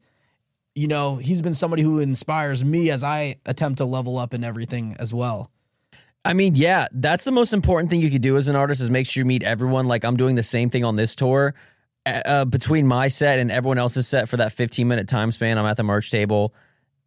you 0.76 0.88
know, 0.88 1.16
he's 1.16 1.42
been 1.42 1.54
somebody 1.54 1.82
who 1.82 2.00
inspires 2.00 2.64
me 2.64 2.92
as 2.92 3.04
I 3.04 3.36
attempt 3.46 3.78
to 3.78 3.86
level 3.86 4.18
up 4.18 4.34
in 4.34 4.44
everything 4.44 4.96
as 5.00 5.14
well. 5.14 5.50
I 6.24 6.34
mean, 6.34 6.56
yeah, 6.56 6.88
that's 6.92 7.24
the 7.24 7.32
most 7.32 7.54
important 7.54 7.90
thing 7.90 8.02
you 8.02 8.12
could 8.12 8.22
do 8.22 8.36
as 8.38 8.48
an 8.50 8.56
artist 8.58 8.82
is 8.82 8.90
make 8.90 9.08
sure 9.08 9.22
you 9.22 9.26
meet 9.26 9.44
everyone. 9.44 9.86
Like 9.86 10.04
I'm 10.04 10.18
doing 10.18 10.36
the 10.36 10.44
same 10.44 10.70
thing 10.70 10.84
on 10.84 10.98
this 10.98 11.16
tour. 11.16 11.56
Uh, 12.06 12.46
between 12.46 12.86
my 12.86 13.08
set 13.08 13.40
and 13.40 13.50
everyone 13.50 13.78
else's 13.78 14.08
set 14.08 14.28
for 14.28 14.38
that 14.38 14.52
15 14.52 14.88
minute 14.88 15.08
time 15.08 15.32
span, 15.32 15.58
I'm 15.58 15.66
at 15.66 15.78
the 15.78 15.84
merch 15.84 16.12
table. 16.12 16.54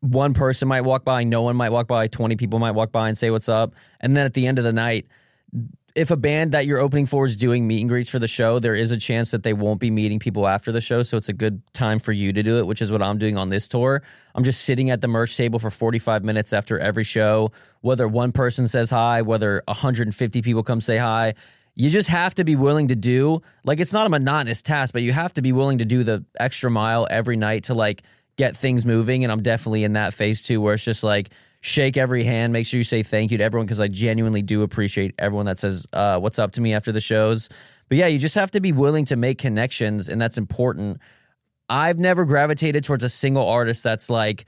One 0.04 0.34
person 0.34 0.68
might 0.68 0.82
walk 0.82 1.02
by, 1.02 1.24
no 1.24 1.40
one 1.40 1.56
might 1.56 1.72
walk 1.72 1.86
by, 1.86 2.08
20 2.08 2.36
people 2.36 2.58
might 2.58 2.72
walk 2.72 2.92
by 2.92 3.08
and 3.08 3.16
say 3.16 3.30
what's 3.30 3.48
up. 3.48 3.74
And 4.00 4.14
then 4.14 4.26
at 4.26 4.34
the 4.34 4.46
end 4.46 4.58
of 4.58 4.64
the 4.64 4.72
night, 4.72 5.06
if 5.94 6.10
a 6.10 6.16
band 6.16 6.52
that 6.52 6.66
you're 6.66 6.78
opening 6.78 7.06
for 7.06 7.24
is 7.24 7.36
doing 7.36 7.66
meet 7.66 7.80
and 7.80 7.88
greets 7.88 8.10
for 8.10 8.18
the 8.18 8.28
show, 8.28 8.58
there 8.58 8.74
is 8.74 8.90
a 8.90 8.98
chance 8.98 9.30
that 9.30 9.44
they 9.44 9.54
won't 9.54 9.80
be 9.80 9.90
meeting 9.90 10.18
people 10.18 10.46
after 10.46 10.72
the 10.72 10.80
show. 10.82 11.02
So 11.02 11.16
it's 11.16 11.30
a 11.30 11.32
good 11.32 11.62
time 11.72 12.00
for 12.00 12.12
you 12.12 12.34
to 12.34 12.42
do 12.42 12.58
it, 12.58 12.66
which 12.66 12.82
is 12.82 12.92
what 12.92 13.00
I'm 13.00 13.16
doing 13.16 13.38
on 13.38 13.48
this 13.48 13.66
tour. 13.66 14.02
I'm 14.34 14.44
just 14.44 14.64
sitting 14.64 14.90
at 14.90 15.00
the 15.00 15.08
merch 15.08 15.36
table 15.36 15.58
for 15.58 15.70
45 15.70 16.22
minutes 16.22 16.52
after 16.52 16.78
every 16.78 17.04
show, 17.04 17.52
whether 17.80 18.06
one 18.06 18.32
person 18.32 18.66
says 18.66 18.90
hi, 18.90 19.22
whether 19.22 19.62
150 19.68 20.42
people 20.42 20.62
come 20.62 20.82
say 20.82 20.98
hi. 20.98 21.32
You 21.76 21.88
just 21.88 22.10
have 22.10 22.34
to 22.34 22.44
be 22.44 22.56
willing 22.56 22.88
to 22.88 22.96
do, 22.96 23.40
like, 23.64 23.80
it's 23.80 23.92
not 23.92 24.06
a 24.06 24.10
monotonous 24.10 24.62
task, 24.62 24.92
but 24.92 25.02
you 25.02 25.12
have 25.12 25.32
to 25.34 25.42
be 25.42 25.52
willing 25.52 25.78
to 25.78 25.84
do 25.84 26.04
the 26.04 26.24
extra 26.38 26.70
mile 26.70 27.06
every 27.10 27.36
night 27.36 27.64
to, 27.64 27.74
like, 27.74 28.02
get 28.36 28.56
things 28.56 28.84
moving. 28.84 29.24
And 29.24 29.32
I'm 29.32 29.42
definitely 29.42 29.84
in 29.84 29.94
that 29.94 30.14
phase 30.14 30.42
too, 30.42 30.60
where 30.60 30.74
it's 30.74 30.84
just 30.84 31.04
like, 31.04 31.30
shake 31.64 31.96
every 31.96 32.24
hand. 32.24 32.52
Make 32.52 32.66
sure 32.66 32.76
you 32.76 32.84
say 32.84 33.02
thank 33.02 33.30
you 33.30 33.38
to 33.38 33.44
everyone 33.44 33.64
because 33.64 33.80
I 33.80 33.88
genuinely 33.88 34.42
do 34.42 34.62
appreciate 34.62 35.14
everyone 35.18 35.46
that 35.46 35.58
says 35.58 35.86
uh, 35.94 36.18
what's 36.18 36.38
up 36.38 36.52
to 36.52 36.60
me 36.60 36.74
after 36.74 36.92
the 36.92 37.00
shows. 37.00 37.48
But 37.88 37.96
yeah, 37.96 38.06
you 38.06 38.18
just 38.18 38.34
have 38.34 38.50
to 38.50 38.60
be 38.60 38.72
willing 38.72 39.06
to 39.06 39.16
make 39.16 39.38
connections, 39.38 40.08
and 40.08 40.20
that's 40.20 40.36
important. 40.36 40.98
I've 41.70 41.98
never 41.98 42.26
gravitated 42.26 42.84
towards 42.84 43.02
a 43.02 43.08
single 43.08 43.48
artist 43.48 43.82
that's 43.82 44.10
like 44.10 44.44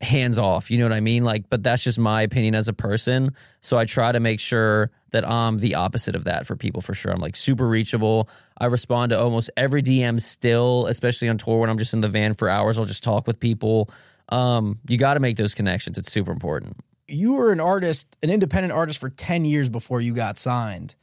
hands 0.00 0.38
off. 0.38 0.70
You 0.70 0.78
know 0.78 0.84
what 0.84 0.92
I 0.92 1.00
mean? 1.00 1.24
Like, 1.24 1.48
but 1.50 1.62
that's 1.62 1.82
just 1.82 1.98
my 1.98 2.22
opinion 2.22 2.54
as 2.54 2.68
a 2.68 2.72
person. 2.72 3.30
So 3.60 3.76
I 3.76 3.84
try 3.84 4.12
to 4.12 4.20
make 4.20 4.38
sure 4.40 4.90
that 5.10 5.28
I'm 5.28 5.58
the 5.58 5.74
opposite 5.74 6.14
of 6.14 6.24
that 6.24 6.46
for 6.46 6.54
people 6.54 6.82
for 6.82 6.94
sure. 6.94 7.12
I'm 7.12 7.20
like 7.20 7.34
super 7.34 7.66
reachable. 7.66 8.28
I 8.58 8.66
respond 8.66 9.10
to 9.10 9.20
almost 9.20 9.50
every 9.56 9.82
DM 9.82 10.20
still, 10.20 10.86
especially 10.86 11.28
on 11.28 11.38
tour 11.38 11.58
when 11.58 11.70
I'm 11.70 11.78
just 11.78 11.94
in 11.94 12.00
the 12.00 12.08
van 12.08 12.34
for 12.34 12.48
hours. 12.48 12.78
I'll 12.78 12.84
just 12.84 13.02
talk 13.02 13.26
with 13.26 13.40
people 13.40 13.90
um, 14.30 14.78
you 14.86 14.98
got 14.98 15.14
to 15.14 15.20
make 15.20 15.36
those 15.36 15.54
connections. 15.54 15.98
It's 15.98 16.12
super 16.12 16.30
important. 16.30 16.76
You 17.06 17.34
were 17.34 17.52
an 17.52 17.60
artist, 17.60 18.16
an 18.22 18.30
independent 18.30 18.72
artist 18.72 18.98
for 18.98 19.08
10 19.08 19.44
years 19.44 19.68
before 19.68 20.00
you 20.00 20.12
got 20.12 20.36
signed. 20.36 20.94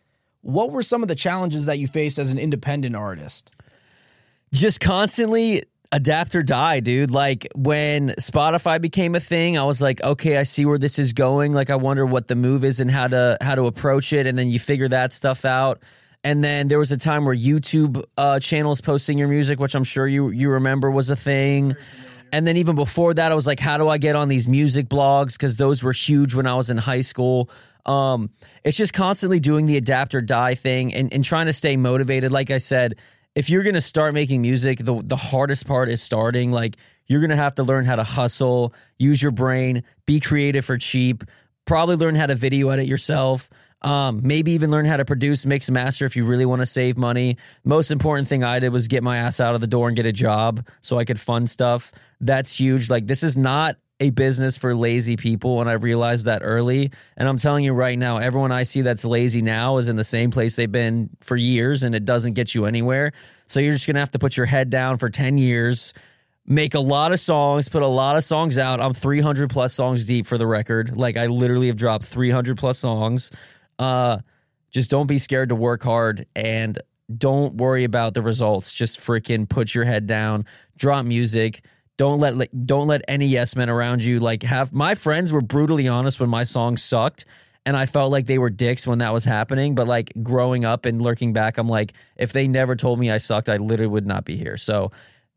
What 0.41 0.71
were 0.71 0.83
some 0.83 1.01
of 1.01 1.07
the 1.07 1.15
challenges 1.15 1.65
that 1.65 1.79
you 1.79 1.87
faced 1.87 2.19
as 2.19 2.31
an 2.31 2.37
independent 2.37 2.95
artist? 2.95 3.51
Just 4.53 4.79
constantly 4.79 5.63
adapt 5.91 6.35
or 6.35 6.43
die, 6.43 6.79
dude. 6.79 7.11
Like 7.11 7.47
when 7.55 8.09
Spotify 8.19 8.81
became 8.81 9.15
a 9.15 9.19
thing, 9.19 9.57
I 9.57 9.63
was 9.63 9.81
like, 9.81 10.03
okay, 10.03 10.37
I 10.37 10.43
see 10.43 10.65
where 10.65 10.77
this 10.77 10.99
is 10.99 11.13
going. 11.13 11.53
Like 11.53 11.69
I 11.69 11.75
wonder 11.75 12.05
what 12.05 12.27
the 12.27 12.35
move 12.35 12.63
is 12.63 12.79
and 12.79 12.89
how 12.89 13.07
to 13.07 13.37
how 13.41 13.55
to 13.55 13.65
approach 13.65 14.13
it 14.13 14.27
and 14.27 14.37
then 14.37 14.49
you 14.49 14.59
figure 14.59 14.87
that 14.89 15.13
stuff 15.13 15.45
out. 15.45 15.81
And 16.23 16.43
then 16.43 16.67
there 16.67 16.79
was 16.79 16.91
a 16.91 16.97
time 16.97 17.25
where 17.25 17.35
YouTube 17.35 18.03
uh, 18.17 18.39
channels 18.39 18.81
posting 18.81 19.19
your 19.19 19.27
music, 19.27 19.59
which 19.59 19.75
I'm 19.75 19.83
sure 19.83 20.07
you 20.07 20.29
you 20.29 20.49
remember 20.49 20.89
was 20.89 21.09
a 21.09 21.15
thing. 21.15 21.75
And 22.33 22.45
then 22.45 22.57
even 22.57 22.75
before 22.75 23.13
that, 23.13 23.31
I 23.31 23.35
was 23.35 23.47
like, 23.47 23.59
how 23.59 23.77
do 23.77 23.87
I 23.87 23.97
get 23.97 24.15
on 24.15 24.27
these 24.27 24.47
music 24.47 24.89
blogs? 24.89 25.33
Because 25.33 25.57
those 25.57 25.83
were 25.83 25.93
huge 25.93 26.33
when 26.33 26.47
I 26.47 26.55
was 26.55 26.69
in 26.69 26.77
high 26.77 27.01
school. 27.01 27.49
Um, 27.85 28.31
it's 28.63 28.75
just 28.75 28.93
constantly 28.93 29.39
doing 29.39 29.67
the 29.67 29.77
adapt 29.77 30.15
or 30.15 30.21
die 30.21 30.55
thing 30.55 30.93
and, 30.93 31.13
and 31.13 31.23
trying 31.23 31.45
to 31.45 31.53
stay 31.53 31.77
motivated. 31.77 32.31
Like 32.31 32.49
I 32.49 32.57
said, 32.57 32.95
if 33.35 33.49
you're 33.49 33.63
gonna 33.63 33.81
start 33.81 34.13
making 34.13 34.41
music, 34.41 34.79
the 34.79 35.01
the 35.03 35.17
hardest 35.17 35.67
part 35.67 35.89
is 35.89 36.01
starting. 36.01 36.51
Like 36.51 36.77
you're 37.07 37.21
gonna 37.21 37.35
have 37.35 37.55
to 37.55 37.63
learn 37.63 37.85
how 37.85 37.97
to 37.97 38.03
hustle, 38.03 38.73
use 38.97 39.21
your 39.21 39.31
brain, 39.31 39.83
be 40.05 40.19
creative 40.19 40.65
for 40.65 40.77
cheap, 40.77 41.23
probably 41.65 41.97
learn 41.97 42.15
how 42.15 42.25
to 42.27 42.35
video 42.35 42.69
edit 42.69 42.87
yourself. 42.87 43.49
Um, 43.81 44.21
maybe 44.23 44.53
even 44.53 44.71
learn 44.71 44.85
how 44.85 44.97
to 44.97 45.05
produce, 45.05 45.45
mix, 45.45 45.69
master 45.69 46.05
if 46.05 46.15
you 46.15 46.25
really 46.25 46.45
want 46.45 46.61
to 46.61 46.65
save 46.65 46.97
money. 46.97 47.37
Most 47.63 47.91
important 47.91 48.27
thing 48.27 48.43
I 48.43 48.57
did 48.57 48.69
was 48.69 48.87
get 48.87 49.03
my 49.03 49.17
ass 49.17 49.39
out 49.39 49.53
of 49.53 49.61
the 49.61 49.67
door 49.67 49.87
and 49.87 49.95
get 49.95 50.07
a 50.07 50.13
job 50.13 50.65
so 50.81 50.97
I 50.97 51.05
could 51.05 51.19
fund 51.19 51.49
stuff. 51.51 51.91
That's 52.19 52.57
huge. 52.59 52.89
Like, 52.89 53.05
this 53.05 53.21
is 53.21 53.37
not 53.37 53.75
a 53.99 54.09
business 54.09 54.57
for 54.57 54.75
lazy 54.75 55.15
people. 55.15 55.61
And 55.61 55.69
I 55.69 55.73
realized 55.73 56.25
that 56.25 56.41
early. 56.43 56.91
And 57.15 57.29
I'm 57.29 57.37
telling 57.37 57.63
you 57.63 57.73
right 57.73 57.97
now, 57.97 58.17
everyone 58.17 58.51
I 58.51 58.63
see 58.63 58.81
that's 58.81 59.05
lazy 59.05 59.41
now 59.41 59.77
is 59.77 59.87
in 59.87 59.95
the 59.95 60.03
same 60.03 60.31
place 60.31 60.55
they've 60.55 60.71
been 60.71 61.09
for 61.21 61.37
years 61.37 61.83
and 61.83 61.95
it 61.95 62.03
doesn't 62.05 62.33
get 62.33 62.53
you 62.53 62.65
anywhere. 62.65 63.13
So 63.47 63.59
you're 63.59 63.73
just 63.73 63.87
going 63.87 63.95
to 63.95 64.01
have 64.01 64.11
to 64.11 64.19
put 64.19 64.35
your 64.35 64.45
head 64.45 64.69
down 64.69 64.97
for 64.97 65.09
10 65.09 65.37
years 65.37 65.93
make 66.47 66.75
a 66.75 66.79
lot 66.79 67.11
of 67.11 67.19
songs, 67.19 67.69
put 67.69 67.81
a 67.81 67.87
lot 67.87 68.15
of 68.15 68.23
songs 68.23 68.57
out. 68.57 68.79
I'm 68.79 68.93
300 68.93 69.49
plus 69.49 69.73
songs 69.73 70.05
deep 70.05 70.27
for 70.27 70.37
the 70.37 70.47
record. 70.47 70.95
Like 70.95 71.17
I 71.17 71.27
literally 71.27 71.67
have 71.67 71.77
dropped 71.77 72.05
300 72.05 72.57
plus 72.57 72.77
songs. 72.77 73.31
Uh, 73.79 74.19
just 74.71 74.89
don't 74.89 75.07
be 75.07 75.17
scared 75.17 75.49
to 75.49 75.55
work 75.55 75.83
hard 75.83 76.27
and 76.35 76.77
don't 77.17 77.55
worry 77.55 77.83
about 77.83 78.13
the 78.13 78.21
results. 78.21 78.73
Just 78.73 78.99
freaking 78.99 79.47
put 79.47 79.73
your 79.73 79.85
head 79.85 80.07
down, 80.07 80.45
drop 80.77 81.05
music. 81.05 81.63
Don't 81.97 82.19
let 82.19 82.65
don't 82.65 82.87
let 82.87 83.03
any 83.07 83.27
yes 83.27 83.55
men 83.55 83.69
around 83.69 84.03
you 84.03 84.19
like 84.19 84.43
have. 84.43 84.73
My 84.73 84.95
friends 84.95 85.31
were 85.31 85.41
brutally 85.41 85.87
honest 85.87 86.19
when 86.19 86.29
my 86.29 86.43
song 86.43 86.75
sucked, 86.75 87.25
and 87.65 87.77
I 87.77 87.85
felt 87.85 88.11
like 88.11 88.25
they 88.25 88.37
were 88.37 88.49
dicks 88.49 88.85
when 88.85 88.99
that 88.99 89.13
was 89.13 89.23
happening. 89.23 89.75
But 89.75 89.87
like 89.87 90.11
growing 90.21 90.65
up 90.65 90.85
and 90.85 91.01
lurking 91.01 91.31
back, 91.31 91.57
I'm 91.57 91.69
like, 91.69 91.93
if 92.17 92.33
they 92.33 92.47
never 92.47 92.75
told 92.75 92.99
me 92.99 93.09
I 93.09 93.17
sucked, 93.17 93.47
I 93.47 93.57
literally 93.57 93.87
would 93.87 94.05
not 94.05 94.25
be 94.25 94.35
here. 94.35 94.57
So 94.57 94.91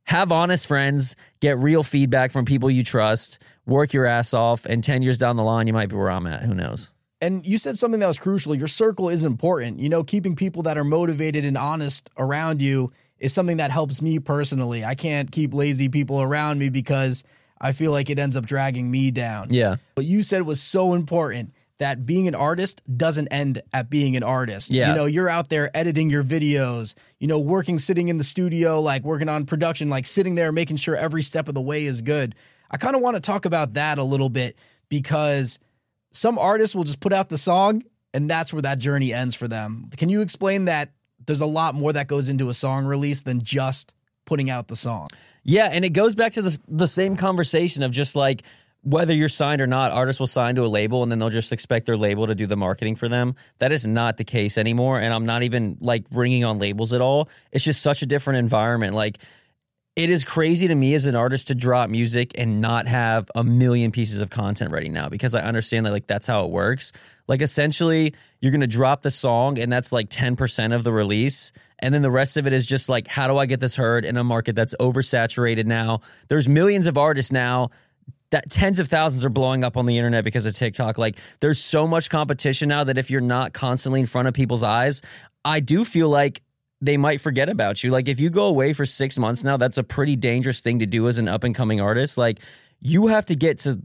have 0.04 0.32
honest 0.32 0.66
friends, 0.66 1.16
get 1.40 1.58
real 1.58 1.82
feedback 1.82 2.32
from 2.32 2.44
people 2.44 2.70
you 2.70 2.82
trust, 2.82 3.40
work 3.66 3.92
your 3.92 4.06
ass 4.06 4.32
off, 4.34 4.64
and 4.64 4.82
10 4.82 5.02
years 5.02 5.18
down 5.18 5.36
the 5.36 5.44
line, 5.44 5.66
you 5.66 5.72
might 5.72 5.90
be 5.90 5.96
where 5.96 6.10
I'm 6.10 6.26
at. 6.26 6.42
Who 6.42 6.54
knows? 6.54 6.92
And 7.20 7.46
you 7.46 7.58
said 7.58 7.76
something 7.76 8.00
that 8.00 8.06
was 8.06 8.18
crucial. 8.18 8.54
Your 8.54 8.68
circle 8.68 9.08
is 9.08 9.24
important. 9.24 9.80
You 9.80 9.88
know, 9.88 10.04
keeping 10.04 10.34
people 10.34 10.62
that 10.62 10.78
are 10.78 10.84
motivated 10.84 11.44
and 11.44 11.58
honest 11.58 12.08
around 12.16 12.62
you 12.62 12.92
is 13.18 13.32
something 13.32 13.58
that 13.58 13.70
helps 13.70 14.00
me 14.00 14.18
personally. 14.18 14.84
I 14.84 14.94
can't 14.94 15.30
keep 15.30 15.54
lazy 15.54 15.88
people 15.88 16.22
around 16.22 16.58
me 16.58 16.68
because 16.68 17.24
I 17.60 17.72
feel 17.72 17.92
like 17.92 18.10
it 18.10 18.18
ends 18.18 18.36
up 18.36 18.46
dragging 18.46 18.90
me 18.90 19.10
down. 19.10 19.48
Yeah. 19.50 19.76
What 19.94 20.06
you 20.06 20.22
said 20.22 20.42
was 20.42 20.60
so 20.60 20.94
important 20.94 21.52
that 21.78 22.04
being 22.04 22.26
an 22.28 22.34
artist 22.34 22.82
doesn't 22.96 23.28
end 23.28 23.62
at 23.72 23.88
being 23.88 24.16
an 24.16 24.22
artist. 24.22 24.72
Yeah. 24.72 24.90
You 24.90 24.96
know, 24.96 25.06
you're 25.06 25.28
out 25.28 25.48
there 25.48 25.70
editing 25.74 26.10
your 26.10 26.24
videos, 26.24 26.94
you 27.20 27.28
know, 27.28 27.38
working, 27.38 27.78
sitting 27.78 28.08
in 28.08 28.18
the 28.18 28.24
studio, 28.24 28.80
like 28.80 29.04
working 29.04 29.28
on 29.28 29.46
production, 29.46 29.88
like 29.88 30.06
sitting 30.06 30.34
there 30.34 30.50
making 30.52 30.76
sure 30.76 30.96
every 30.96 31.22
step 31.22 31.48
of 31.48 31.54
the 31.54 31.60
way 31.60 31.86
is 31.86 32.02
good. 32.02 32.34
I 32.70 32.76
kind 32.76 32.96
of 32.96 33.02
want 33.02 33.16
to 33.16 33.20
talk 33.20 33.44
about 33.44 33.74
that 33.74 33.98
a 33.98 34.02
little 34.02 34.28
bit 34.28 34.56
because 34.88 35.58
some 36.12 36.38
artists 36.38 36.74
will 36.74 36.84
just 36.84 37.00
put 37.00 37.12
out 37.12 37.28
the 37.28 37.38
song 37.38 37.82
and 38.12 38.28
that's 38.28 38.52
where 38.52 38.62
that 38.62 38.78
journey 38.78 39.12
ends 39.12 39.34
for 39.34 39.46
them. 39.46 39.88
Can 39.96 40.08
you 40.08 40.20
explain 40.20 40.64
that 40.64 40.90
there's 41.28 41.42
a 41.42 41.46
lot 41.46 41.74
more 41.74 41.92
that 41.92 42.08
goes 42.08 42.28
into 42.28 42.48
a 42.48 42.54
song 42.54 42.86
release 42.86 43.22
than 43.22 43.42
just 43.42 43.94
putting 44.24 44.50
out 44.50 44.66
the 44.66 44.76
song? 44.76 45.08
Yeah, 45.44 45.68
and 45.70 45.84
it 45.84 45.90
goes 45.90 46.14
back 46.14 46.32
to 46.32 46.42
the 46.42 46.58
the 46.66 46.88
same 46.88 47.16
conversation 47.16 47.82
of 47.82 47.92
just 47.92 48.16
like 48.16 48.42
whether 48.82 49.12
you're 49.12 49.28
signed 49.28 49.60
or 49.60 49.66
not, 49.66 49.92
artists 49.92 50.20
will 50.20 50.26
sign 50.26 50.54
to 50.54 50.64
a 50.64 50.66
label 50.66 51.02
and 51.02 51.12
then 51.12 51.18
they'll 51.18 51.28
just 51.28 51.52
expect 51.52 51.84
their 51.84 51.96
label 51.96 52.26
to 52.26 52.34
do 52.34 52.46
the 52.46 52.56
marketing 52.56 52.94
for 52.94 53.08
them. 53.08 53.34
That 53.58 53.72
is 53.72 53.86
not 53.86 54.16
the 54.16 54.24
case 54.24 54.56
anymore. 54.56 54.98
And 54.98 55.12
I'm 55.12 55.26
not 55.26 55.42
even 55.42 55.76
like 55.80 56.04
ringing 56.12 56.44
on 56.44 56.58
labels 56.58 56.94
at 56.94 57.00
all. 57.00 57.28
It's 57.52 57.64
just 57.64 57.82
such 57.82 58.02
a 58.02 58.06
different 58.06 58.38
environment. 58.38 58.94
Like, 58.94 59.18
it 59.98 60.10
is 60.10 60.22
crazy 60.22 60.68
to 60.68 60.74
me 60.76 60.94
as 60.94 61.06
an 61.06 61.16
artist 61.16 61.48
to 61.48 61.56
drop 61.56 61.90
music 61.90 62.38
and 62.38 62.60
not 62.60 62.86
have 62.86 63.28
a 63.34 63.42
million 63.42 63.90
pieces 63.90 64.20
of 64.20 64.30
content 64.30 64.70
ready 64.70 64.88
now 64.88 65.08
because 65.08 65.34
I 65.34 65.40
understand 65.40 65.86
that 65.86 65.90
like 65.90 66.06
that's 66.06 66.28
how 66.28 66.44
it 66.44 66.50
works. 66.50 66.92
Like 67.26 67.42
essentially 67.42 68.14
you're 68.40 68.52
to 68.56 68.68
drop 68.68 69.02
the 69.02 69.10
song 69.10 69.58
and 69.58 69.72
that's 69.72 69.90
like 69.90 70.08
10% 70.08 70.72
of 70.72 70.84
the 70.84 70.92
release 70.92 71.50
and 71.80 71.92
then 71.92 72.02
the 72.02 72.12
rest 72.12 72.36
of 72.36 72.46
it 72.46 72.52
is 72.52 72.64
just 72.64 72.88
like 72.88 73.08
how 73.08 73.26
do 73.26 73.38
I 73.38 73.46
get 73.46 73.58
this 73.58 73.74
heard 73.74 74.04
in 74.04 74.16
a 74.16 74.22
market 74.22 74.54
that's 74.54 74.72
oversaturated 74.78 75.66
now. 75.66 76.02
There's 76.28 76.48
millions 76.48 76.86
of 76.86 76.96
artists 76.96 77.32
now 77.32 77.70
that 78.30 78.48
tens 78.50 78.78
of 78.78 78.86
thousands 78.86 79.24
are 79.24 79.30
blowing 79.30 79.64
up 79.64 79.76
on 79.76 79.86
the 79.86 79.98
internet 79.98 80.22
because 80.22 80.46
of 80.46 80.54
TikTok. 80.54 80.96
Like 80.96 81.16
there's 81.40 81.58
so 81.58 81.88
much 81.88 82.08
competition 82.08 82.68
now 82.68 82.84
that 82.84 82.98
if 82.98 83.10
you're 83.10 83.20
not 83.20 83.52
constantly 83.52 83.98
in 83.98 84.06
front 84.06 84.28
of 84.28 84.34
people's 84.34 84.62
eyes, 84.62 85.02
I 85.44 85.58
do 85.58 85.84
feel 85.84 86.08
like 86.08 86.40
they 86.80 86.96
might 86.96 87.20
forget 87.20 87.48
about 87.48 87.82
you. 87.82 87.90
Like 87.90 88.08
if 88.08 88.20
you 88.20 88.30
go 88.30 88.46
away 88.46 88.72
for 88.72 88.86
6 88.86 89.18
months 89.18 89.42
now, 89.42 89.56
that's 89.56 89.78
a 89.78 89.82
pretty 89.82 90.16
dangerous 90.16 90.60
thing 90.60 90.78
to 90.78 90.86
do 90.86 91.08
as 91.08 91.18
an 91.18 91.28
up 91.28 91.44
and 91.44 91.54
coming 91.54 91.80
artist. 91.80 92.16
Like 92.16 92.40
you 92.80 93.08
have 93.08 93.26
to 93.26 93.34
get 93.34 93.58
to 93.60 93.80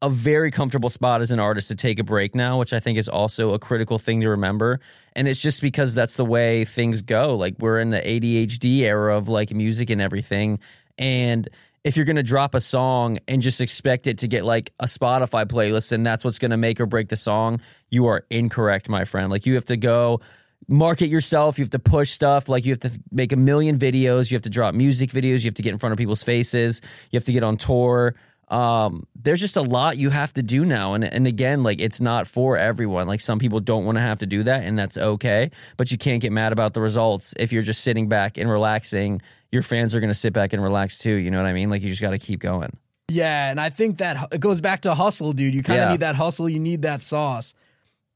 a 0.00 0.08
very 0.08 0.50
comfortable 0.50 0.90
spot 0.90 1.20
as 1.22 1.30
an 1.30 1.40
artist 1.40 1.68
to 1.68 1.74
take 1.74 1.98
a 1.98 2.04
break 2.04 2.34
now, 2.34 2.58
which 2.58 2.72
I 2.72 2.78
think 2.78 2.98
is 2.98 3.08
also 3.08 3.52
a 3.52 3.58
critical 3.58 3.98
thing 3.98 4.20
to 4.20 4.28
remember. 4.28 4.78
And 5.16 5.26
it's 5.26 5.42
just 5.42 5.60
because 5.60 5.94
that's 5.94 6.14
the 6.14 6.24
way 6.24 6.64
things 6.64 7.02
go. 7.02 7.34
Like 7.34 7.56
we're 7.58 7.80
in 7.80 7.90
the 7.90 8.00
ADHD 8.00 8.82
era 8.82 9.16
of 9.16 9.28
like 9.28 9.52
music 9.52 9.90
and 9.90 10.00
everything. 10.00 10.60
And 10.98 11.48
if 11.82 11.96
you're 11.96 12.06
going 12.06 12.16
to 12.16 12.22
drop 12.22 12.54
a 12.54 12.60
song 12.60 13.18
and 13.26 13.42
just 13.42 13.60
expect 13.60 14.06
it 14.06 14.18
to 14.18 14.28
get 14.28 14.44
like 14.44 14.72
a 14.78 14.86
Spotify 14.86 15.46
playlist 15.46 15.90
and 15.90 16.06
that's 16.06 16.24
what's 16.24 16.38
going 16.38 16.50
to 16.52 16.56
make 16.56 16.80
or 16.80 16.86
break 16.86 17.08
the 17.08 17.16
song, 17.16 17.60
you 17.90 18.06
are 18.06 18.24
incorrect, 18.30 18.88
my 18.88 19.04
friend. 19.04 19.30
Like 19.30 19.46
you 19.46 19.54
have 19.54 19.64
to 19.64 19.76
go 19.76 20.20
market 20.66 21.08
yourself, 21.08 21.58
you 21.58 21.64
have 21.64 21.70
to 21.70 21.78
push 21.78 22.10
stuff, 22.10 22.48
like 22.48 22.64
you 22.64 22.72
have 22.72 22.80
to 22.80 22.90
make 23.10 23.32
a 23.32 23.36
million 23.36 23.78
videos, 23.78 24.30
you 24.30 24.34
have 24.34 24.42
to 24.42 24.50
drop 24.50 24.74
music 24.74 25.10
videos, 25.10 25.44
you 25.44 25.48
have 25.48 25.54
to 25.54 25.62
get 25.62 25.72
in 25.72 25.78
front 25.78 25.92
of 25.92 25.98
people's 25.98 26.22
faces, 26.22 26.80
you 27.10 27.16
have 27.16 27.24
to 27.24 27.32
get 27.32 27.42
on 27.42 27.56
tour. 27.56 28.14
Um, 28.48 29.06
there's 29.14 29.40
just 29.40 29.56
a 29.56 29.62
lot 29.62 29.98
you 29.98 30.08
have 30.08 30.32
to 30.34 30.42
do 30.42 30.64
now. 30.64 30.94
And 30.94 31.04
and 31.04 31.26
again, 31.26 31.62
like 31.62 31.80
it's 31.80 32.00
not 32.00 32.26
for 32.26 32.56
everyone. 32.56 33.06
Like 33.06 33.20
some 33.20 33.38
people 33.38 33.60
don't 33.60 33.84
want 33.84 33.98
to 33.98 34.02
have 34.02 34.20
to 34.20 34.26
do 34.26 34.42
that, 34.44 34.64
and 34.64 34.78
that's 34.78 34.96
okay. 34.96 35.50
But 35.76 35.92
you 35.92 35.98
can't 35.98 36.22
get 36.22 36.32
mad 36.32 36.52
about 36.52 36.72
the 36.72 36.80
results 36.80 37.34
if 37.38 37.52
you're 37.52 37.62
just 37.62 37.82
sitting 37.82 38.08
back 38.08 38.38
and 38.38 38.50
relaxing 38.50 39.20
your 39.50 39.62
fans 39.62 39.94
are 39.94 40.00
going 40.00 40.10
to 40.10 40.14
sit 40.14 40.32
back 40.32 40.52
and 40.52 40.62
relax 40.62 40.98
too. 40.98 41.14
You 41.14 41.30
know 41.30 41.38
what 41.38 41.48
I 41.48 41.52
mean? 41.52 41.70
Like 41.70 41.82
you 41.82 41.88
just 41.88 42.02
got 42.02 42.10
to 42.10 42.18
keep 42.18 42.40
going. 42.40 42.76
Yeah, 43.08 43.50
and 43.50 43.58
I 43.58 43.70
think 43.70 43.98
that 43.98 44.32
it 44.32 44.40
goes 44.40 44.60
back 44.60 44.82
to 44.82 44.94
hustle, 44.94 45.32
dude. 45.32 45.54
You 45.54 45.62
kind 45.62 45.80
of 45.80 45.86
yeah. 45.86 45.92
need 45.92 46.00
that 46.00 46.16
hustle. 46.16 46.48
You 46.48 46.60
need 46.60 46.82
that 46.82 47.02
sauce, 47.02 47.54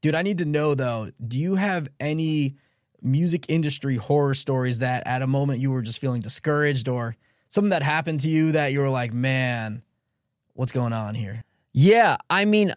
dude. 0.03 0.13
I 0.13 0.21
need 0.21 0.37
to 0.37 0.45
know 0.45 0.75
though. 0.75 1.09
Do 1.25 1.39
you 1.39 1.55
have 1.55 1.87
any 1.99 2.57
music 3.01 3.45
industry 3.49 3.95
horror 3.95 4.35
stories 4.35 4.79
that 4.79 5.07
at 5.07 5.23
a 5.23 5.27
moment 5.27 5.61
you 5.61 5.71
were 5.71 5.81
just 5.81 5.99
feeling 5.99 6.21
discouraged 6.21 6.87
or 6.87 7.15
something 7.49 7.71
that 7.71 7.81
happened 7.81 8.19
to 8.19 8.29
you 8.29 8.51
that 8.51 8.71
you 8.71 8.81
were 8.81 8.89
like, 8.89 9.13
man, 9.13 9.81
what's 10.53 10.71
going 10.71 10.93
on 10.93 11.15
here? 11.15 11.43
Yeah, 11.71 12.17
I 12.29 12.45
mean, 12.45 12.73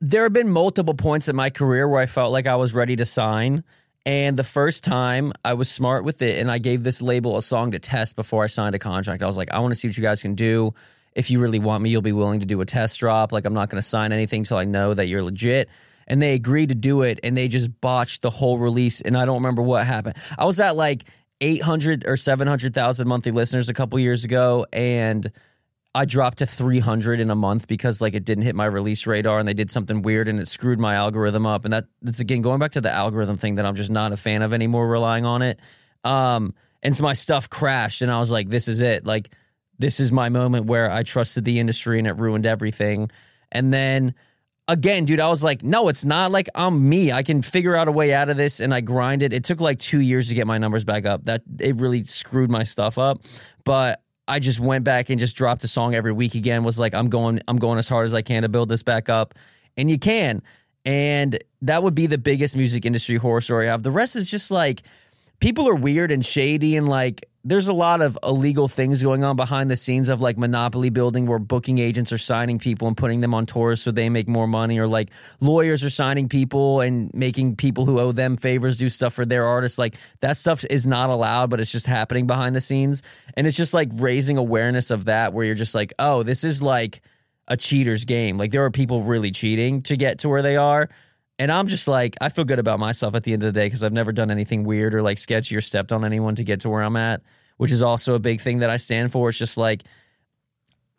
there 0.00 0.22
have 0.22 0.32
been 0.32 0.48
multiple 0.48 0.94
points 0.94 1.28
in 1.28 1.36
my 1.36 1.50
career 1.50 1.86
where 1.86 2.00
I 2.00 2.06
felt 2.06 2.32
like 2.32 2.46
I 2.46 2.56
was 2.56 2.72
ready 2.72 2.96
to 2.96 3.04
sign 3.04 3.64
and 4.06 4.36
the 4.36 4.44
first 4.44 4.82
time 4.82 5.32
I 5.44 5.54
was 5.54 5.70
smart 5.70 6.04
with 6.04 6.22
it 6.22 6.40
and 6.40 6.50
I 6.50 6.58
gave 6.58 6.84
this 6.84 7.02
label 7.02 7.36
a 7.36 7.42
song 7.42 7.72
to 7.72 7.78
test 7.78 8.16
before 8.16 8.44
I 8.44 8.46
signed 8.46 8.74
a 8.74 8.78
contract. 8.78 9.22
I 9.22 9.26
was 9.26 9.36
like, 9.36 9.52
I 9.52 9.58
want 9.58 9.72
to 9.72 9.76
see 9.76 9.88
what 9.88 9.96
you 9.96 10.02
guys 10.02 10.22
can 10.22 10.34
do. 10.34 10.74
If 11.14 11.30
you 11.30 11.40
really 11.40 11.58
want 11.58 11.82
me, 11.82 11.90
you'll 11.90 12.00
be 12.00 12.12
willing 12.12 12.40
to 12.40 12.46
do 12.46 12.60
a 12.60 12.64
test 12.64 12.98
drop. 12.98 13.32
Like, 13.32 13.44
I'm 13.44 13.52
not 13.52 13.68
going 13.68 13.80
to 13.80 13.86
sign 13.86 14.12
anything 14.12 14.40
until 14.40 14.56
I 14.56 14.64
know 14.64 14.94
that 14.94 15.06
you're 15.06 15.22
legit. 15.22 15.68
And 16.12 16.20
they 16.20 16.34
agreed 16.34 16.68
to 16.68 16.74
do 16.74 17.00
it 17.00 17.20
and 17.22 17.34
they 17.34 17.48
just 17.48 17.80
botched 17.80 18.20
the 18.20 18.28
whole 18.28 18.58
release. 18.58 19.00
And 19.00 19.16
I 19.16 19.24
don't 19.24 19.36
remember 19.36 19.62
what 19.62 19.86
happened. 19.86 20.16
I 20.36 20.44
was 20.44 20.60
at 20.60 20.76
like 20.76 21.04
800 21.40 22.06
or 22.06 22.18
700,000 22.18 23.08
monthly 23.08 23.32
listeners 23.32 23.70
a 23.70 23.72
couple 23.72 23.98
years 23.98 24.22
ago. 24.22 24.66
And 24.74 25.32
I 25.94 26.04
dropped 26.04 26.38
to 26.38 26.46
300 26.46 27.18
in 27.18 27.30
a 27.30 27.34
month 27.34 27.66
because 27.66 28.02
like 28.02 28.12
it 28.12 28.26
didn't 28.26 28.44
hit 28.44 28.54
my 28.54 28.66
release 28.66 29.06
radar 29.06 29.38
and 29.38 29.48
they 29.48 29.54
did 29.54 29.70
something 29.70 30.02
weird 30.02 30.28
and 30.28 30.38
it 30.38 30.48
screwed 30.48 30.78
my 30.78 30.96
algorithm 30.96 31.46
up. 31.46 31.64
And 31.64 31.72
that 31.72 31.86
that's 32.02 32.20
again 32.20 32.42
going 32.42 32.58
back 32.58 32.72
to 32.72 32.82
the 32.82 32.92
algorithm 32.92 33.38
thing 33.38 33.54
that 33.54 33.64
I'm 33.64 33.74
just 33.74 33.90
not 33.90 34.12
a 34.12 34.16
fan 34.18 34.42
of 34.42 34.52
anymore, 34.52 34.86
relying 34.86 35.24
on 35.24 35.40
it. 35.40 35.60
Um, 36.04 36.52
and 36.82 36.94
so 36.94 37.04
my 37.04 37.14
stuff 37.14 37.48
crashed 37.48 38.02
and 38.02 38.10
I 38.10 38.18
was 38.18 38.30
like, 38.30 38.50
this 38.50 38.68
is 38.68 38.82
it. 38.82 39.06
Like 39.06 39.30
this 39.78 39.98
is 39.98 40.12
my 40.12 40.28
moment 40.28 40.66
where 40.66 40.90
I 40.90 41.04
trusted 41.04 41.46
the 41.46 41.58
industry 41.58 41.98
and 41.98 42.06
it 42.06 42.18
ruined 42.18 42.44
everything. 42.44 43.10
And 43.50 43.72
then 43.72 44.14
again, 44.68 45.04
dude, 45.04 45.20
I 45.20 45.28
was 45.28 45.42
like, 45.42 45.62
no, 45.62 45.88
it's 45.88 46.04
not 46.04 46.30
like 46.30 46.48
I'm 46.54 46.88
me. 46.88 47.12
I 47.12 47.22
can 47.22 47.42
figure 47.42 47.74
out 47.74 47.88
a 47.88 47.92
way 47.92 48.12
out 48.12 48.28
of 48.28 48.36
this. 48.36 48.60
And 48.60 48.72
I 48.72 48.80
grinded. 48.80 49.32
It 49.32 49.44
took 49.44 49.60
like 49.60 49.78
two 49.78 50.00
years 50.00 50.28
to 50.28 50.34
get 50.34 50.46
my 50.46 50.58
numbers 50.58 50.84
back 50.84 51.06
up. 51.06 51.24
That 51.24 51.42
it 51.60 51.80
really 51.80 52.04
screwed 52.04 52.50
my 52.50 52.64
stuff 52.64 52.98
up. 52.98 53.22
But 53.64 54.02
I 54.28 54.38
just 54.38 54.60
went 54.60 54.84
back 54.84 55.10
and 55.10 55.18
just 55.18 55.36
dropped 55.36 55.64
a 55.64 55.68
song 55.68 55.94
every 55.94 56.12
week 56.12 56.34
again. 56.34 56.64
Was 56.64 56.78
like, 56.78 56.94
I'm 56.94 57.08
going, 57.08 57.40
I'm 57.48 57.58
going 57.58 57.78
as 57.78 57.88
hard 57.88 58.04
as 58.04 58.14
I 58.14 58.22
can 58.22 58.42
to 58.42 58.48
build 58.48 58.68
this 58.68 58.82
back 58.82 59.08
up, 59.08 59.34
and 59.76 59.90
you 59.90 59.98
can. 59.98 60.42
And 60.84 61.38
that 61.62 61.82
would 61.82 61.94
be 61.94 62.06
the 62.06 62.18
biggest 62.18 62.56
music 62.56 62.84
industry 62.84 63.16
horror 63.16 63.40
story 63.40 63.68
I 63.68 63.70
have. 63.70 63.82
The 63.82 63.90
rest 63.90 64.16
is 64.16 64.30
just 64.30 64.50
like 64.50 64.82
people 65.38 65.68
are 65.68 65.74
weird 65.74 66.10
and 66.10 66.24
shady 66.24 66.76
and 66.76 66.88
like 66.88 67.24
there's 67.44 67.66
a 67.66 67.72
lot 67.72 68.00
of 68.00 68.16
illegal 68.22 68.68
things 68.68 69.02
going 69.02 69.24
on 69.24 69.34
behind 69.34 69.68
the 69.70 69.76
scenes 69.76 70.08
of 70.08 70.20
like 70.20 70.38
monopoly 70.38 70.90
building 70.90 71.26
where 71.26 71.40
booking 71.40 71.78
agents 71.78 72.12
are 72.12 72.18
signing 72.18 72.58
people 72.58 72.86
and 72.86 72.96
putting 72.96 73.20
them 73.20 73.34
on 73.34 73.46
tours 73.46 73.82
so 73.82 73.90
they 73.90 74.08
make 74.08 74.28
more 74.28 74.46
money 74.46 74.78
or 74.78 74.86
like 74.86 75.10
lawyers 75.40 75.82
are 75.82 75.90
signing 75.90 76.28
people 76.28 76.80
and 76.80 77.12
making 77.14 77.56
people 77.56 77.84
who 77.84 77.98
owe 77.98 78.12
them 78.12 78.36
favors 78.36 78.76
do 78.76 78.88
stuff 78.88 79.12
for 79.12 79.24
their 79.24 79.44
artists. 79.44 79.76
Like 79.76 79.96
that 80.20 80.36
stuff 80.36 80.64
is 80.70 80.86
not 80.86 81.10
allowed 81.10 81.50
but 81.50 81.58
it's 81.58 81.72
just 81.72 81.86
happening 81.86 82.26
behind 82.26 82.54
the 82.54 82.60
scenes. 82.60 83.02
And 83.36 83.46
it's 83.46 83.56
just 83.56 83.74
like 83.74 83.88
raising 83.94 84.36
awareness 84.36 84.90
of 84.90 85.06
that 85.06 85.32
where 85.32 85.44
you're 85.44 85.54
just 85.56 85.74
like 85.74 85.92
oh 85.98 86.22
this 86.22 86.44
is 86.44 86.62
like 86.62 87.02
a 87.48 87.56
cheater's 87.56 88.04
game. 88.04 88.38
Like 88.38 88.52
there 88.52 88.64
are 88.64 88.70
people 88.70 89.02
really 89.02 89.32
cheating 89.32 89.82
to 89.82 89.96
get 89.96 90.20
to 90.20 90.28
where 90.28 90.42
they 90.42 90.56
are 90.56 90.88
and 91.38 91.50
I'm 91.50 91.66
just 91.66 91.88
like, 91.88 92.16
I 92.20 92.28
feel 92.28 92.44
good 92.44 92.58
about 92.58 92.78
myself 92.78 93.14
at 93.14 93.24
the 93.24 93.32
end 93.32 93.42
of 93.42 93.52
the 93.52 93.58
day 93.58 93.66
because 93.66 93.82
I've 93.82 93.92
never 93.92 94.12
done 94.12 94.30
anything 94.30 94.64
weird 94.64 94.94
or 94.94 95.02
like 95.02 95.18
sketchy 95.18 95.56
or 95.56 95.60
stepped 95.60 95.92
on 95.92 96.04
anyone 96.04 96.34
to 96.36 96.44
get 96.44 96.60
to 96.60 96.70
where 96.70 96.82
I'm 96.82 96.96
at, 96.96 97.22
which 97.56 97.72
is 97.72 97.82
also 97.82 98.14
a 98.14 98.18
big 98.18 98.40
thing 98.40 98.58
that 98.58 98.70
I 98.70 98.76
stand 98.76 99.12
for. 99.12 99.28
It's 99.28 99.38
just 99.38 99.56
like, 99.56 99.82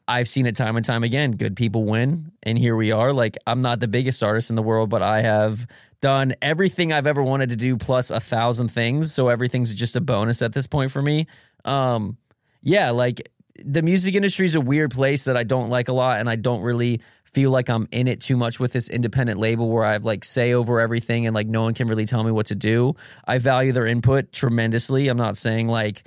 I've 0.08 0.28
seen 0.28 0.46
it 0.46 0.56
time 0.56 0.76
and 0.76 0.86
time 0.86 1.04
again. 1.04 1.32
Good 1.32 1.56
people 1.56 1.86
win. 1.86 2.32
And 2.43 2.58
here 2.58 2.76
we 2.76 2.91
are. 2.91 3.13
Like, 3.13 3.38
I'm 3.48 3.62
not 3.62 3.80
the 3.80 3.88
biggest 3.88 4.22
artist 4.22 4.50
in 4.50 4.56
the 4.56 4.62
world, 4.62 4.89
but 4.89 5.02
I 5.02 5.22
have 5.22 5.65
done 6.02 6.34
everything 6.41 6.91
I've 6.91 7.08
ever 7.08 7.24
wanted 7.24 7.50
to 7.50 7.56
do 7.56 7.78
plus 7.78 8.12
a 8.12 8.19
thousand 8.19 8.67
things. 8.69 9.13
So 9.13 9.30
everything's 9.30 9.74
just 9.74 9.96
a 9.96 10.02
bonus 10.02 10.41
at 10.41 10.52
this 10.52 10.67
point 10.67 10.91
for 10.91 11.02
me. 11.02 11.28
Um, 11.63 12.17
yeah, 12.62 12.89
like 12.89 13.30
the 13.63 13.82
music 13.82 14.15
industry 14.15 14.46
is 14.46 14.56
a 14.56 14.62
weird 14.62 14.91
place 14.91 15.24
that 15.24 15.38
I 15.38 15.43
don't 15.43 15.69
like 15.69 15.88
a 15.88 15.93
lot. 15.93 16.19
And 16.19 16.30
I 16.30 16.36
don't 16.36 16.62
really 16.62 17.02
feel 17.34 17.52
like 17.52 17.69
I'm 17.69 17.88
in 17.91 18.08
it 18.08 18.22
too 18.22 18.38
much 18.38 18.60
with 18.60 18.74
this 18.74 18.89
independent 18.89 19.39
label 19.39 19.69
where 19.69 19.84
I've 19.84 20.06
like 20.06 20.24
say 20.24 20.54
over 20.54 20.80
everything 20.80 21.26
and 21.26 21.34
like 21.34 21.48
no 21.48 21.63
one 21.63 21.74
can 21.74 21.88
really 21.88 22.06
tell 22.06 22.24
me 22.24 22.32
what 22.32 22.48
to 22.48 22.56
do. 22.56 22.96
I 23.26 23.39
value 23.39 23.72
their 23.72 23.86
input 23.86 24.32
tremendously. 24.32 25.08
I'm 25.08 25.17
not 25.17 25.38
saying 25.38 25.67
like 25.67 26.04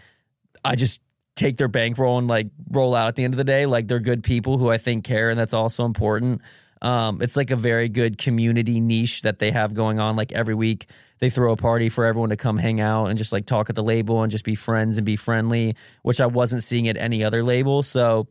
I 0.65 0.77
just 0.77 1.03
take 1.35 1.57
their 1.57 1.69
bankroll 1.69 2.19
and 2.19 2.29
like 2.29 2.49
roll 2.71 2.95
out 2.95 3.09
at 3.09 3.17
the 3.17 3.25
end 3.25 3.35
of 3.35 3.39
the 3.39 3.45
day. 3.45 3.67
Like 3.67 3.89
they're 3.89 4.01
good 4.01 4.23
people 4.23 4.59
who 4.59 4.71
I 4.71 4.79
think 4.79 5.05
care 5.05 5.31
and 5.31 5.39
that's 5.39 5.55
also 5.55 5.85
important. 5.85 6.43
Um, 6.83 7.21
it's 7.23 7.37
like 7.37 7.51
a 7.51 7.57
very 7.57 7.89
good 7.89 8.19
community 8.19 8.81
niche 8.81 9.23
that 9.23 9.39
they 9.39 9.51
have 9.51 9.75
going 9.75 9.99
on. 9.99 10.15
Like 10.15 10.33
every 10.33 10.55
week, 10.55 10.87
they 11.19 11.31
throw 11.31 11.53
a 11.53 11.57
party 11.57 11.89
for 11.89 12.05
everyone 12.05 12.29
to 12.29 12.37
come 12.37 12.59
hang 12.59 12.81
out 12.81 13.07
and 13.07 13.17
just 13.17 13.33
like 13.33 13.47
talk 13.47 13.71
at 13.71 13.77
the 13.77 13.83
label 13.83 14.23
and 14.23 14.31
just 14.31 14.45
be 14.45 14.55
friends 14.55 14.99
and 14.99 15.07
be 15.07 15.17
friendly, 15.17 15.75
which 16.03 16.21
I 16.21 16.27
wasn't 16.27 16.63
seeing 16.63 16.89
at 16.89 16.97
any 16.99 17.25
other 17.25 17.43
label. 17.43 17.83
So 17.83 18.29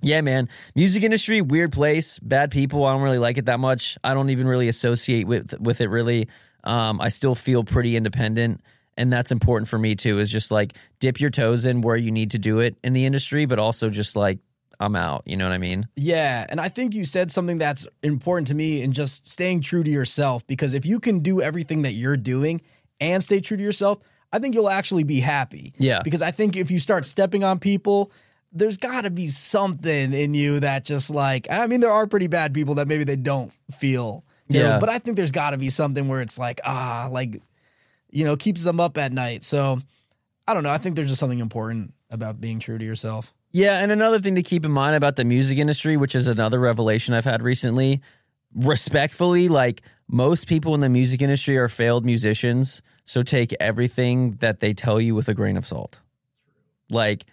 yeah, 0.00 0.20
man. 0.20 0.48
Music 0.74 1.02
industry, 1.02 1.40
weird 1.40 1.72
place, 1.72 2.18
bad 2.18 2.50
people. 2.50 2.84
I 2.84 2.92
don't 2.92 3.02
really 3.02 3.18
like 3.18 3.38
it 3.38 3.46
that 3.46 3.60
much. 3.60 3.98
I 4.04 4.14
don't 4.14 4.30
even 4.30 4.46
really 4.46 4.68
associate 4.68 5.26
with 5.26 5.58
with 5.60 5.80
it 5.80 5.88
really. 5.88 6.28
Um, 6.64 7.00
I 7.00 7.08
still 7.08 7.34
feel 7.34 7.64
pretty 7.64 7.96
independent, 7.96 8.60
and 8.96 9.12
that's 9.12 9.32
important 9.32 9.68
for 9.68 9.78
me 9.78 9.94
too. 9.94 10.18
Is 10.18 10.30
just 10.30 10.50
like 10.50 10.74
dip 11.00 11.20
your 11.20 11.30
toes 11.30 11.64
in 11.64 11.80
where 11.80 11.96
you 11.96 12.10
need 12.10 12.32
to 12.32 12.38
do 12.38 12.60
it 12.60 12.76
in 12.84 12.92
the 12.92 13.06
industry, 13.06 13.46
but 13.46 13.58
also 13.58 13.88
just 13.88 14.16
like 14.16 14.38
I'm 14.80 14.94
out. 14.94 15.22
You 15.26 15.36
know 15.36 15.44
what 15.44 15.52
I 15.52 15.58
mean? 15.58 15.88
Yeah, 15.96 16.46
and 16.48 16.60
I 16.60 16.68
think 16.68 16.94
you 16.94 17.04
said 17.04 17.30
something 17.30 17.58
that's 17.58 17.86
important 18.02 18.48
to 18.48 18.54
me 18.54 18.82
in 18.82 18.92
just 18.92 19.26
staying 19.26 19.62
true 19.62 19.82
to 19.82 19.90
yourself. 19.90 20.46
Because 20.46 20.74
if 20.74 20.86
you 20.86 21.00
can 21.00 21.20
do 21.20 21.40
everything 21.40 21.82
that 21.82 21.92
you're 21.92 22.16
doing 22.16 22.60
and 23.00 23.22
stay 23.22 23.40
true 23.40 23.56
to 23.56 23.62
yourself, 23.62 23.98
I 24.32 24.38
think 24.38 24.54
you'll 24.54 24.70
actually 24.70 25.04
be 25.04 25.20
happy. 25.20 25.74
Yeah. 25.78 26.02
Because 26.02 26.22
I 26.22 26.30
think 26.30 26.56
if 26.56 26.70
you 26.70 26.78
start 26.78 27.06
stepping 27.06 27.44
on 27.44 27.58
people 27.58 28.12
there's 28.52 28.76
got 28.78 29.02
to 29.02 29.10
be 29.10 29.28
something 29.28 30.12
in 30.12 30.34
you 30.34 30.60
that 30.60 30.84
just 30.84 31.10
like 31.10 31.46
I 31.50 31.66
mean 31.66 31.80
there 31.80 31.90
are 31.92 32.06
pretty 32.06 32.26
bad 32.28 32.54
people 32.54 32.74
that 32.76 32.88
maybe 32.88 33.04
they 33.04 33.16
don't 33.16 33.52
feel 33.70 34.24
you 34.48 34.62
know, 34.62 34.68
Yeah. 34.70 34.78
but 34.78 34.88
I 34.88 34.98
think 34.98 35.16
there's 35.18 35.32
got 35.32 35.50
to 35.50 35.58
be 35.58 35.68
something 35.68 36.08
where 36.08 36.20
it's 36.22 36.38
like 36.38 36.60
ah 36.64 37.08
like 37.12 37.42
you 38.10 38.24
know 38.24 38.36
keeps 38.36 38.64
them 38.64 38.80
up 38.80 38.96
at 38.98 39.12
night. 39.12 39.44
So 39.44 39.80
I 40.46 40.54
don't 40.54 40.62
know. 40.62 40.70
I 40.70 40.78
think 40.78 40.96
there's 40.96 41.08
just 41.08 41.20
something 41.20 41.40
important 41.40 41.92
about 42.10 42.40
being 42.40 42.58
true 42.58 42.78
to 42.78 42.84
yourself. 42.84 43.34
Yeah, 43.52 43.82
and 43.82 43.92
another 43.92 44.18
thing 44.20 44.34
to 44.36 44.42
keep 44.42 44.64
in 44.64 44.70
mind 44.70 44.96
about 44.96 45.16
the 45.16 45.24
music 45.24 45.58
industry, 45.58 45.96
which 45.98 46.14
is 46.14 46.26
another 46.26 46.58
revelation 46.58 47.12
I've 47.14 47.24
had 47.26 47.42
recently, 47.42 48.00
respectfully, 48.54 49.48
like 49.48 49.82
most 50.08 50.46
people 50.48 50.74
in 50.74 50.80
the 50.80 50.88
music 50.88 51.20
industry 51.22 51.56
are 51.58 51.68
failed 51.68 52.04
musicians, 52.04 52.82
so 53.04 53.22
take 53.22 53.54
everything 53.60 54.32
that 54.36 54.60
they 54.60 54.72
tell 54.74 55.00
you 55.00 55.14
with 55.14 55.28
a 55.28 55.34
grain 55.34 55.56
of 55.56 55.66
salt. 55.66 55.98
Like 56.90 57.24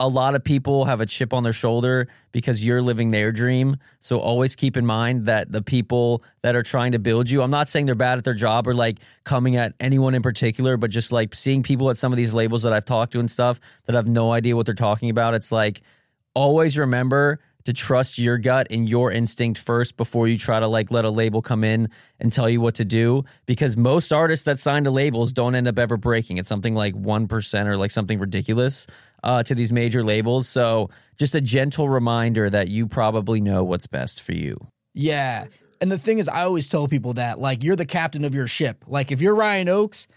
a 0.00 0.06
lot 0.06 0.36
of 0.36 0.44
people 0.44 0.84
have 0.84 1.00
a 1.00 1.06
chip 1.06 1.32
on 1.32 1.42
their 1.42 1.52
shoulder 1.52 2.06
because 2.30 2.64
you're 2.64 2.80
living 2.80 3.10
their 3.10 3.32
dream. 3.32 3.78
So 3.98 4.20
always 4.20 4.54
keep 4.54 4.76
in 4.76 4.86
mind 4.86 5.26
that 5.26 5.50
the 5.50 5.60
people 5.60 6.22
that 6.42 6.54
are 6.54 6.62
trying 6.62 6.92
to 6.92 7.00
build 7.00 7.28
you, 7.28 7.42
I'm 7.42 7.50
not 7.50 7.66
saying 7.66 7.86
they're 7.86 7.96
bad 7.96 8.18
at 8.18 8.24
their 8.24 8.34
job 8.34 8.68
or 8.68 8.74
like 8.74 8.98
coming 9.24 9.56
at 9.56 9.74
anyone 9.80 10.14
in 10.14 10.22
particular, 10.22 10.76
but 10.76 10.90
just 10.90 11.10
like 11.10 11.34
seeing 11.34 11.64
people 11.64 11.90
at 11.90 11.96
some 11.96 12.12
of 12.12 12.16
these 12.16 12.32
labels 12.32 12.62
that 12.62 12.72
I've 12.72 12.84
talked 12.84 13.12
to 13.12 13.20
and 13.20 13.30
stuff 13.30 13.58
that 13.86 13.96
have 13.96 14.06
no 14.06 14.30
idea 14.30 14.54
what 14.54 14.66
they're 14.66 14.74
talking 14.74 15.10
about. 15.10 15.34
It's 15.34 15.50
like 15.50 15.82
always 16.32 16.78
remember 16.78 17.40
to 17.68 17.74
trust 17.74 18.18
your 18.18 18.38
gut 18.38 18.66
and 18.70 18.88
your 18.88 19.12
instinct 19.12 19.60
first 19.60 19.98
before 19.98 20.26
you 20.26 20.38
try 20.38 20.58
to 20.58 20.66
like 20.66 20.90
let 20.90 21.04
a 21.04 21.10
label 21.10 21.42
come 21.42 21.62
in 21.62 21.90
and 22.18 22.32
tell 22.32 22.48
you 22.48 22.62
what 22.62 22.76
to 22.76 22.84
do 22.84 23.22
because 23.44 23.76
most 23.76 24.10
artists 24.10 24.46
that 24.46 24.58
sign 24.58 24.84
to 24.84 24.90
labels 24.90 25.34
don't 25.34 25.54
end 25.54 25.68
up 25.68 25.78
ever 25.78 25.98
breaking 25.98 26.38
it's 26.38 26.48
something 26.48 26.74
like 26.74 26.94
1% 26.94 27.66
or 27.66 27.76
like 27.76 27.90
something 27.90 28.18
ridiculous 28.18 28.86
uh, 29.22 29.42
to 29.42 29.54
these 29.54 29.70
major 29.70 30.02
labels 30.02 30.48
so 30.48 30.88
just 31.18 31.34
a 31.34 31.42
gentle 31.42 31.90
reminder 31.90 32.48
that 32.48 32.68
you 32.68 32.86
probably 32.86 33.38
know 33.38 33.62
what's 33.62 33.86
best 33.86 34.22
for 34.22 34.32
you 34.32 34.56
Yeah. 34.94 35.46
And 35.80 35.92
the 35.92 35.98
thing 35.98 36.18
is, 36.18 36.28
I 36.28 36.42
always 36.42 36.68
tell 36.68 36.88
people 36.88 37.12
that, 37.12 37.38
like, 37.38 37.62
you're 37.62 37.76
the 37.76 37.86
captain 37.86 38.24
of 38.24 38.34
your 38.34 38.48
ship. 38.48 38.84
Like, 38.88 39.12
if 39.12 39.20
you're 39.20 39.34
Ryan 39.34 39.68
Oakes, 39.68 40.08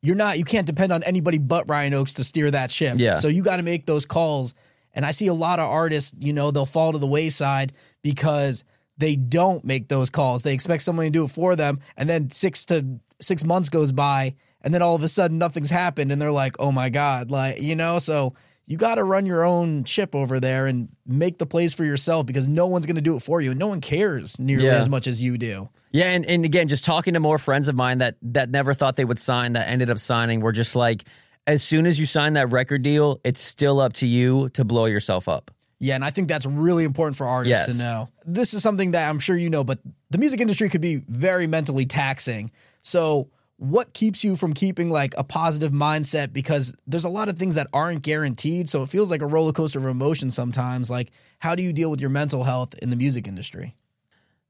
you're 0.00 0.14
not, 0.14 0.38
you 0.38 0.44
can't 0.44 0.66
depend 0.66 0.92
on 0.92 1.02
anybody 1.02 1.38
but 1.38 1.68
Ryan 1.68 1.94
Oakes 1.94 2.14
to 2.14 2.24
steer 2.24 2.48
that 2.52 2.70
ship. 2.70 2.98
Yeah. 2.98 3.14
So 3.14 3.26
you 3.26 3.42
got 3.42 3.56
to 3.56 3.64
make 3.64 3.86
those 3.86 4.06
calls. 4.06 4.54
And 4.98 5.06
I 5.06 5.12
see 5.12 5.28
a 5.28 5.32
lot 5.34 5.60
of 5.60 5.70
artists, 5.70 6.12
you 6.18 6.32
know, 6.32 6.50
they'll 6.50 6.66
fall 6.66 6.90
to 6.90 6.98
the 6.98 7.06
wayside 7.06 7.72
because 8.02 8.64
they 8.96 9.14
don't 9.14 9.64
make 9.64 9.86
those 9.86 10.10
calls. 10.10 10.42
They 10.42 10.52
expect 10.54 10.82
someone 10.82 11.04
to 11.06 11.10
do 11.10 11.24
it 11.24 11.30
for 11.30 11.54
them. 11.54 11.78
And 11.96 12.10
then 12.10 12.30
six 12.30 12.64
to 12.66 12.98
six 13.20 13.44
months 13.44 13.68
goes 13.68 13.92
by. 13.92 14.34
And 14.60 14.74
then 14.74 14.82
all 14.82 14.96
of 14.96 15.04
a 15.04 15.08
sudden 15.08 15.38
nothing's 15.38 15.70
happened. 15.70 16.10
And 16.10 16.20
they're 16.20 16.32
like, 16.32 16.54
oh 16.58 16.72
my 16.72 16.88
God. 16.88 17.30
Like, 17.30 17.62
you 17.62 17.76
know, 17.76 18.00
so 18.00 18.34
you 18.66 18.76
got 18.76 18.96
to 18.96 19.04
run 19.04 19.24
your 19.24 19.44
own 19.44 19.84
ship 19.84 20.16
over 20.16 20.40
there 20.40 20.66
and 20.66 20.88
make 21.06 21.38
the 21.38 21.46
plays 21.46 21.72
for 21.72 21.84
yourself 21.84 22.26
because 22.26 22.48
no 22.48 22.66
one's 22.66 22.84
going 22.84 22.96
to 22.96 23.00
do 23.00 23.14
it 23.14 23.20
for 23.20 23.40
you. 23.40 23.50
And 23.52 23.58
no 23.60 23.68
one 23.68 23.80
cares 23.80 24.36
nearly 24.40 24.66
Yeah. 24.66 24.78
as 24.78 24.88
much 24.88 25.06
as 25.06 25.22
you 25.22 25.38
do. 25.38 25.68
Yeah, 25.92 26.10
and, 26.10 26.26
and 26.26 26.44
again, 26.44 26.66
just 26.68 26.84
talking 26.84 27.14
to 27.14 27.20
more 27.20 27.38
friends 27.38 27.68
of 27.68 27.74
mine 27.76 27.98
that 27.98 28.16
that 28.22 28.50
never 28.50 28.74
thought 28.74 28.96
they 28.96 29.06
would 29.06 29.20
sign 29.20 29.52
that 29.52 29.68
ended 29.68 29.88
up 29.90 30.00
signing 30.00 30.40
were 30.40 30.52
just 30.52 30.74
like, 30.76 31.04
as 31.48 31.62
soon 31.62 31.86
as 31.86 31.98
you 31.98 32.06
sign 32.06 32.34
that 32.34 32.52
record 32.52 32.82
deal, 32.82 33.20
it's 33.24 33.40
still 33.40 33.80
up 33.80 33.94
to 33.94 34.06
you 34.06 34.50
to 34.50 34.64
blow 34.64 34.84
yourself 34.84 35.28
up. 35.28 35.50
Yeah, 35.80 35.94
and 35.94 36.04
I 36.04 36.10
think 36.10 36.28
that's 36.28 36.44
really 36.46 36.84
important 36.84 37.16
for 37.16 37.26
artists 37.26 37.66
Yes. 37.68 37.78
to 37.78 37.82
know. 37.82 38.08
This 38.26 38.52
is 38.52 38.62
something 38.62 38.90
that 38.92 39.08
I'm 39.08 39.18
sure 39.18 39.36
you 39.36 39.48
know, 39.48 39.64
but 39.64 39.78
the 40.10 40.18
music 40.18 40.40
industry 40.40 40.68
could 40.68 40.80
be 40.80 40.96
very 41.08 41.46
mentally 41.46 41.86
taxing. 41.86 42.50
So, 42.82 43.30
what 43.56 43.92
keeps 43.92 44.22
you 44.22 44.36
from 44.36 44.52
keeping 44.52 44.90
like 44.90 45.14
a 45.16 45.24
positive 45.24 45.72
mindset? 45.72 46.32
Because 46.32 46.74
there's 46.86 47.04
a 47.04 47.08
lot 47.08 47.28
of 47.28 47.38
things 47.38 47.54
that 47.56 47.66
aren't 47.72 48.02
guaranteed. 48.02 48.68
So, 48.68 48.82
it 48.82 48.88
feels 48.88 49.10
like 49.10 49.22
a 49.22 49.26
roller 49.26 49.52
coaster 49.52 49.78
of 49.78 49.86
emotion 49.86 50.30
sometimes. 50.30 50.90
Like, 50.90 51.10
how 51.40 51.54
do 51.54 51.62
you 51.62 51.72
deal 51.72 51.90
with 51.90 52.00
your 52.00 52.10
mental 52.10 52.44
health 52.44 52.74
in 52.82 52.90
the 52.90 52.96
music 52.96 53.26
industry? 53.26 53.74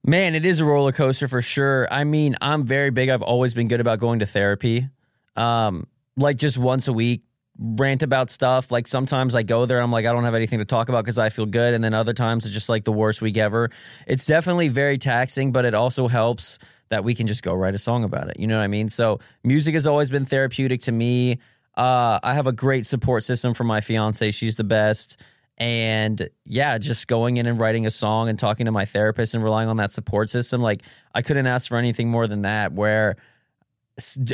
Man, 0.05 0.35
it 0.35 0.47
is 0.47 0.61
a 0.61 0.65
roller 0.65 0.93
coaster 0.93 1.29
for 1.29 1.43
sure. 1.43 1.87
I 1.91 2.05
mean, 2.05 2.37
I'm 2.41 2.65
very 2.65 2.91
big. 2.91 3.09
I've 3.11 3.23
always 3.23 3.53
been 3.55 3.69
good 3.69 3.81
about 3.81 3.99
going 3.99 4.21
to 4.21 4.27
therapy. 4.27 4.89
Um, 5.37 5.87
like 6.19 6.37
just 6.37 6.59
once 6.59 6.89
a 6.89 6.93
week, 6.93 7.23
rant 7.59 8.03
about 8.03 8.31
stuff. 8.31 8.71
Like 8.71 8.87
sometimes 8.87 9.35
I 9.35 9.43
go 9.43 9.67
there, 9.67 9.81
I'm 9.81 9.91
like, 9.91 10.07
I 10.07 10.13
don't 10.13 10.25
have 10.25 10.35
anything 10.35 10.59
to 10.61 10.65
talk 10.65 10.89
about 10.89 11.05
because 11.05 11.19
I 11.19 11.29
feel 11.29 11.47
good. 11.47 11.75
And 11.75 11.83
then 11.83 11.95
other 11.95 12.13
times 12.13 12.45
it's 12.45 12.55
just 12.55 12.69
like 12.69 12.85
the 12.85 12.93
worst 12.93 13.21
week 13.21 13.37
ever. 13.37 13.71
It's 14.07 14.27
definitely 14.27 14.69
very 14.69 14.99
taxing, 14.99 15.53
but 15.53 15.65
it 15.65 15.75
also 15.75 16.09
helps 16.09 16.59
that 16.91 17.05
we 17.05 17.15
can 17.15 17.27
just 17.27 17.43
go 17.43 17.55
write 17.55 17.75
a 17.75 17.79
song 17.79 18.05
about 18.05 18.29
it. 18.29 18.39
You 18.39 18.47
know 18.47 18.57
what 18.57 18.65
I 18.65 18.69
mean? 18.69 18.89
So 18.89 19.21
music 19.45 19.75
has 19.75 19.87
always 19.87 20.11
been 20.11 20.25
therapeutic 20.25 20.83
to 20.83 20.93
me. 20.93 21.39
Uh, 21.77 22.19
I 22.23 22.35
have 22.35 22.47
a 22.47 22.53
great 22.53 22.87
support 22.87 23.23
system 23.25 23.55
for 23.55 23.65
my 23.65 23.81
fiance. 23.81 24.31
She's 24.31 24.57
the 24.57 24.65
best. 24.65 25.21
And 25.59 26.29
yeah, 26.45 26.79
just 26.79 27.09
going 27.09 27.37
in 27.37 27.47
and 27.47 27.59
writing 27.59 27.85
a 27.85 27.91
song 27.91 28.29
and 28.29 28.39
talking 28.39 28.67
to 28.67 28.73
my 28.73 28.85
therapist 28.85 29.35
and 29.35 29.43
relying 29.43 29.69
on 29.69 29.77
that 29.79 29.91
support 29.91 30.31
system. 30.31 30.63
Like, 30.63 30.83
I 31.15 31.23
couldn't 31.23 31.47
ask 31.47 31.69
for 31.69 31.77
anything 31.77 32.09
more 32.09 32.29
than 32.29 32.43
that. 32.43 32.73
Where, 32.73 33.17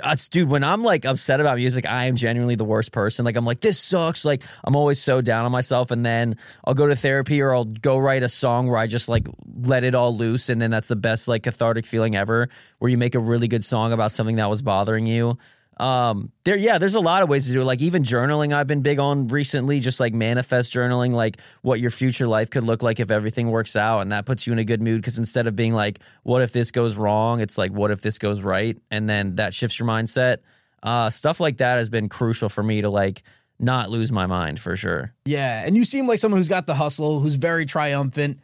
Uh, 0.03 0.17
dude, 0.31 0.49
when 0.49 0.63
I'm 0.63 0.83
like 0.83 1.05
upset 1.05 1.41
about 1.41 1.57
music, 1.57 1.87
I 1.87 2.05
am 2.05 2.17
genuinely 2.17 2.55
the 2.55 2.65
worst 2.65 2.93
person. 2.93 3.25
Like, 3.25 3.37
I'm 3.37 3.47
like, 3.47 3.61
this 3.61 3.81
sucks. 3.81 4.25
Like, 4.25 4.43
I'm 4.63 4.77
always 4.77 5.01
so 5.01 5.21
down 5.23 5.47
on 5.47 5.53
myself. 5.53 5.91
And 5.91 6.05
then 6.05 6.37
I'll 6.65 6.75
go 6.75 6.87
to 6.87 6.97
therapy 6.97 7.41
or 7.41 7.55
I'll 7.55 7.65
go 7.65 7.97
write 7.97 8.23
a 8.23 8.29
song 8.29 8.67
where 8.69 8.79
I 8.79 8.87
just 8.87 9.09
like 9.09 9.27
let 9.63 9.85
it 9.85 9.95
all 9.95 10.15
loose. 10.15 10.51
And 10.51 10.61
then 10.61 10.71
that's 10.71 10.89
the 10.89 10.97
best, 10.97 11.29
like, 11.29 11.45
cathartic 11.45 11.87
feeling 11.87 12.15
ever, 12.15 12.49
where 12.79 12.91
you 12.91 12.99
make 12.99 13.15
a 13.15 13.21
really 13.21 13.49
good 13.49 13.65
song 13.65 13.93
about 13.93 14.13
something 14.13 14.37
that 14.37 14.51
was 14.51 14.61
bothering 14.61 15.07
you 15.07 15.39
um 15.79 16.31
there 16.45 16.57
yeah 16.57 16.79
there's 16.79 16.95
a 16.95 17.01
lot 17.01 17.23
of 17.23 17.29
ways 17.29 17.47
to 17.49 17.53
do 17.53 17.61
it. 17.61 17.65
Like 17.65 17.81
even 17.81 18.05
journaling 18.05 18.53
i've 18.53 18.67
been 18.69 18.83
big 18.83 19.01
on 19.01 19.27
recently 19.29 19.81
just 19.81 19.99
like 19.99 20.15
manifest 20.15 20.73
journaling 20.73 21.13
like 21.13 21.39
what 21.63 21.81
your 21.81 21.91
future 21.91 22.29
life 22.29 22.49
could 22.51 22.63
look 22.63 22.83
like 22.83 23.01
if 23.01 23.11
everything 23.11 23.51
works 23.51 23.75
out 23.75 24.01
and 24.01 24.13
that 24.13 24.25
puts 24.25 24.47
you 24.47 24.53
in 24.53 24.61
a 24.61 24.65
good 24.65 24.81
mood 24.81 25.01
because 25.01 25.19
instead 25.19 25.47
of 25.47 25.57
being 25.57 25.75
like 25.75 25.99
what 26.23 26.43
if 26.43 26.53
this 26.53 26.71
goes 26.71 26.97
wrong? 26.97 27.41
It's 27.41 27.59
like 27.59 27.73
what 27.73 27.91
if 27.91 28.03
this 28.03 28.19
goes 28.19 28.43
right? 28.43 28.79
And 28.91 29.09
then 29.09 29.35
that 29.37 29.53
shifts 29.53 29.79
your 29.79 29.89
mindset. 29.89 30.39
Uh 30.83 31.11
stuff 31.11 31.41
like 31.41 31.57
that 31.57 31.77
has 31.77 31.91
been 31.91 32.09
crucial 32.09 32.49
for 32.49 32.63
me 32.63 32.83
to 32.83 32.89
like 32.91 33.23
not 33.59 33.91
lose 33.91 34.11
my 34.13 34.27
mind 34.27 34.59
for 34.59 34.77
sure. 34.77 35.13
Yeah, 35.25 35.65
and 35.65 35.77
you 35.77 35.85
seem 35.85 36.07
like 36.07 36.19
someone 36.19 36.39
who's 36.39 36.49
got 36.49 36.67
the 36.67 36.75
hustle, 36.75 37.21
who's 37.21 37.37
very 37.37 37.67
triumphant. 37.67 38.41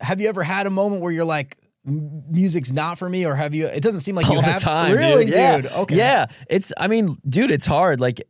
Have 0.00 0.20
you 0.20 0.28
ever 0.28 0.42
had 0.42 0.66
a 0.66 0.70
moment 0.70 1.02
where 1.02 1.12
you're 1.12 1.24
like, 1.24 1.56
"M- 1.62 1.69
music's 1.84 2.72
not 2.72 2.98
for 2.98 3.08
me, 3.08 3.24
or 3.26 3.34
have 3.34 3.54
you? 3.54 3.66
It 3.66 3.82
doesn't 3.82 4.00
seem 4.00 4.14
like 4.14 4.26
you 4.26 4.36
all 4.36 4.42
have. 4.42 4.60
the 4.60 4.64
time 4.64 4.92
really, 4.96 5.24
dude. 5.24 5.34
Yeah. 5.34 5.60
dude. 5.62 5.72
Okay, 5.72 5.96
yeah 5.96 6.26
it's 6.48 6.72
i 6.78 6.86
mean 6.86 7.16
dude 7.28 7.50
it's 7.50 7.66
hard 7.66 8.00
like 8.00 8.22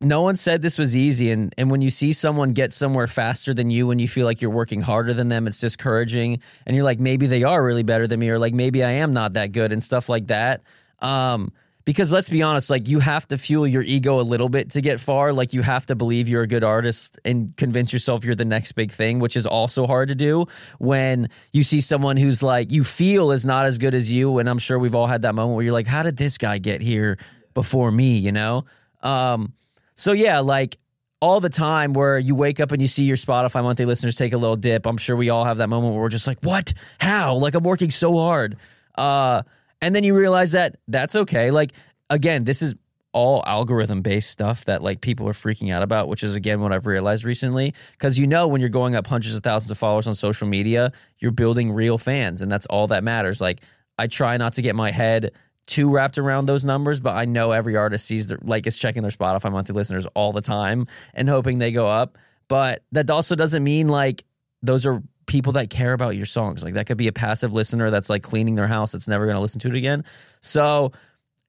no 0.00 0.22
one 0.22 0.36
said 0.36 0.62
this 0.62 0.78
was 0.78 0.96
easy 0.96 1.30
and 1.30 1.54
and 1.56 1.70
when 1.70 1.80
you 1.80 1.90
see 1.90 2.12
someone 2.12 2.52
get 2.52 2.72
somewhere 2.72 3.06
faster 3.06 3.54
than 3.54 3.70
you 3.70 3.90
and 3.90 4.00
you 4.00 4.08
feel 4.08 4.26
like 4.26 4.42
you're 4.42 4.50
working 4.50 4.80
harder 4.80 5.14
than 5.14 5.28
them 5.28 5.46
it's 5.46 5.60
discouraging 5.60 6.40
and 6.66 6.76
you're 6.76 6.84
like 6.84 7.00
maybe 7.00 7.26
they 7.26 7.44
are 7.44 7.64
really 7.64 7.82
better 7.82 8.06
than 8.06 8.20
me 8.20 8.28
or 8.28 8.38
like 8.38 8.52
maybe 8.52 8.82
i 8.82 8.90
am 8.90 9.12
not 9.12 9.34
that 9.34 9.52
good 9.52 9.72
and 9.72 9.82
stuff 9.82 10.08
like 10.08 10.26
that 10.26 10.62
um 10.98 11.52
because 11.84 12.12
let's 12.12 12.28
be 12.30 12.42
honest 12.42 12.70
like 12.70 12.88
you 12.88 13.00
have 13.00 13.26
to 13.28 13.36
fuel 13.38 13.66
your 13.66 13.82
ego 13.82 14.20
a 14.20 14.22
little 14.22 14.48
bit 14.48 14.70
to 14.70 14.80
get 14.80 15.00
far 15.00 15.32
like 15.32 15.52
you 15.52 15.62
have 15.62 15.86
to 15.86 15.94
believe 15.94 16.28
you're 16.28 16.42
a 16.42 16.46
good 16.46 16.64
artist 16.64 17.18
and 17.24 17.56
convince 17.56 17.92
yourself 17.92 18.24
you're 18.24 18.34
the 18.34 18.44
next 18.44 18.72
big 18.72 18.90
thing 18.90 19.18
which 19.18 19.36
is 19.36 19.46
also 19.46 19.86
hard 19.86 20.08
to 20.08 20.14
do 20.14 20.46
when 20.78 21.28
you 21.52 21.62
see 21.62 21.80
someone 21.80 22.16
who's 22.16 22.42
like 22.42 22.70
you 22.70 22.84
feel 22.84 23.30
is 23.30 23.44
not 23.44 23.66
as 23.66 23.78
good 23.78 23.94
as 23.94 24.10
you 24.10 24.38
and 24.38 24.48
i'm 24.48 24.58
sure 24.58 24.78
we've 24.78 24.94
all 24.94 25.06
had 25.06 25.22
that 25.22 25.34
moment 25.34 25.54
where 25.56 25.64
you're 25.64 25.72
like 25.72 25.86
how 25.86 26.02
did 26.02 26.16
this 26.16 26.38
guy 26.38 26.58
get 26.58 26.80
here 26.80 27.18
before 27.54 27.90
me 27.90 28.16
you 28.16 28.32
know 28.32 28.64
um 29.02 29.52
so 29.94 30.12
yeah 30.12 30.40
like 30.40 30.78
all 31.20 31.38
the 31.38 31.48
time 31.48 31.92
where 31.92 32.18
you 32.18 32.34
wake 32.34 32.58
up 32.58 32.72
and 32.72 32.82
you 32.82 32.88
see 32.88 33.04
your 33.04 33.16
Spotify 33.16 33.62
monthly 33.62 33.84
listeners 33.84 34.16
take 34.16 34.32
a 34.32 34.36
little 34.36 34.56
dip. 34.56 34.86
I'm 34.86 34.98
sure 34.98 35.14
we 35.14 35.30
all 35.30 35.44
have 35.44 35.58
that 35.58 35.68
moment 35.68 35.94
where 35.94 36.02
we're 36.02 36.08
just 36.08 36.26
like, 36.26 36.40
what? 36.40 36.72
How? 36.98 37.36
Like 37.36 37.54
I'm 37.54 37.62
working 37.62 37.92
so 37.92 38.18
hard. 38.18 38.56
Uh, 38.96 39.42
and 39.82 39.94
then 39.94 40.04
you 40.04 40.16
realize 40.16 40.52
that 40.52 40.76
that's 40.88 41.14
okay. 41.14 41.50
Like 41.50 41.72
again, 42.08 42.44
this 42.44 42.62
is 42.62 42.74
all 43.12 43.42
algorithm 43.46 44.00
based 44.00 44.30
stuff 44.30 44.64
that 44.64 44.82
like 44.82 45.02
people 45.02 45.28
are 45.28 45.34
freaking 45.34 45.70
out 45.70 45.82
about, 45.82 46.08
which 46.08 46.22
is 46.22 46.34
again 46.34 46.60
what 46.60 46.72
I've 46.72 46.86
realized 46.86 47.24
recently. 47.24 47.74
Cause 47.98 48.18
you 48.18 48.26
know, 48.26 48.48
when 48.48 48.60
you're 48.62 48.70
going 48.70 48.94
up 48.94 49.06
hundreds 49.06 49.36
of 49.36 49.42
thousands 49.42 49.70
of 49.70 49.76
followers 49.76 50.06
on 50.06 50.14
social 50.14 50.48
media, 50.48 50.92
you're 51.18 51.32
building 51.32 51.72
real 51.72 51.98
fans 51.98 52.40
and 52.40 52.50
that's 52.50 52.64
all 52.66 52.86
that 52.86 53.04
matters. 53.04 53.40
Like 53.40 53.60
I 53.98 54.06
try 54.06 54.38
not 54.38 54.54
to 54.54 54.62
get 54.62 54.74
my 54.74 54.90
head 54.90 55.32
too 55.66 55.90
wrapped 55.90 56.18
around 56.18 56.46
those 56.46 56.64
numbers, 56.64 57.00
but 57.00 57.14
I 57.14 57.24
know 57.24 57.52
every 57.52 57.76
artist 57.76 58.06
sees 58.06 58.28
their, 58.28 58.38
like 58.42 58.66
is 58.66 58.76
checking 58.76 59.02
their 59.02 59.10
Spotify 59.10 59.52
monthly 59.52 59.74
listeners 59.74 60.06
all 60.14 60.32
the 60.32 60.40
time 60.40 60.86
and 61.12 61.28
hoping 61.28 61.58
they 61.58 61.72
go 61.72 61.88
up. 61.88 62.18
But 62.48 62.82
that 62.92 63.10
also 63.10 63.34
doesn't 63.34 63.62
mean 63.62 63.88
like 63.88 64.24
those 64.62 64.86
are 64.86 65.02
people 65.26 65.52
that 65.52 65.70
care 65.70 65.92
about 65.92 66.16
your 66.16 66.26
songs. 66.26 66.62
Like 66.62 66.74
that 66.74 66.86
could 66.86 66.96
be 66.96 67.08
a 67.08 67.12
passive 67.12 67.52
listener 67.52 67.90
that's 67.90 68.10
like 68.10 68.22
cleaning 68.22 68.54
their 68.54 68.66
house 68.66 68.92
that's 68.92 69.08
never 69.08 69.24
going 69.26 69.36
to 69.36 69.40
listen 69.40 69.60
to 69.60 69.68
it 69.68 69.76
again. 69.76 70.04
So 70.40 70.92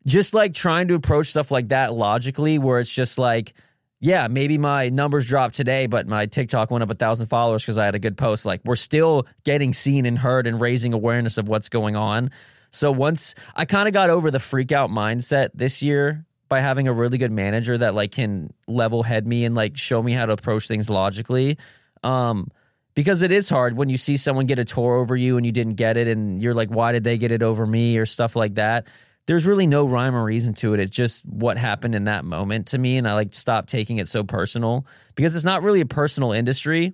just 0.05 0.33
like 0.33 0.53
trying 0.53 0.87
to 0.89 0.95
approach 0.95 1.27
stuff 1.27 1.51
like 1.51 1.69
that 1.69 1.93
logically, 1.93 2.59
where 2.59 2.79
it's 2.79 2.93
just 2.93 3.17
like, 3.17 3.53
yeah, 3.99 4.27
maybe 4.27 4.57
my 4.57 4.89
numbers 4.89 5.25
dropped 5.25 5.55
today, 5.55 5.87
but 5.87 6.07
my 6.07 6.25
TikTok 6.25 6.71
went 6.71 6.83
up 6.83 6.89
a 6.89 6.93
thousand 6.93 7.27
followers 7.27 7.63
because 7.63 7.77
I 7.77 7.85
had 7.85 7.95
a 7.95 7.99
good 7.99 8.17
post. 8.17 8.45
Like 8.45 8.61
we're 8.65 8.75
still 8.75 9.25
getting 9.45 9.71
seen 9.71 10.05
and 10.05 10.17
heard 10.17 10.45
and 10.45 10.59
raising 10.59 10.91
awareness 10.93 11.37
of 11.37 11.47
what's 11.47 11.69
going 11.69 11.95
on. 11.95 12.29
So 12.69 12.91
once 12.91 13.33
I 13.55 13.65
kind 13.65 13.87
of 13.87 13.93
got 13.93 14.09
over 14.09 14.29
the 14.29 14.39
freak 14.39 14.71
out 14.71 14.89
mindset 14.89 15.51
this 15.53 15.81
year 15.81 16.25
by 16.49 16.59
having 16.59 16.87
a 16.87 16.93
really 16.93 17.17
good 17.17 17.31
manager 17.31 17.77
that 17.77 17.95
like 17.95 18.11
can 18.11 18.53
level 18.67 19.03
head 19.03 19.25
me 19.25 19.45
and 19.45 19.55
like 19.55 19.77
show 19.77 20.03
me 20.03 20.11
how 20.11 20.25
to 20.25 20.33
approach 20.33 20.67
things 20.67 20.89
logically. 20.89 21.57
Um, 22.03 22.49
because 22.95 23.21
it 23.21 23.31
is 23.31 23.49
hard 23.49 23.75
when 23.75 23.89
you 23.89 23.97
see 23.97 24.17
someone 24.17 24.45
get 24.45 24.59
a 24.59 24.65
tour 24.65 24.95
over 24.95 25.15
you 25.15 25.37
and 25.37 25.45
you 25.45 25.51
didn't 25.51 25.75
get 25.75 25.97
it 25.97 26.07
and 26.07 26.41
you're 26.41 26.53
like, 26.53 26.69
why 26.69 26.91
did 26.91 27.03
they 27.03 27.17
get 27.17 27.31
it 27.31 27.43
over 27.43 27.65
me 27.65 27.97
or 27.97 28.05
stuff 28.05 28.35
like 28.35 28.55
that. 28.55 28.87
There's 29.25 29.45
really 29.45 29.67
no 29.67 29.87
rhyme 29.87 30.15
or 30.15 30.23
reason 30.23 30.53
to 30.55 30.73
it. 30.73 30.79
It's 30.79 30.91
just 30.91 31.25
what 31.25 31.57
happened 31.57 31.95
in 31.95 32.03
that 32.05 32.25
moment 32.25 32.67
to 32.67 32.77
me. 32.77 32.97
And 32.97 33.07
I 33.07 33.13
like 33.13 33.33
stopped 33.33 33.69
taking 33.69 33.97
it 33.97 34.07
so 34.07 34.23
personal 34.23 34.85
because 35.15 35.35
it's 35.35 35.45
not 35.45 35.63
really 35.63 35.81
a 35.81 35.85
personal 35.85 36.33
industry. 36.33 36.93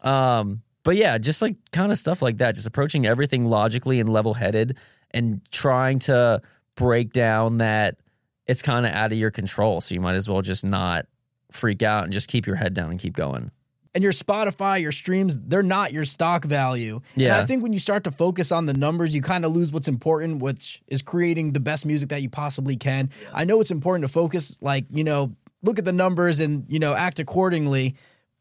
Um, 0.00 0.62
but 0.84 0.96
yeah, 0.96 1.18
just 1.18 1.42
like 1.42 1.56
kind 1.72 1.90
of 1.90 1.98
stuff 1.98 2.22
like 2.22 2.38
that, 2.38 2.54
just 2.54 2.66
approaching 2.66 3.06
everything 3.06 3.46
logically 3.46 3.98
and 3.98 4.08
level 4.08 4.34
headed 4.34 4.78
and 5.10 5.40
trying 5.50 5.98
to 6.00 6.42
break 6.76 7.12
down 7.12 7.58
that 7.58 7.96
it's 8.46 8.62
kind 8.62 8.84
of 8.86 8.92
out 8.92 9.10
of 9.10 9.18
your 9.18 9.30
control. 9.30 9.80
So 9.80 9.94
you 9.94 10.00
might 10.00 10.14
as 10.14 10.28
well 10.28 10.42
just 10.42 10.64
not 10.64 11.06
freak 11.50 11.82
out 11.82 12.04
and 12.04 12.12
just 12.12 12.28
keep 12.28 12.46
your 12.46 12.56
head 12.56 12.74
down 12.74 12.90
and 12.90 13.00
keep 13.00 13.14
going. 13.14 13.50
And 13.94 14.02
your 14.02 14.12
Spotify, 14.12 14.80
your 14.80 14.92
streams, 14.92 15.38
they're 15.38 15.62
not 15.62 15.92
your 15.92 16.04
stock 16.04 16.44
value. 16.44 17.00
Yeah. 17.14 17.34
And 17.34 17.42
I 17.42 17.46
think 17.46 17.62
when 17.62 17.72
you 17.72 17.78
start 17.78 18.04
to 18.04 18.10
focus 18.10 18.50
on 18.50 18.66
the 18.66 18.74
numbers, 18.74 19.14
you 19.14 19.22
kind 19.22 19.44
of 19.44 19.52
lose 19.52 19.70
what's 19.70 19.86
important, 19.86 20.42
which 20.42 20.82
is 20.88 21.00
creating 21.00 21.52
the 21.52 21.60
best 21.60 21.86
music 21.86 22.08
that 22.08 22.20
you 22.20 22.28
possibly 22.28 22.76
can. 22.76 23.10
I 23.32 23.44
know 23.44 23.60
it's 23.60 23.70
important 23.70 24.04
to 24.04 24.12
focus, 24.12 24.58
like, 24.60 24.86
you 24.90 25.04
know, 25.04 25.36
look 25.62 25.78
at 25.78 25.84
the 25.84 25.92
numbers 25.92 26.40
and, 26.40 26.66
you 26.68 26.80
know, 26.80 26.94
act 26.94 27.20
accordingly, 27.20 27.94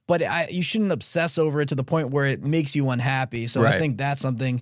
but 0.07 0.23
I, 0.23 0.47
you 0.49 0.63
shouldn't 0.63 0.91
obsess 0.91 1.37
over 1.37 1.61
it 1.61 1.69
to 1.69 1.75
the 1.75 1.83
point 1.83 2.09
where 2.09 2.25
it 2.25 2.43
makes 2.43 2.75
you 2.75 2.89
unhappy. 2.89 3.47
So 3.47 3.63
I 3.63 3.77
think 3.77 3.97
that's 3.97 4.21
something 4.21 4.61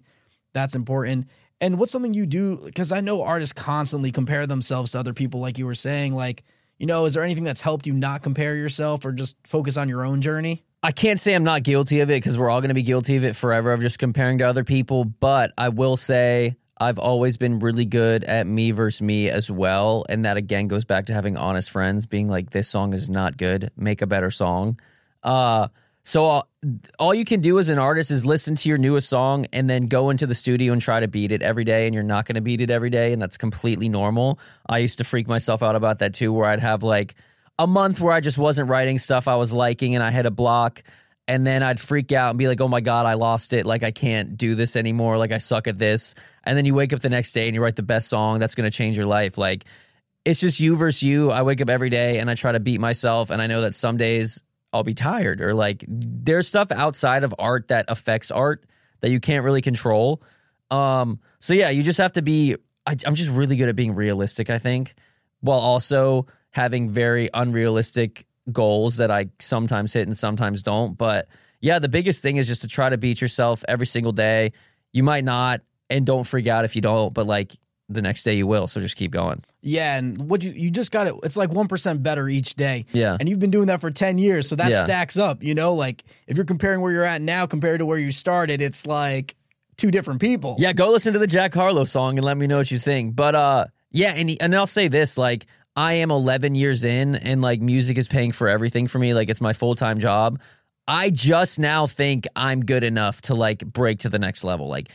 that's 0.54 0.76
important. 0.76 1.28
And 1.62 1.80
what's 1.80 1.92
something 1.92 2.14
you 2.14 2.26
do? 2.26 2.58
Because 2.66 2.92
I 2.92 3.02
know 3.02 3.22
artists 3.22 3.54
constantly 3.54 4.12
compare 4.12 4.46
themselves 4.46 4.92
to 4.92 5.00
other 5.00 5.14
people, 5.14 5.40
like 5.40 5.58
you 5.58 5.66
were 5.66 5.76
saying. 5.76 6.14
Like, 6.16 6.44
you 6.78 6.86
know, 6.86 7.06
is 7.06 7.14
there 7.14 7.24
anything 7.24 7.44
that's 7.44 7.62
helped 7.62 7.88
you 7.88 7.94
not 7.94 8.24
compare 8.24 8.56
yourself 8.56 9.06
or 9.06 9.12
just 9.12 9.38
focus 9.46 9.78
on 9.78 9.88
your 9.88 10.04
own 10.04 10.22
journey? 10.22 10.66
I 10.84 10.92
can't 10.92 11.20
say 11.20 11.36
I'm 11.36 11.44
not 11.44 11.64
guilty 11.64 12.00
of 12.00 12.10
it 12.10 12.16
because 12.16 12.38
we're 12.38 12.50
all 12.50 12.60
going 12.60 12.70
to 12.70 12.76
be 12.76 12.82
guilty 12.82 13.16
of 13.16 13.24
it 13.24 13.36
forever 13.36 13.72
of 13.72 13.82
just 13.82 14.00
comparing 14.00 14.40
to 14.40 14.46
other 14.46 14.64
people. 14.64 15.06
But 15.06 15.54
I 15.58 15.70
will 15.70 15.96
say 15.96 16.56
I've 16.80 16.98
always 16.98 17.38
been 17.38 17.60
really 17.60 17.86
good 17.86 18.24
at 18.24 18.48
me 18.48 18.72
versus 18.72 19.04
me 19.04 19.30
as 19.30 19.52
well. 19.52 20.04
And 20.10 20.26
that 20.26 20.38
again 20.38 20.68
goes 20.68 20.84
back 20.84 21.06
to 21.06 21.14
having 21.14 21.38
honest 21.38 21.70
friends 21.70 22.08
being 22.08 22.28
like, 22.28 22.50
this 22.50 22.68
song 22.68 22.94
is 22.94 23.12
not 23.12 23.38
good, 23.38 23.70
make 23.78 24.02
a 24.02 24.08
better 24.08 24.32
song. 24.32 24.80
Uh, 25.22 25.68
so 26.04 26.24
all, 26.24 26.50
all 26.98 27.14
you 27.14 27.26
can 27.26 27.42
do 27.42 27.60
as 27.60 27.70
an 27.70 27.78
artist 27.78 28.10
is 28.10 28.26
listen 28.26 28.56
to 28.56 28.68
your 28.68 28.80
newest 28.80 29.08
song 29.08 29.46
and 29.54 29.70
then 29.70 29.86
go 29.86 30.10
into 30.10 30.26
the 30.26 30.34
studio 30.34 30.74
and 30.74 30.82
try 30.82 31.00
to 31.00 31.08
beat 31.08 31.32
it 31.32 31.44
every 31.44 31.64
day. 31.64 31.86
And 31.86 31.94
you're 31.94 32.04
not 32.04 32.26
going 32.26 32.36
to 32.36 32.42
beat 32.42 32.60
it 32.60 32.72
every 32.72 32.90
day. 32.90 33.14
And 33.14 33.22
that's 33.22 33.38
completely 33.38 33.88
normal. 33.88 34.40
I 34.68 34.80
used 34.80 34.98
to 34.98 35.04
freak 35.04 35.28
myself 35.28 35.62
out 35.62 35.76
about 35.76 36.00
that 36.00 36.16
too, 36.16 36.34
where 36.34 36.50
I'd 36.50 36.60
have 36.60 36.82
like, 36.82 37.14
a 37.62 37.68
month 37.68 38.02
where 38.02 38.12
I 38.12 38.22
just 38.22 38.40
wasn't 38.40 38.70
writing 38.70 38.98
stuff 38.98 39.28
I 39.28 39.36
was 39.36 39.54
liking 39.54 39.94
and 39.94 40.04
I 40.04 40.10
had 40.10 40.26
a 40.26 40.32
block. 40.32 40.82
And 41.28 41.46
then 41.46 41.62
I'd 41.62 41.80
freak 41.80 42.12
out 42.12 42.32
and 42.32 42.40
be 42.40 42.48
like, 42.48 42.60
oh 42.60 42.68
my 42.68 42.82
God, 42.82 43.06
I 43.06 43.14
lost 43.14 43.54
it. 43.54 43.68
Like, 43.68 43.84
I 43.84 43.92
can't 43.92 44.36
do 44.36 44.56
this 44.56 44.76
anymore. 44.76 45.20
Like, 45.20 45.32
I 45.32 45.38
suck 45.38 45.68
at 45.68 45.78
this. 45.78 46.16
And 46.44 46.58
then 46.58 46.66
you 46.66 46.74
wake 46.74 46.92
up 46.92 47.02
the 47.02 47.10
next 47.12 47.34
day 47.34 47.46
and 47.46 47.54
you 47.54 47.62
write 47.62 47.76
the 47.76 47.84
best 47.84 48.10
song 48.10 48.40
that's 48.40 48.56
going 48.56 48.70
to 48.70 48.76
change 48.76 48.98
your 48.98 49.06
life. 49.06 49.38
Like, 49.38 49.66
it's 50.26 50.40
just 50.40 50.60
you 50.60 50.76
versus 50.76 51.04
you. 51.04 51.30
I 51.30 51.44
wake 51.44 51.62
up 51.62 51.70
every 51.70 51.92
day 51.92 52.18
and 52.18 52.32
I 52.32 52.34
try 52.34 52.52
to 52.52 52.60
beat 52.60 52.82
myself. 52.82 53.30
And 53.30 53.40
I 53.40 53.46
know 53.46 53.62
that 53.62 53.76
some 53.76 53.98
days 53.98 54.42
I'll 54.74 54.84
be 54.84 54.96
tired 54.96 55.42
or 55.42 55.54
like 55.54 55.84
there's 55.88 56.48
stuff 56.48 56.72
outside 56.72 57.24
of 57.24 57.36
art 57.38 57.68
that 57.68 57.86
affects 57.90 58.32
art 58.32 58.64
that 59.02 59.10
you 59.10 59.20
can't 59.20 59.44
really 59.44 59.62
control. 59.62 60.24
Um, 60.72 61.20
so 61.40 61.54
yeah, 61.54 61.70
you 61.70 61.84
just 61.84 62.00
have 62.00 62.14
to 62.14 62.22
be, 62.22 62.56
I, 62.88 62.96
I'm 63.06 63.16
just 63.16 63.30
really 63.30 63.56
good 63.56 63.70
at 63.70 63.76
being 63.76 63.94
realistic, 63.94 64.50
I 64.50 64.58
think, 64.58 64.96
while 65.42 65.60
also 65.60 66.26
having 66.52 66.90
very 66.90 67.30
unrealistic 67.34 68.26
goals 68.52 68.98
that 68.98 69.12
I 69.12 69.28
sometimes 69.40 69.94
hit 69.94 70.08
and 70.08 70.16
sometimes 70.16 70.62
don't. 70.62 70.98
But 70.98 71.28
yeah, 71.62 71.80
the 71.80 71.90
biggest 71.90 72.22
thing 72.22 72.38
is 72.38 72.48
just 72.48 72.62
to 72.62 72.68
try 72.68 72.90
to 72.90 72.98
beat 72.98 73.22
yourself 73.22 73.64
every 73.68 73.86
single 73.86 74.12
day. 74.12 74.52
You 74.94 75.04
might 75.04 75.24
not, 75.24 75.62
and 75.90 76.06
don't 76.06 76.26
freak 76.26 76.48
out 76.48 76.66
if 76.66 76.76
you 76.76 76.82
don't, 76.82 77.14
but 77.14 77.28
like 77.28 77.54
the 77.88 78.02
next 78.02 78.24
day 78.24 78.34
you 78.36 78.48
will. 78.48 78.68
So 78.68 78.80
just 78.80 78.96
keep 78.96 79.12
going. 79.12 79.44
Yeah, 79.62 79.98
and 79.98 80.18
what 80.30 80.44
you 80.44 80.52
you 80.52 80.72
just 80.72 80.92
got 80.92 81.08
it. 81.08 81.14
It's 81.24 81.38
like 81.38 81.52
one 81.52 81.68
percent 81.68 82.02
better 82.02 82.28
each 82.28 82.56
day. 82.56 82.86
Yeah. 82.92 83.16
and 83.20 83.30
you've 83.30 83.40
been 83.40 83.52
doing 83.52 83.68
that 83.68 83.80
for 83.80 83.92
ten 83.92 84.18
years, 84.18 84.48
so 84.50 84.56
that 84.56 84.72
Yeah. 84.72 84.84
stacks 84.84 85.18
up. 85.18 85.44
You 85.44 85.54
know, 85.56 85.76
like 85.76 86.04
if 86.28 86.36
you're 86.36 86.46
comparing 86.46 86.82
where 86.82 86.92
you're 86.92 87.04
at 87.06 87.22
now 87.22 87.46
compared 87.46 87.80
to 87.80 87.86
where 87.86 88.00
you 88.00 88.12
started, 88.12 88.60
it's 88.62 88.88
like 88.88 89.36
two 89.78 89.92
different 89.92 90.20
people. 90.20 90.56
Yeah, 90.60 90.74
go 90.74 90.90
listen 90.90 91.14
to 91.14 91.20
the 91.20 91.28
Jack 91.28 91.54
Harlow 91.54 91.84
song 91.84 92.18
and 92.18 92.26
let 92.26 92.38
me 92.38 92.48
know 92.48 92.58
what 92.58 92.72
you 92.72 92.80
think. 92.80 93.16
But 93.16 93.36
uh 93.36 93.66
yeah, 93.92 94.14
and 94.16 94.32
and 94.42 94.56
I'll 94.56 94.68
say 94.68 94.88
this 94.88 95.18
like 95.18 95.46
I 95.76 95.94
am 95.94 96.12
11 96.12 96.56
years 96.56 96.84
in 96.84 97.16
and 97.16 97.42
like 97.42 97.62
music 97.62 97.98
is 97.98 98.08
paying 98.08 98.32
for 98.32 98.48
everything 98.48 98.88
for 98.88 99.00
me 99.00 99.14
like 99.14 99.30
it's 99.30 99.42
my 99.42 99.54
full-time 99.54 100.00
job. 100.00 100.42
I 100.88 101.10
just 101.10 101.60
now 101.60 101.88
think 101.88 102.28
I'm 102.36 102.66
good 102.66 102.84
enough 102.84 103.22
to 103.24 103.36
like 103.36 103.66
break 103.66 104.00
to 104.00 104.10
the 104.10 104.20
next 104.20 104.44
level. 104.44 104.68
Like 104.68 104.90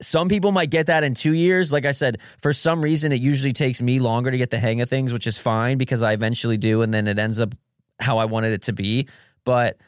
some 0.00 0.28
people 0.28 0.52
might 0.52 0.70
get 0.70 0.86
that 0.86 1.04
in 1.04 1.14
2 1.14 1.32
years. 1.32 1.72
Like 1.72 1.84
I 1.84 1.92
said, 1.92 2.18
for 2.40 2.52
some 2.52 2.82
reason 2.82 3.12
it 3.12 3.20
usually 3.20 3.52
takes 3.52 3.80
me 3.80 4.00
longer 4.00 4.30
to 4.30 4.38
get 4.38 4.50
the 4.50 4.58
hang 4.58 4.80
of 4.80 4.88
things, 4.88 5.12
which 5.12 5.26
is 5.26 5.38
fine 5.38 5.78
because 5.78 6.02
I 6.02 6.12
eventually 6.12 6.56
do 6.56 6.82
and 6.82 6.92
then 6.92 7.06
it 7.06 7.18
ends 7.18 7.40
up 7.40 7.54
how 8.00 8.18
I 8.18 8.24
wanted 8.24 8.52
it 8.52 8.62
to 8.62 8.72
be. 8.72 9.06
But 9.44 9.78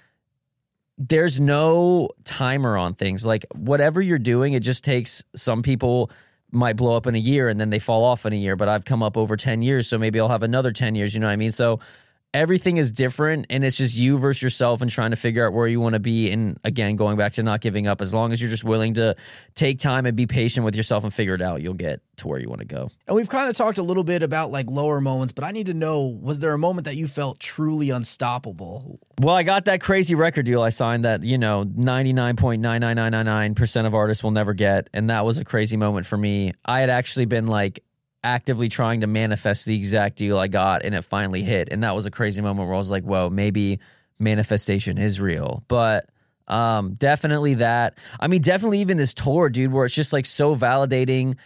there's 0.97 1.41
no 1.41 2.11
timer 2.25 2.77
on 2.77 2.95
things. 2.95 3.27
Like 3.27 3.47
whatever 3.55 4.01
you're 4.01 4.19
doing, 4.19 4.53
it 4.53 4.61
just 4.61 4.85
takes 4.85 5.25
some 5.35 5.63
people 5.63 6.11
might 6.53 6.77
blow 6.77 6.97
up 6.97 7.07
in 7.07 7.15
a 7.15 7.19
year 7.19 7.49
and 7.49 7.59
then 7.61 7.71
they 7.71 7.79
fall 7.79 8.05
off 8.05 8.27
in 8.27 8.33
a 8.33 8.37
year, 8.37 8.57
but 8.57 8.69
I've 8.69 8.85
come 8.85 9.03
up 9.03 9.17
over 9.17 9.37
10 9.37 9.63
years, 9.63 9.89
so 9.89 9.99
maybe 9.99 10.21
I'll 10.21 10.29
have 10.29 10.43
another 10.43 10.73
10 10.73 10.95
years, 10.95 11.15
you 11.15 11.21
know 11.21 11.27
what 11.27 11.33
I 11.33 11.37
mean? 11.37 11.51
So 11.51 11.81
everything 12.33 12.77
is 12.77 12.93
different 12.93 13.47
and 13.51 13.65
it's 13.65 13.77
just 13.77 13.97
you 13.97 14.17
versus 14.19 14.43
yourself 14.43 14.83
and 14.83 14.91
trying 14.91 15.11
to 15.11 15.17
figure 15.17 15.45
out 15.47 15.53
where 15.53 15.67
you 15.67 15.81
want 15.81 15.95
to 15.95 16.01
be 16.01 16.31
and 16.31 16.59
again 16.65 16.97
going 16.97 17.17
back 17.17 17.33
to 17.33 17.43
not 17.43 17.61
giving 17.61 17.87
up 17.87 18.01
as 18.01 18.15
long 18.15 18.33
as 18.33 18.41
you're 18.41 18.51
just 18.51 18.65
willing 18.65 18.95
to 18.95 19.15
take 19.55 19.81
time 19.81 20.07
and 20.07 20.17
be 20.17 20.27
patient 20.27 20.65
with 20.65 20.77
yourself 20.77 21.05
and 21.05 21.13
figure 21.13 21.35
it 21.35 21.43
out, 21.43 21.61
you'll 21.61 21.75
get 21.75 22.01
to 22.17 22.29
where 22.29 22.39
you 22.39 22.49
want 22.49 22.61
to 22.61 22.67
go. 22.67 22.89
and 23.07 23.17
we've 23.17 23.29
kind 23.29 23.51
of 23.51 23.57
talked 23.57 23.79
a 23.79 23.83
little 23.83 24.05
bit 24.05 24.23
about 24.23 24.51
like 24.51 24.67
lower 24.69 25.01
moments, 25.01 25.33
but 25.33 25.45
I 25.45 25.51
need 25.51 25.67
to 25.67 25.75
know: 25.75 26.07
was 26.07 26.41
there 26.41 26.53
a 26.53 26.59
moment 26.59 26.85
that 26.85 26.97
you 26.97 27.09
felt 27.09 27.41
truly 27.41 27.91
unstoppable? 27.91 29.01
Well, 29.21 29.35
I 29.35 29.43
got 29.43 29.65
that 29.67 29.83
crazy 29.83 30.15
record 30.15 30.47
deal 30.47 30.63
I 30.63 30.71
signed 30.71 31.05
that, 31.05 31.23
you 31.25 31.37
know, 31.37 31.65
99.99999% 31.65 33.87
of 33.87 33.95
artists 33.95 34.25
will 34.25 34.31
never 34.31 34.55
get. 34.55 34.89
And 34.95 35.11
that 35.11 35.27
was 35.27 35.37
a 35.39 35.45
crazy 35.45 35.77
moment 35.77 36.07
for 36.07 36.17
me. 36.17 36.53
I 36.65 36.81
had 36.81 36.89
actually 36.89 37.27
been 37.27 37.47
like 37.47 37.85
actively 38.23 38.69
trying 38.69 39.01
to 39.01 39.07
manifest 39.07 39.67
the 39.67 39.77
exact 39.77 40.17
deal 40.17 40.39
I 40.39 40.49
got 40.49 40.85
and 40.85 40.95
it 40.95 41.03
finally 41.03 41.43
hit. 41.43 41.69
And 41.71 41.83
that 41.83 41.95
was 41.95 42.07
a 42.07 42.11
crazy 42.11 42.43
moment 42.43 42.67
where 42.67 42.75
I 42.75 42.79
was 42.79 42.91
like, 42.91 43.05
whoa, 43.05 43.31
maybe 43.31 43.81
manifestation 44.19 44.99
is 44.99 45.21
real. 45.21 45.65
But 45.69 46.07
um, 46.49 46.95
definitely 46.95 47.55
that. 47.55 47.97
I 48.19 48.29
mean, 48.29 48.43
definitely 48.43 48.81
even 48.81 48.97
this 48.97 49.15
tour, 49.15 49.49
dude, 49.49 49.73
where 49.73 49.87
it's 49.87 49.95
just 49.95 50.13
like 50.13 50.27
so 50.27 50.55
validating 50.55 51.37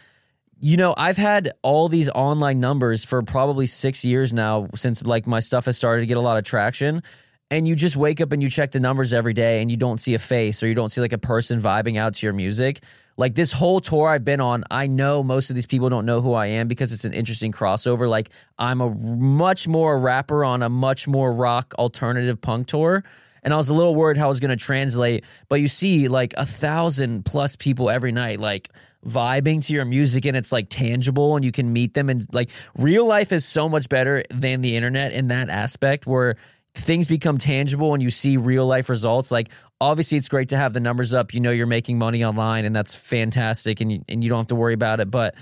you 0.60 0.78
know, 0.78 0.94
I've 0.96 1.18
had 1.18 1.50
all 1.60 1.88
these 1.88 2.08
online 2.08 2.58
numbers 2.58 3.04
for 3.04 3.22
probably 3.22 3.66
six 3.66 4.02
years 4.02 4.32
now 4.32 4.68
since 4.74 5.02
like 5.02 5.26
my 5.26 5.40
stuff 5.40 5.66
has 5.66 5.76
started 5.76 6.00
to 6.00 6.06
get 6.06 6.16
a 6.16 6.22
lot 6.22 6.38
of 6.38 6.44
traction. 6.44 7.02
And 7.50 7.68
you 7.68 7.76
just 7.76 7.96
wake 7.96 8.20
up 8.22 8.32
and 8.32 8.42
you 8.42 8.48
check 8.48 8.70
the 8.70 8.80
numbers 8.80 9.12
every 9.12 9.34
day 9.34 9.60
and 9.60 9.70
you 9.70 9.76
don't 9.76 9.98
see 9.98 10.14
a 10.14 10.18
face 10.18 10.62
or 10.62 10.66
you 10.66 10.74
don't 10.74 10.88
see 10.88 11.02
like 11.02 11.12
a 11.12 11.18
person 11.18 11.60
vibing 11.60 11.98
out 11.98 12.14
to 12.14 12.26
your 12.26 12.32
music. 12.32 12.82
Like 13.16 13.34
this 13.34 13.52
whole 13.52 13.80
tour 13.80 14.08
I've 14.08 14.24
been 14.24 14.40
on, 14.40 14.64
I 14.70 14.86
know 14.86 15.22
most 15.22 15.50
of 15.50 15.56
these 15.56 15.66
people 15.66 15.88
don't 15.88 16.06
know 16.06 16.20
who 16.20 16.32
I 16.32 16.46
am 16.46 16.68
because 16.68 16.92
it's 16.92 17.04
an 17.04 17.12
interesting 17.12 17.52
crossover. 17.52 18.08
Like 18.08 18.30
I'm 18.58 18.80
a 18.80 18.90
much 18.90 19.68
more 19.68 19.98
rapper 19.98 20.44
on 20.44 20.62
a 20.62 20.68
much 20.68 21.06
more 21.06 21.32
rock 21.32 21.74
alternative 21.78 22.40
punk 22.40 22.66
tour. 22.66 23.04
And 23.42 23.52
I 23.52 23.56
was 23.56 23.68
a 23.68 23.74
little 23.74 23.94
worried 23.94 24.16
how 24.16 24.24
I 24.24 24.28
was 24.28 24.40
going 24.40 24.50
to 24.50 24.56
translate, 24.56 25.24
but 25.48 25.60
you 25.60 25.68
see 25.68 26.08
like 26.08 26.32
a 26.36 26.46
thousand 26.46 27.24
plus 27.24 27.56
people 27.56 27.90
every 27.90 28.10
night, 28.10 28.40
like 28.40 28.70
vibing 29.06 29.64
to 29.66 29.74
your 29.74 29.84
music 29.84 30.24
and 30.24 30.36
it's 30.36 30.50
like 30.50 30.68
tangible 30.70 31.36
and 31.36 31.44
you 31.44 31.52
can 31.52 31.72
meet 31.72 31.94
them. 31.94 32.08
And 32.08 32.26
like 32.32 32.50
real 32.76 33.04
life 33.06 33.32
is 33.32 33.44
so 33.44 33.68
much 33.68 33.88
better 33.88 34.24
than 34.30 34.62
the 34.62 34.76
internet 34.76 35.12
in 35.12 35.28
that 35.28 35.50
aspect 35.50 36.06
where 36.06 36.36
things 36.74 37.08
become 37.08 37.38
tangible 37.38 37.94
and 37.94 38.02
you 38.02 38.10
see 38.10 38.36
real 38.36 38.66
life 38.66 38.88
results. 38.88 39.30
Like 39.30 39.50
obviously 39.80 40.18
it's 40.18 40.28
great 40.28 40.48
to 40.50 40.56
have 40.56 40.72
the 40.72 40.80
numbers 40.80 41.14
up. 41.14 41.32
You 41.32 41.40
know, 41.40 41.50
you're 41.50 41.66
making 41.66 41.98
money 41.98 42.24
online 42.24 42.64
and 42.64 42.74
that's 42.74 42.94
fantastic 42.94 43.80
and 43.80 43.92
you, 43.92 44.04
and 44.08 44.22
you 44.22 44.30
don't 44.30 44.38
have 44.38 44.46
to 44.48 44.54
worry 44.54 44.74
about 44.74 45.00
it. 45.00 45.10
But 45.10 45.36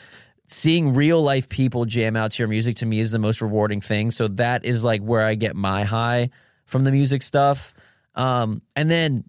seeing 0.46 0.94
real 0.94 1.22
life 1.22 1.48
people 1.48 1.84
jam 1.86 2.16
out 2.16 2.32
to 2.32 2.42
your 2.42 2.48
music 2.48 2.76
to 2.76 2.86
me 2.86 3.00
is 3.00 3.12
the 3.12 3.18
most 3.18 3.40
rewarding 3.40 3.80
thing. 3.80 4.10
So 4.10 4.28
that 4.28 4.64
is 4.64 4.84
like 4.84 5.00
where 5.02 5.26
I 5.26 5.34
get 5.34 5.56
my 5.56 5.84
high 5.84 6.30
from 6.66 6.84
the 6.84 6.92
music 6.92 7.22
stuff. 7.22 7.74
Um, 8.14 8.60
and 8.76 8.90
then 8.90 9.24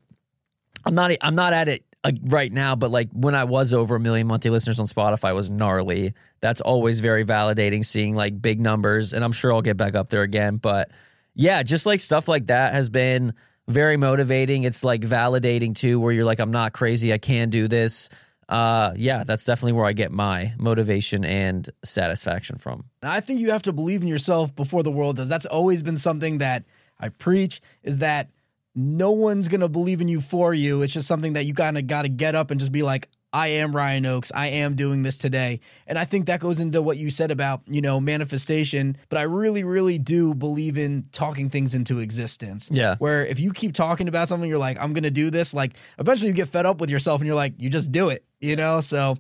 I'm 0.85 0.95
not 0.95 1.11
I'm 1.21 1.35
not 1.35 1.53
at 1.53 1.69
it 1.69 1.85
uh, 2.03 2.11
right 2.23 2.51
now, 2.51 2.75
but 2.75 2.91
like 2.91 3.09
when 3.13 3.33
I 3.33 3.45
was 3.45 3.73
over 3.73 3.95
a 3.95 3.99
million 3.99 4.27
monthly 4.27 4.51
listeners 4.51 4.79
on 4.79 4.85
Spotify 4.87 5.33
was 5.33 5.49
gnarly. 5.49 6.13
That's 6.41 6.59
always 6.59 6.99
very 6.99 7.23
validating 7.23 7.85
seeing 7.85 8.15
like 8.15 8.41
big 8.41 8.59
numbers, 8.59 9.13
and 9.13 9.23
I'm 9.23 9.31
sure 9.31 9.53
I'll 9.53 9.61
get 9.61 9.77
back 9.77 9.95
up 9.95 10.09
there 10.09 10.23
again. 10.23 10.57
But 10.57 10.91
yeah, 11.35 11.63
just 11.63 11.85
like 11.85 11.99
stuff 11.99 12.27
like 12.27 12.47
that 12.47 12.73
has 12.73 12.89
been 12.89 13.33
very 13.67 13.97
motivating. 13.97 14.63
It's 14.63 14.83
like 14.83 15.01
validating 15.01 15.73
too, 15.73 15.99
where 15.99 16.11
you're 16.11 16.25
like, 16.25 16.39
I'm 16.39 16.51
not 16.51 16.73
crazy, 16.73 17.13
I 17.13 17.17
can 17.17 17.49
do 17.49 17.67
this. 17.67 18.09
uh, 18.49 18.93
yeah, 18.95 19.23
that's 19.23 19.45
definitely 19.45 19.73
where 19.73 19.85
I 19.85 19.93
get 19.93 20.11
my 20.11 20.53
motivation 20.57 21.23
and 21.25 21.67
satisfaction 21.83 22.57
from. 22.57 22.85
I 23.01 23.19
think 23.19 23.39
you 23.39 23.51
have 23.51 23.63
to 23.63 23.73
believe 23.73 24.01
in 24.01 24.07
yourself 24.07 24.55
before 24.55 24.83
the 24.83 24.91
world 24.91 25.15
does. 25.15 25.29
That's 25.29 25.45
always 25.45 25.81
been 25.81 25.95
something 25.95 26.39
that 26.39 26.63
I 26.99 27.09
preach 27.09 27.61
is 27.83 27.99
that 27.99 28.29
no 28.75 29.11
one's 29.11 29.47
going 29.47 29.61
to 29.61 29.69
believe 29.69 30.01
in 30.01 30.07
you 30.07 30.19
for 30.19 30.53
you. 30.53 30.81
It's 30.81 30.93
just 30.93 31.07
something 31.07 31.33
that 31.33 31.45
you 31.45 31.53
kind 31.53 31.77
of 31.77 31.87
got 31.87 32.03
to 32.03 32.09
get 32.09 32.35
up 32.35 32.51
and 32.51 32.59
just 32.59 32.71
be 32.71 32.83
like, 32.83 33.07
I 33.33 33.47
am 33.47 33.75
Ryan 33.75 34.05
Oakes. 34.05 34.31
I 34.33 34.47
am 34.47 34.75
doing 34.75 35.01
this 35.01 35.17
today. 35.17 35.59
And 35.87 35.97
I 35.97 36.05
think 36.05 36.27
that 36.27 36.39
goes 36.39 36.59
into 36.59 36.83
what 36.83 36.97
you 36.97 37.09
said 37.09 37.31
about, 37.31 37.61
you 37.67 37.81
know, 37.81 37.99
manifestation. 37.99 38.95
But 39.09 39.17
I 39.17 39.23
really, 39.23 39.63
really 39.63 39.97
do 39.97 40.35
believe 40.35 40.77
in 40.77 41.07
talking 41.11 41.49
things 41.49 41.73
into 41.73 41.97
existence. 41.97 42.69
Yeah. 42.71 42.95
Where 42.99 43.25
if 43.25 43.39
you 43.39 43.51
keep 43.51 43.73
talking 43.73 44.07
about 44.07 44.27
something, 44.27 44.47
you're 44.47 44.59
like, 44.59 44.79
I'm 44.79 44.93
going 44.93 45.03
to 45.03 45.11
do 45.11 45.31
this, 45.31 45.53
like 45.53 45.73
eventually 45.97 46.29
you 46.29 46.35
get 46.35 46.47
fed 46.47 46.67
up 46.67 46.79
with 46.79 46.91
yourself 46.91 47.21
and 47.21 47.27
you're 47.27 47.35
like, 47.35 47.53
you 47.57 47.69
just 47.69 47.91
do 47.91 48.09
it, 48.09 48.23
you 48.39 48.55
know? 48.55 48.81
So, 48.81 49.17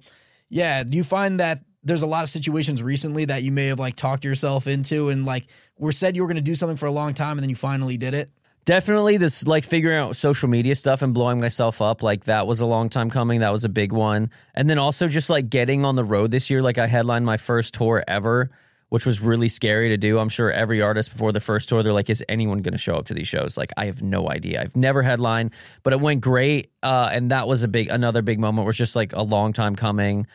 yeah. 0.49 0.83
Do 0.83 0.95
you 0.95 1.03
find 1.03 1.39
that 1.39 1.63
there's 1.83 2.03
a 2.03 2.07
lot 2.07 2.23
of 2.23 2.29
situations 2.29 2.83
recently 2.83 3.25
that 3.25 3.41
you 3.41 3.51
may 3.51 3.67
have 3.67 3.79
like 3.79 3.95
talked 3.95 4.23
yourself 4.23 4.67
into 4.67 5.09
and 5.09 5.25
like 5.25 5.47
were 5.77 5.91
said 5.91 6.15
you 6.15 6.21
were 6.21 6.27
going 6.27 6.35
to 6.35 6.41
do 6.41 6.55
something 6.55 6.77
for 6.77 6.85
a 6.85 6.91
long 6.91 7.13
time 7.13 7.37
and 7.37 7.41
then 7.41 7.49
you 7.49 7.55
finally 7.55 7.97
did 7.97 8.13
it? 8.13 8.29
Definitely 8.65 9.17
this 9.17 9.45
like 9.45 9.65
figuring 9.65 9.97
out 9.97 10.15
social 10.15 10.47
media 10.47 10.73
stuff 10.75 11.01
and 11.01 11.13
blowing 11.13 11.41
myself 11.41 11.81
up 11.81 12.01
like 12.01 12.25
that 12.25 12.47
was 12.47 12.61
a 12.61 12.65
long 12.65 12.87
time 12.87 13.09
coming. 13.09 13.41
That 13.41 13.51
was 13.51 13.65
a 13.65 13.69
big 13.69 13.91
one. 13.91 14.29
And 14.55 14.69
then 14.69 14.77
also 14.77 15.09
just 15.09 15.29
like 15.29 15.49
getting 15.49 15.83
on 15.83 15.95
the 15.97 16.03
road 16.03 16.31
this 16.31 16.49
year 16.49 16.61
like 16.61 16.77
I 16.77 16.87
headlined 16.87 17.25
my 17.25 17.35
first 17.35 17.73
tour 17.73 18.01
ever, 18.07 18.51
which 18.87 19.05
was 19.05 19.19
really 19.19 19.49
scary 19.49 19.89
to 19.89 19.97
do. 19.97 20.17
I'm 20.17 20.29
sure 20.29 20.49
every 20.49 20.81
artist 20.81 21.11
before 21.11 21.33
the 21.33 21.41
first 21.41 21.67
tour 21.67 21.83
they're 21.83 21.91
like 21.91 22.09
is 22.09 22.23
anyone 22.29 22.61
going 22.61 22.71
to 22.71 22.77
show 22.77 22.95
up 22.95 23.07
to 23.07 23.13
these 23.13 23.27
shows? 23.27 23.57
Like 23.57 23.73
I 23.75 23.85
have 23.85 24.01
no 24.01 24.29
idea. 24.29 24.61
I've 24.61 24.77
never 24.77 25.01
headlined, 25.01 25.51
but 25.83 25.91
it 25.91 25.99
went 25.99 26.21
great 26.21 26.71
uh 26.83 27.09
and 27.11 27.31
that 27.31 27.49
was 27.49 27.63
a 27.63 27.67
big 27.67 27.89
another 27.89 28.21
big 28.21 28.39
moment 28.39 28.65
was 28.65 28.77
just 28.77 28.95
like 28.95 29.11
a 29.11 29.23
long 29.23 29.51
time 29.51 29.75
coming. 29.75 30.25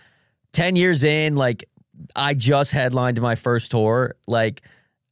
10 0.53 0.77
years 0.77 1.03
in 1.03 1.35
like 1.35 1.65
I 2.15 2.35
just 2.35 2.73
headlined 2.73 3.23
my 3.23 3.37
first 3.37 3.71
tour 3.71 4.17
like 4.27 4.61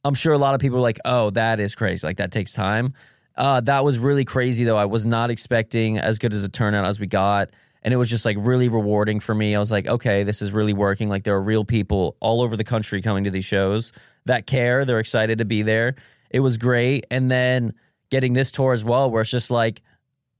I'm 0.07 0.13
sure 0.13 0.33
a 0.33 0.37
lot 0.37 0.55
of 0.55 0.61
people 0.61 0.77
are 0.77 0.81
like, 0.81 0.99
oh, 1.05 1.29
that 1.31 1.59
is 1.59 1.75
crazy. 1.75 2.05
Like 2.05 2.17
that 2.17 2.31
takes 2.31 2.53
time. 2.53 2.93
Uh, 3.35 3.61
that 3.61 3.83
was 3.83 3.99
really 3.99 4.25
crazy 4.25 4.63
though. 4.63 4.77
I 4.77 4.85
was 4.85 5.05
not 5.05 5.29
expecting 5.29 5.97
as 5.97 6.17
good 6.17 6.33
as 6.33 6.43
a 6.43 6.49
turnout 6.49 6.85
as 6.85 6.99
we 6.99 7.07
got. 7.07 7.51
And 7.83 7.93
it 7.93 7.97
was 7.97 8.09
just 8.09 8.25
like 8.25 8.37
really 8.39 8.69
rewarding 8.69 9.19
for 9.19 9.35
me. 9.35 9.55
I 9.55 9.59
was 9.59 9.71
like, 9.71 9.87
okay, 9.87 10.23
this 10.23 10.41
is 10.41 10.51
really 10.51 10.73
working. 10.73 11.09
Like 11.09 11.23
there 11.23 11.35
are 11.35 11.41
real 11.41 11.63
people 11.63 12.17
all 12.19 12.41
over 12.41 12.57
the 12.57 12.63
country 12.63 13.01
coming 13.01 13.25
to 13.25 13.31
these 13.31 13.45
shows 13.45 13.93
that 14.25 14.47
care. 14.47 14.85
They're 14.85 14.99
excited 14.99 15.37
to 15.37 15.45
be 15.45 15.61
there. 15.61 15.95
It 16.29 16.39
was 16.39 16.57
great. 16.57 17.05
And 17.11 17.29
then 17.29 17.73
getting 18.09 18.33
this 18.33 18.51
tour 18.51 18.73
as 18.73 18.83
well, 18.83 19.11
where 19.11 19.21
it's 19.21 19.31
just 19.31 19.51
like 19.51 19.81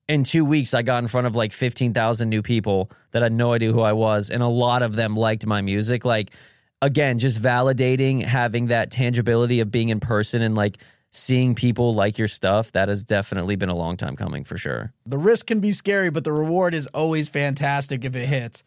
in 0.08 0.24
two 0.24 0.46
weeks, 0.46 0.74
I 0.74 0.82
got 0.82 1.04
in 1.04 1.08
front 1.08 1.28
of 1.28 1.36
like 1.36 1.52
15,000 1.54 2.30
new 2.30 2.42
people 2.42 2.90
that 3.12 3.22
had 3.22 3.34
no 3.34 3.54
idea 3.54 3.72
who 3.72 3.82
I 3.82 3.94
was. 3.94 4.30
And 4.30 4.42
a 4.42 4.48
lot 4.48 4.82
of 4.82 4.96
them 4.96 5.16
liked 5.16 5.46
my 5.46 5.62
music. 5.62 6.06
Like, 6.06 6.32
again, 6.82 7.20
just 7.20 7.42
validating 7.42 8.24
having 8.24 8.68
that 8.68 8.92
tangibility 8.92 9.60
of 9.60 9.72
being 9.72 9.90
in 9.90 10.00
person 10.00 10.42
and 10.42 10.56
like 10.56 10.78
seeing 11.12 11.56
people 11.56 11.96
like 11.96 12.18
your 12.18 12.28
stuff, 12.28 12.72
that 12.74 12.90
has 12.90 13.04
definitely 13.04 13.56
been 13.56 13.70
a 13.70 13.76
long 13.76 13.98
time 13.98 14.16
coming 14.16 14.44
for 14.44 14.58
sure. 14.58 14.94
The 15.06 15.18
risk 15.18 15.48
can 15.48 15.60
be 15.60 15.72
scary, 15.72 16.10
but 16.10 16.24
the 16.24 16.34
reward 16.34 16.74
is 16.74 16.88
always 16.88 17.30
fantastic 17.30 18.06
if 18.06 18.16
it 18.16 18.28
hits. 18.28 18.64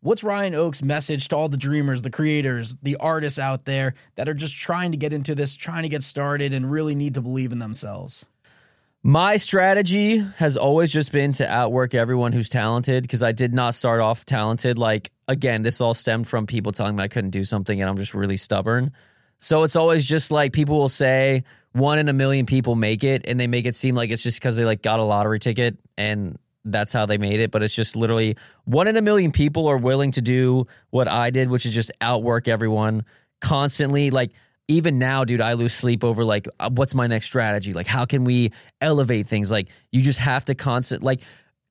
What's 0.00 0.22
Ryan 0.22 0.54
Oakes' 0.54 0.82
message 0.82 1.28
to 1.28 1.36
all 1.36 1.48
the 1.48 1.56
dreamers, 1.56 2.02
the 2.02 2.10
creators, 2.10 2.76
the 2.82 2.96
artists 2.96 3.38
out 3.38 3.64
there 3.64 3.94
that 4.16 4.28
are 4.28 4.34
just 4.34 4.54
trying 4.54 4.90
to 4.90 4.98
get 4.98 5.14
into 5.14 5.34
this, 5.34 5.56
trying 5.56 5.84
to 5.84 5.88
get 5.88 6.02
started, 6.02 6.52
and 6.52 6.70
really 6.70 6.94
need 6.94 7.14
to 7.14 7.22
believe 7.22 7.52
in 7.52 7.58
themselves? 7.58 8.26
My 9.06 9.36
strategy 9.36 10.16
has 10.36 10.56
always 10.56 10.90
just 10.90 11.12
been 11.12 11.32
to 11.32 11.46
outwork 11.46 11.92
everyone 11.92 12.32
who's 12.32 12.48
talented 12.48 13.02
because 13.02 13.22
I 13.22 13.32
did 13.32 13.52
not 13.52 13.74
start 13.74 14.00
off 14.00 14.24
talented. 14.24 14.78
Like, 14.78 15.10
again, 15.28 15.60
this 15.60 15.82
all 15.82 15.92
stemmed 15.92 16.26
from 16.26 16.46
people 16.46 16.72
telling 16.72 16.96
me 16.96 17.04
I 17.04 17.08
couldn't 17.08 17.28
do 17.28 17.44
something 17.44 17.78
and 17.78 17.90
I'm 17.90 17.98
just 17.98 18.14
really 18.14 18.38
stubborn. 18.38 18.92
So 19.36 19.62
it's 19.64 19.76
always 19.76 20.06
just 20.06 20.30
like 20.30 20.54
people 20.54 20.78
will 20.78 20.88
say 20.88 21.44
one 21.72 21.98
in 21.98 22.08
a 22.08 22.14
million 22.14 22.46
people 22.46 22.76
make 22.76 23.04
it 23.04 23.26
and 23.28 23.38
they 23.38 23.46
make 23.46 23.66
it 23.66 23.76
seem 23.76 23.94
like 23.94 24.08
it's 24.08 24.22
just 24.22 24.40
because 24.40 24.56
they 24.56 24.64
like 24.64 24.80
got 24.80 25.00
a 25.00 25.04
lottery 25.04 25.38
ticket 25.38 25.76
and 25.98 26.38
that's 26.64 26.94
how 26.94 27.04
they 27.04 27.18
made 27.18 27.40
it. 27.40 27.50
But 27.50 27.62
it's 27.62 27.74
just 27.74 27.96
literally 27.96 28.38
one 28.64 28.88
in 28.88 28.96
a 28.96 29.02
million 29.02 29.32
people 29.32 29.66
are 29.66 29.76
willing 29.76 30.12
to 30.12 30.22
do 30.22 30.66
what 30.88 31.08
I 31.08 31.28
did, 31.28 31.50
which 31.50 31.66
is 31.66 31.74
just 31.74 31.92
outwork 32.00 32.48
everyone 32.48 33.04
constantly. 33.42 34.08
Like, 34.10 34.32
even 34.68 34.98
now, 34.98 35.24
dude, 35.24 35.40
I 35.40 35.54
lose 35.54 35.74
sleep 35.74 36.04
over 36.04 36.24
like, 36.24 36.48
uh, 36.58 36.70
what's 36.70 36.94
my 36.94 37.06
next 37.06 37.26
strategy? 37.26 37.72
Like, 37.72 37.86
how 37.86 38.04
can 38.04 38.24
we 38.24 38.52
elevate 38.80 39.26
things? 39.26 39.50
Like, 39.50 39.68
you 39.92 40.00
just 40.00 40.18
have 40.20 40.46
to 40.46 40.54
constant, 40.54 41.02
like, 41.02 41.20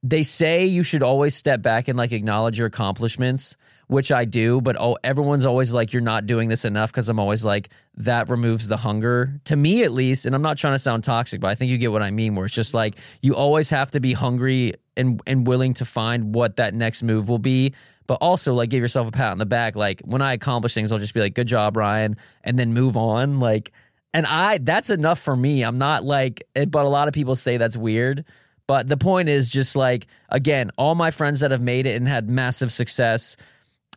they 0.04 0.24
say 0.24 0.66
you 0.66 0.84
should 0.84 1.02
always 1.02 1.34
step 1.34 1.62
back 1.62 1.88
and 1.88 1.98
like 1.98 2.12
acknowledge 2.12 2.58
your 2.58 2.68
accomplishments, 2.68 3.56
which 3.88 4.12
I 4.12 4.26
do, 4.26 4.60
but 4.60 4.76
oh, 4.78 4.98
everyone's 5.02 5.46
always 5.46 5.74
like, 5.74 5.94
you're 5.94 6.02
not 6.02 6.26
doing 6.26 6.50
this 6.50 6.66
enough 6.66 6.92
because 6.92 7.08
I'm 7.08 7.20
always 7.20 7.46
like, 7.46 7.70
that 7.96 8.30
removes 8.30 8.68
the 8.68 8.76
hunger 8.76 9.40
to 9.46 9.56
me 9.56 9.84
at 9.84 9.94
least. 9.94 10.26
And 10.26 10.36
I'm 10.36 10.42
not 10.42 10.58
trying 10.58 10.74
to 10.74 10.80
sound 10.80 11.06
toxic, 11.06 11.40
but 11.40 11.48
I 11.48 11.56
think 11.56 11.72
you 11.72 11.78
get 11.78 11.92
what 11.92 12.02
I 12.02 12.12
mean, 12.12 12.36
where 12.36 12.46
it's 12.46 12.54
just 12.54 12.74
like, 12.74 12.98
you 13.22 13.36
always 13.36 13.70
have 13.70 13.92
to 13.92 14.02
be 14.02 14.12
hungry 14.12 14.74
and, 14.98 15.22
and 15.26 15.48
willing 15.48 15.74
to 15.76 15.86
find 15.86 16.36
what 16.36 16.58
that 16.58 16.74
next 16.74 17.02
move 17.02 17.30
will 17.30 17.40
be 17.40 17.74
but 18.08 18.16
also 18.16 18.54
like 18.54 18.70
give 18.70 18.82
yourself 18.82 19.08
a 19.08 19.12
pat 19.12 19.32
on 19.32 19.38
the 19.38 19.46
back. 19.46 19.76
Like 19.76 20.02
when 20.02 20.22
I 20.22 20.34
accomplish 20.34 20.74
things, 20.74 20.92
I'll 20.92 21.00
just 21.00 21.14
be 21.14 21.20
like, 21.20 21.34
good 21.34 21.48
job, 21.48 21.78
Ryan, 21.78 22.18
and 22.44 22.58
then 22.58 22.74
move 22.74 22.98
on. 22.98 23.40
Like, 23.40 23.72
and 24.14 24.26
I, 24.26 24.60
that's 24.60 24.90
enough 24.90 25.20
for 25.20 25.36
me. 25.36 25.64
I'm 25.64 25.78
not 25.78 26.04
like, 26.04 26.44
but 26.54 26.86
a 26.86 26.90
lot 26.90 27.08
of 27.08 27.14
people 27.14 27.36
say 27.36 27.58
that's 27.58 27.78
weird. 27.78 28.26
But 28.68 28.88
the 28.88 28.98
point 28.98 29.30
is 29.30 29.50
just 29.50 29.76
like, 29.76 30.08
again, 30.30 30.72
all 30.78 30.96
my 30.96 31.12
friends 31.12 31.42
that 31.42 31.52
have 31.52 31.62
made 31.62 31.86
it 31.86 31.96
and 31.96 32.08
had 32.08 32.30
massive 32.30 32.72
success, 32.72 33.36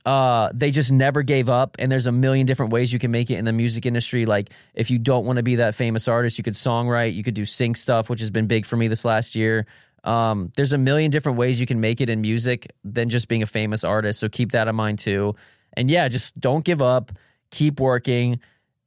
uh, 0.04 0.50
they 0.54 0.70
just 0.70 0.90
never 0.90 1.22
gave 1.22 1.48
up. 1.48 1.76
And 1.78 1.90
there's 1.90 2.06
a 2.06 2.12
million 2.12 2.46
different 2.46 2.72
ways 2.72 2.92
you 2.92 2.98
can 2.98 3.10
make 3.10 3.30
it 3.30 3.36
in 3.36 3.44
the 3.44 3.52
music 3.52 3.86
industry. 3.86 4.26
Like, 4.26 4.50
if 4.74 4.90
you 4.90 4.98
don't 4.98 5.24
want 5.24 5.36
to 5.36 5.42
be 5.42 5.56
that 5.56 5.74
famous 5.74 6.08
artist, 6.08 6.38
you 6.38 6.44
could 6.44 6.54
songwrite, 6.54 7.14
you 7.14 7.22
could 7.22 7.34
do 7.34 7.44
sync 7.44 7.76
stuff, 7.76 8.10
which 8.10 8.20
has 8.20 8.30
been 8.30 8.46
big 8.46 8.66
for 8.66 8.76
me 8.76 8.88
this 8.88 9.04
last 9.04 9.34
year. 9.34 9.66
Um, 10.06 10.52
there's 10.56 10.72
a 10.72 10.78
million 10.78 11.10
different 11.10 11.36
ways 11.36 11.60
you 11.60 11.66
can 11.66 11.80
make 11.80 12.00
it 12.00 12.08
in 12.08 12.20
music 12.20 12.72
than 12.84 13.08
just 13.08 13.28
being 13.28 13.42
a 13.42 13.46
famous 13.46 13.84
artist. 13.84 14.20
So 14.20 14.28
keep 14.28 14.52
that 14.52 14.68
in 14.68 14.76
mind 14.76 14.98
too. 15.00 15.34
And 15.74 15.90
yeah, 15.90 16.08
just 16.08 16.40
don't 16.40 16.64
give 16.64 16.80
up. 16.80 17.12
Keep 17.50 17.80
working. 17.80 18.40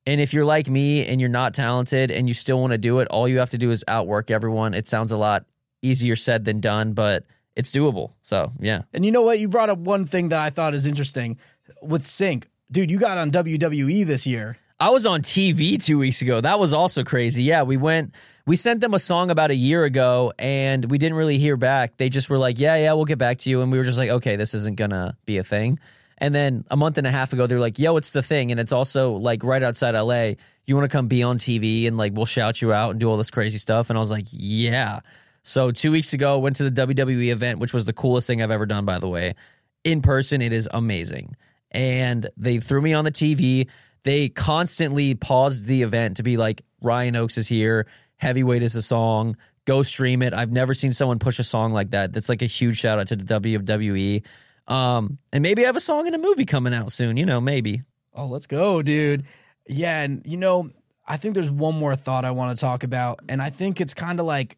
And 0.06 0.22
if 0.22 0.34
you're 0.34 0.46
like 0.46 0.70
me 0.70 1.06
and 1.06 1.20
you're 1.20 1.30
not 1.30 1.54
talented 1.54 2.10
and 2.10 2.28
you 2.28 2.34
still 2.34 2.60
want 2.60 2.72
to 2.72 2.78
do 2.78 3.00
it, 3.00 3.08
all 3.10 3.28
you 3.28 3.40
have 3.40 3.52
to 3.52 3.58
do 3.58 3.70
is 3.70 3.84
outwork 3.88 4.32
everyone. 4.32 4.74
It 4.74 4.88
sounds 4.88 5.12
a 5.12 5.18
lot 5.18 5.46
easier 5.82 6.16
said 6.16 6.46
than 6.46 6.62
done, 6.62 6.94
but 6.94 7.26
it's 7.56 7.72
doable. 7.72 8.14
So 8.24 8.54
yeah. 8.60 8.84
And 8.94 9.06
you 9.06 9.12
know 9.12 9.22
what? 9.22 9.40
You 9.40 9.50
brought 9.50 9.70
up 9.70 9.78
one 9.78 10.06
thing 10.06 10.30
that 10.30 10.42
I 10.42 10.50
thought 10.50 10.74
is 10.74 10.86
interesting 10.86 11.38
with 11.82 12.08
Sync. 12.08 12.48
Dude, 12.72 12.90
you 12.90 12.98
got 12.98 13.18
on 13.18 13.32
WWE 13.32 14.06
this 14.06 14.26
year. 14.26 14.58
I 14.80 14.92
was 14.92 15.06
on 15.06 15.22
TV 15.22 15.84
two 15.84 15.98
weeks 15.98 16.22
ago. 16.22 16.40
That 16.40 16.58
was 16.58 16.72
also 16.72 17.04
crazy. 17.04 17.44
Yeah, 17.44 17.64
we 17.64 17.76
went, 17.76 18.16
we 18.50 18.56
sent 18.56 18.82
them 18.82 18.96
a 18.96 19.00
song 19.00 19.30
about 19.30 19.52
a 19.52 19.56
year 19.56 19.84
ago 19.84 20.34
and 20.40 20.90
we 20.90 20.98
didn't 20.98 21.16
really 21.16 21.38
hear 21.38 21.56
back. 21.56 21.98
They 21.98 22.10
just 22.10 22.32
were 22.32 22.40
like, 22.40 22.58
yeah, 22.58 22.78
yeah, 22.78 22.94
we'll 22.94 23.06
get 23.06 23.20
back 23.20 23.38
to 23.40 23.50
you. 23.52 23.62
And 23.62 23.72
we 23.72 23.78
were 23.78 23.84
just 23.84 24.00
like, 24.00 24.10
okay, 24.10 24.38
this 24.38 24.56
isn't 24.56 24.76
going 24.76 24.90
to 24.90 25.16
be 25.28 25.38
a 25.38 25.44
thing. 25.44 25.80
And 26.18 26.34
then 26.34 26.66
a 26.72 26.76
month 26.76 26.98
and 26.98 27.06
a 27.06 27.12
half 27.12 27.32
ago, 27.32 27.46
they're 27.46 27.60
like, 27.60 27.78
yo, 27.78 27.96
it's 27.96 28.12
the 28.12 28.24
thing. 28.24 28.50
And 28.50 28.60
it's 28.60 28.72
also 28.72 29.12
like 29.12 29.44
right 29.44 29.62
outside 29.62 29.92
LA. 29.92 30.32
You 30.66 30.76
want 30.76 30.90
to 30.90 30.98
come 30.98 31.08
be 31.08 31.22
on 31.22 31.38
TV 31.38 31.88
and 31.88 31.96
like 31.96 32.14
we'll 32.16 32.26
shout 32.26 32.60
you 32.60 32.74
out 32.74 32.90
and 32.90 33.00
do 33.00 33.08
all 33.08 33.18
this 33.18 33.30
crazy 33.30 33.60
stuff. 33.60 33.92
And 33.92 33.98
I 33.98 34.00
was 34.00 34.10
like, 34.10 34.26
yeah. 34.32 35.02
So 35.44 35.70
two 35.70 35.92
weeks 35.92 36.14
ago, 36.14 36.40
went 36.40 36.56
to 36.56 36.68
the 36.68 36.88
WWE 36.88 37.32
event, 37.32 37.60
which 37.60 37.72
was 37.72 37.86
the 37.86 37.94
coolest 37.94 38.26
thing 38.26 38.42
I've 38.42 38.50
ever 38.50 38.66
done, 38.66 38.84
by 38.84 38.98
the 38.98 39.08
way. 39.08 39.36
In 39.84 40.02
person, 40.02 40.42
it 40.42 40.54
is 40.54 40.68
amazing. 40.74 41.36
And 41.70 42.28
they 42.36 42.60
threw 42.60 42.82
me 42.82 42.96
on 42.96 43.06
the 43.06 43.12
TV 43.12 43.68
they 44.04 44.30
constantly 44.30 45.16
paused 45.16 45.66
the 45.66 45.82
event 45.82 46.18
to 46.18 46.24
be 46.24 46.38
like, 46.38 46.62
Ryan 46.82 47.16
Oakes 47.16 47.38
is 47.38 47.48
here. 47.48 47.86
Heavyweight 48.20 48.62
is 48.62 48.74
the 48.74 48.82
song. 48.82 49.36
Go 49.66 49.82
stream 49.82 50.22
it. 50.22 50.34
I've 50.34 50.52
never 50.52 50.74
seen 50.74 50.94
someone 50.94 51.20
push 51.20 51.40
a 51.40 51.44
song 51.44 51.74
like 51.74 51.92
that. 51.92 52.14
That's 52.14 52.30
like 52.30 52.42
a 52.42 52.46
huge 52.46 52.78
shout 52.78 53.00
out 53.00 53.08
to 53.08 53.16
the 53.16 53.40
WWE. 53.40 54.24
Um, 54.68 55.18
and 55.34 55.42
maybe 55.42 55.64
I 55.64 55.66
have 55.66 55.76
a 55.76 55.82
song 55.82 56.06
in 56.06 56.14
a 56.14 56.18
movie 56.18 56.46
coming 56.46 56.74
out 56.74 56.92
soon. 56.92 57.18
You 57.18 57.26
know, 57.26 57.42
maybe. 57.42 57.82
Oh, 58.14 58.28
let's 58.28 58.48
go, 58.48 58.82
dude. 58.82 59.26
Yeah, 59.68 60.02
and 60.02 60.22
you 60.26 60.38
know, 60.38 60.70
I 61.08 61.18
think 61.18 61.34
there's 61.34 61.52
one 61.52 61.76
more 61.76 61.96
thought 61.96 62.26
I 62.26 62.32
want 62.32 62.56
to 62.56 62.62
talk 62.62 62.84
about, 62.84 63.20
and 63.30 63.42
I 63.42 63.50
think 63.50 63.82
it's 63.82 63.94
kind 63.94 64.20
of 64.20 64.26
like 64.26 64.58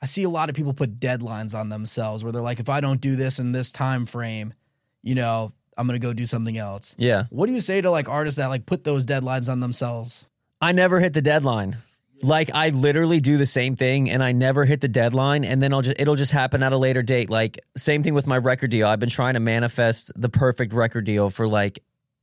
I 0.00 0.06
see 0.06 0.22
a 0.22 0.28
lot 0.28 0.48
of 0.48 0.54
people 0.54 0.74
put 0.74 1.00
deadlines 1.00 1.58
on 1.58 1.68
themselves 1.68 2.22
where 2.22 2.32
they're 2.32 2.42
like, 2.42 2.60
if 2.60 2.68
I 2.68 2.80
don't 2.80 3.00
do 3.00 3.16
this 3.16 3.38
in 3.38 3.52
this 3.52 3.72
time 3.72 4.06
frame, 4.06 4.54
you 5.02 5.14
know, 5.14 5.52
I'm 5.76 5.86
gonna 5.86 5.98
go 5.98 6.12
do 6.12 6.26
something 6.26 6.58
else. 6.58 6.94
Yeah. 6.98 7.24
What 7.30 7.46
do 7.46 7.52
you 7.52 7.60
say 7.60 7.80
to 7.80 7.90
like 7.90 8.08
artists 8.08 8.38
that 8.38 8.46
like 8.46 8.66
put 8.66 8.84
those 8.84 9.06
deadlines 9.06 9.48
on 9.48 9.60
themselves? 9.60 10.26
I 10.60 10.72
never 10.72 11.00
hit 11.00 11.12
the 11.12 11.22
deadline. 11.22 11.78
Like 12.22 12.50
I 12.52 12.70
literally 12.70 13.20
do 13.20 13.36
the 13.36 13.46
same 13.46 13.76
thing 13.76 14.10
and 14.10 14.22
I 14.22 14.32
never 14.32 14.64
hit 14.64 14.80
the 14.80 14.88
deadline 14.88 15.44
and 15.44 15.62
then 15.62 15.72
I'll 15.72 15.82
just 15.82 16.00
it'll 16.00 16.16
just 16.16 16.32
happen 16.32 16.62
at 16.62 16.72
a 16.72 16.76
later 16.76 17.02
date. 17.02 17.30
Like 17.30 17.58
same 17.76 18.02
thing 18.02 18.14
with 18.14 18.26
my 18.26 18.38
record 18.38 18.70
deal. 18.70 18.88
I've 18.88 18.98
been 18.98 19.08
trying 19.08 19.34
to 19.34 19.40
manifest 19.40 20.12
the 20.16 20.28
perfect 20.28 20.72
record 20.72 21.04
deal 21.04 21.30
for 21.30 21.46
like 21.46 21.78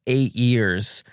8 0.07 0.35
years 0.35 1.03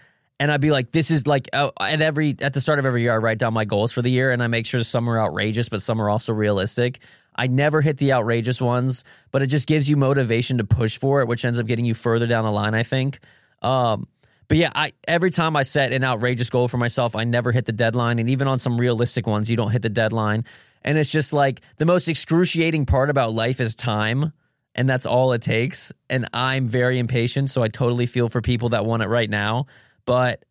and 0.43 0.51
I'd 0.51 0.61
be 0.61 0.73
like, 0.73 0.91
this 0.91 1.13
is 1.13 1.25
like 1.25 1.49
uh, 1.53 1.71
at 1.79 2.03
every 2.03 2.35
at 2.41 2.53
the 2.53 2.61
start 2.61 2.81
of 2.81 2.85
every 2.85 3.03
year, 3.03 3.13
I 3.13 3.19
write 3.19 3.39
down 3.39 3.55
my 3.55 3.65
goals 3.65 3.93
for 3.93 4.03
the 4.03 4.11
year, 4.11 4.33
and 4.33 4.43
I 4.43 4.49
make 4.49 4.67
sure 4.67 4.83
some 4.83 5.09
are 5.09 5.17
outrageous, 5.17 5.69
but 5.69 5.81
some 5.83 6.03
are 6.03 6.11
also 6.11 6.33
realistic. 6.33 6.99
I 7.37 7.47
never 7.47 7.81
hit 7.81 7.99
the 7.99 8.13
outrageous 8.13 8.61
ones, 8.61 9.05
but 9.31 9.43
it 9.43 9.47
just 9.47 9.69
gives 9.69 9.89
you 9.89 9.97
motivation 9.97 10.59
to 10.59 10.65
push 10.65 10.99
for 10.99 11.21
it, 11.21 11.29
which 11.29 11.45
ends 11.45 11.61
up 11.61 11.67
getting 11.67 11.85
you 11.85 11.95
further 11.95 12.27
down 12.27 12.45
the 12.45 12.51
line. 12.51 12.75
I 12.75 12.83
think. 12.83 13.21
Um, 13.63 14.09
but 14.49 14.57
yeah, 14.57 14.71
I 14.75 14.93
every 15.09 15.31
time 15.31 15.57
I 15.57 15.63
set 15.63 15.93
an 15.93 16.05
outrageous 16.05 16.51
goal 16.51 16.69
for 16.69 16.77
myself, 16.77 17.17
I 17.17 17.25
never 17.25 17.53
hit 17.53 17.65
the 17.65 17.73
deadline, 17.73 18.19
and 18.19 18.29
even 18.29 18.49
on 18.49 18.59
some 18.59 18.79
realistic 18.79 19.27
ones, 19.27 19.51
you 19.51 19.57
don't 19.57 19.71
hit 19.71 19.83
the 19.83 19.89
deadline. 19.89 20.45
And 20.83 20.99
it's 20.99 21.13
just 21.13 21.33
like 21.33 21.61
the 21.79 21.85
most 21.85 22.09
excruciating 22.09 22.87
part 22.87 23.09
about 23.09 23.33
life 23.33 23.61
is 23.61 23.75
time, 23.75 24.33
and 24.75 24.89
that's 24.89 25.07
all 25.07 25.33
it 25.33 25.43
takes. 25.43 25.93
And 26.11 26.29
I'm 26.33 26.67
very 26.67 26.99
impatient, 26.99 27.51
so 27.51 27.63
I 27.63 27.69
totally 27.69 28.07
feel 28.07 28.29
for 28.29 28.41
people 28.41 28.71
that 28.71 28.85
want 28.85 29.03
it 29.03 29.09
right 29.09 29.31
now. 29.31 29.67
But 30.05 30.45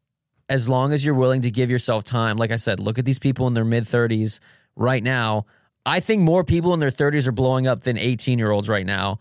as 0.48 0.68
long 0.68 0.94
as 0.94 1.06
you're 1.06 1.16
willing 1.16 1.42
to 1.42 1.52
give 1.52 1.70
yourself 1.70 2.04
time, 2.04 2.38
like 2.38 2.52
I 2.52 2.58
said, 2.58 2.80
look 2.80 3.00
at 3.00 3.06
these 3.06 3.20
people 3.20 3.48
in 3.48 3.54
their 3.54 3.66
mid 3.66 3.84
30s 3.84 4.40
right 4.76 5.04
now. 5.04 5.46
I 5.86 6.00
think 6.00 6.22
more 6.22 6.44
people 6.44 6.74
in 6.74 6.80
their 6.80 6.92
30s 6.92 7.28
are 7.28 7.32
blowing 7.32 7.68
up 7.68 7.84
than 7.84 7.98
18 7.98 8.38
year 8.38 8.52
olds 8.52 8.70
right 8.70 8.86
now. 8.86 9.20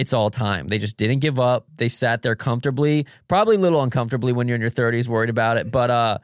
It's 0.00 0.14
all 0.14 0.30
time. 0.30 0.66
They 0.68 0.78
just 0.78 0.96
didn't 0.96 1.18
give 1.18 1.38
up. 1.38 1.66
They 1.76 1.90
sat 1.90 2.22
there 2.22 2.34
comfortably, 2.34 3.06
probably 3.28 3.56
a 3.56 3.58
little 3.58 3.82
uncomfortably 3.82 4.32
when 4.32 4.48
you're 4.48 4.54
in 4.54 4.62
your 4.62 4.70
30s, 4.70 5.06
worried 5.06 5.28
about 5.28 5.58
it. 5.58 5.70
But 5.70 5.90
uh, 5.90 6.18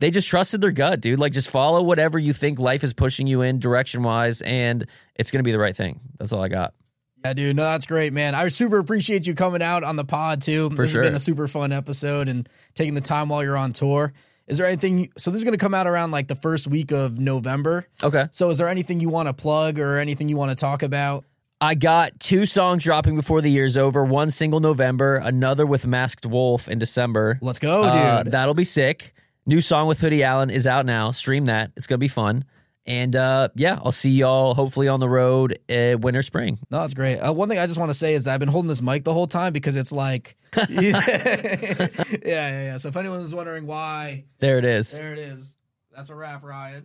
they 0.00 0.10
just 0.10 0.28
trusted 0.28 0.60
their 0.60 0.70
gut, 0.70 1.00
dude. 1.00 1.18
Like 1.18 1.32
just 1.32 1.48
follow 1.48 1.82
whatever 1.82 2.18
you 2.18 2.34
think 2.34 2.58
life 2.58 2.84
is 2.84 2.92
pushing 2.92 3.26
you 3.26 3.40
in 3.40 3.58
direction 3.58 4.02
wise, 4.02 4.42
and 4.42 4.86
it's 5.14 5.30
going 5.30 5.38
to 5.38 5.44
be 5.44 5.50
the 5.50 5.58
right 5.58 5.74
thing. 5.74 6.00
That's 6.18 6.30
all 6.30 6.42
I 6.42 6.48
got. 6.48 6.74
Yeah, 7.24 7.32
dude. 7.32 7.56
No, 7.56 7.62
that's 7.62 7.86
great, 7.86 8.12
man. 8.12 8.34
I 8.34 8.46
super 8.48 8.78
appreciate 8.78 9.26
you 9.26 9.34
coming 9.34 9.62
out 9.62 9.82
on 9.82 9.96
the 9.96 10.04
pod 10.04 10.42
too. 10.42 10.68
For 10.68 10.82
this 10.82 10.92
sure. 10.92 11.00
has 11.00 11.08
been 11.08 11.16
a 11.16 11.20
super 11.20 11.48
fun 11.48 11.72
episode 11.72 12.28
and 12.28 12.46
taking 12.74 12.92
the 12.92 13.00
time 13.00 13.30
while 13.30 13.42
you're 13.42 13.56
on 13.56 13.72
tour. 13.72 14.12
Is 14.46 14.58
there 14.58 14.66
anything? 14.66 15.10
So 15.16 15.30
this 15.30 15.38
is 15.38 15.44
going 15.44 15.56
to 15.56 15.64
come 15.64 15.72
out 15.72 15.86
around 15.86 16.10
like 16.10 16.28
the 16.28 16.34
first 16.34 16.66
week 16.66 16.92
of 16.92 17.18
November. 17.18 17.86
Okay. 18.02 18.26
So 18.30 18.50
is 18.50 18.58
there 18.58 18.68
anything 18.68 19.00
you 19.00 19.08
want 19.08 19.28
to 19.28 19.32
plug 19.32 19.78
or 19.78 19.96
anything 19.96 20.28
you 20.28 20.36
want 20.36 20.50
to 20.50 20.56
talk 20.56 20.82
about? 20.82 21.24
I 21.62 21.74
got 21.76 22.18
two 22.18 22.44
songs 22.44 22.82
dropping 22.82 23.14
before 23.14 23.40
the 23.40 23.48
year's 23.50 23.76
over. 23.76 24.04
One 24.04 24.32
single 24.32 24.58
November, 24.58 25.14
another 25.16 25.64
with 25.64 25.86
Masked 25.86 26.26
Wolf 26.26 26.68
in 26.68 26.80
December. 26.80 27.38
Let's 27.40 27.60
go, 27.60 27.84
Uh, 27.84 28.24
dude. 28.24 28.32
that'll 28.32 28.54
be 28.54 28.64
sick. 28.64 29.14
New 29.46 29.60
song 29.60 29.86
with 29.86 30.00
Hoodie 30.00 30.24
Allen 30.24 30.50
is 30.50 30.66
out 30.66 30.86
now. 30.86 31.12
Stream 31.12 31.44
that. 31.44 31.70
It's 31.76 31.86
gonna 31.86 31.98
be 31.98 32.08
fun. 32.08 32.44
And 32.84 33.14
uh, 33.14 33.50
yeah, 33.54 33.78
I'll 33.84 33.92
see 33.92 34.10
y'all 34.10 34.54
hopefully 34.54 34.88
on 34.88 34.98
the 34.98 35.08
road 35.08 35.56
uh, 35.70 35.96
winter 36.00 36.22
spring. 36.22 36.58
no, 36.68 36.80
that's 36.80 36.94
great. 36.94 37.18
Uh, 37.20 37.32
one 37.32 37.48
thing 37.48 37.60
I 37.60 37.66
just 37.68 37.78
want 37.78 37.90
to 37.92 37.96
say 37.96 38.14
is 38.14 38.24
that 38.24 38.34
I've 38.34 38.40
been 38.40 38.48
holding 38.48 38.68
this 38.68 38.82
mic 38.82 39.04
the 39.04 39.14
whole 39.14 39.28
time 39.28 39.52
because 39.52 39.76
it's 39.76 39.92
like, 39.92 40.36
yeah, 40.68 40.98
yeah, 42.24 42.62
yeah. 42.64 42.76
So 42.78 42.88
if 42.88 42.96
anyone 42.96 43.20
was 43.20 43.32
wondering 43.34 43.66
why, 43.66 44.24
There 44.40 44.58
it 44.58 44.64
is. 44.64 44.90
there 44.98 45.12
it 45.12 45.20
is. 45.20 45.54
That's 45.94 46.10
a 46.10 46.14
wrap, 46.16 46.42
Ryan. 46.42 46.80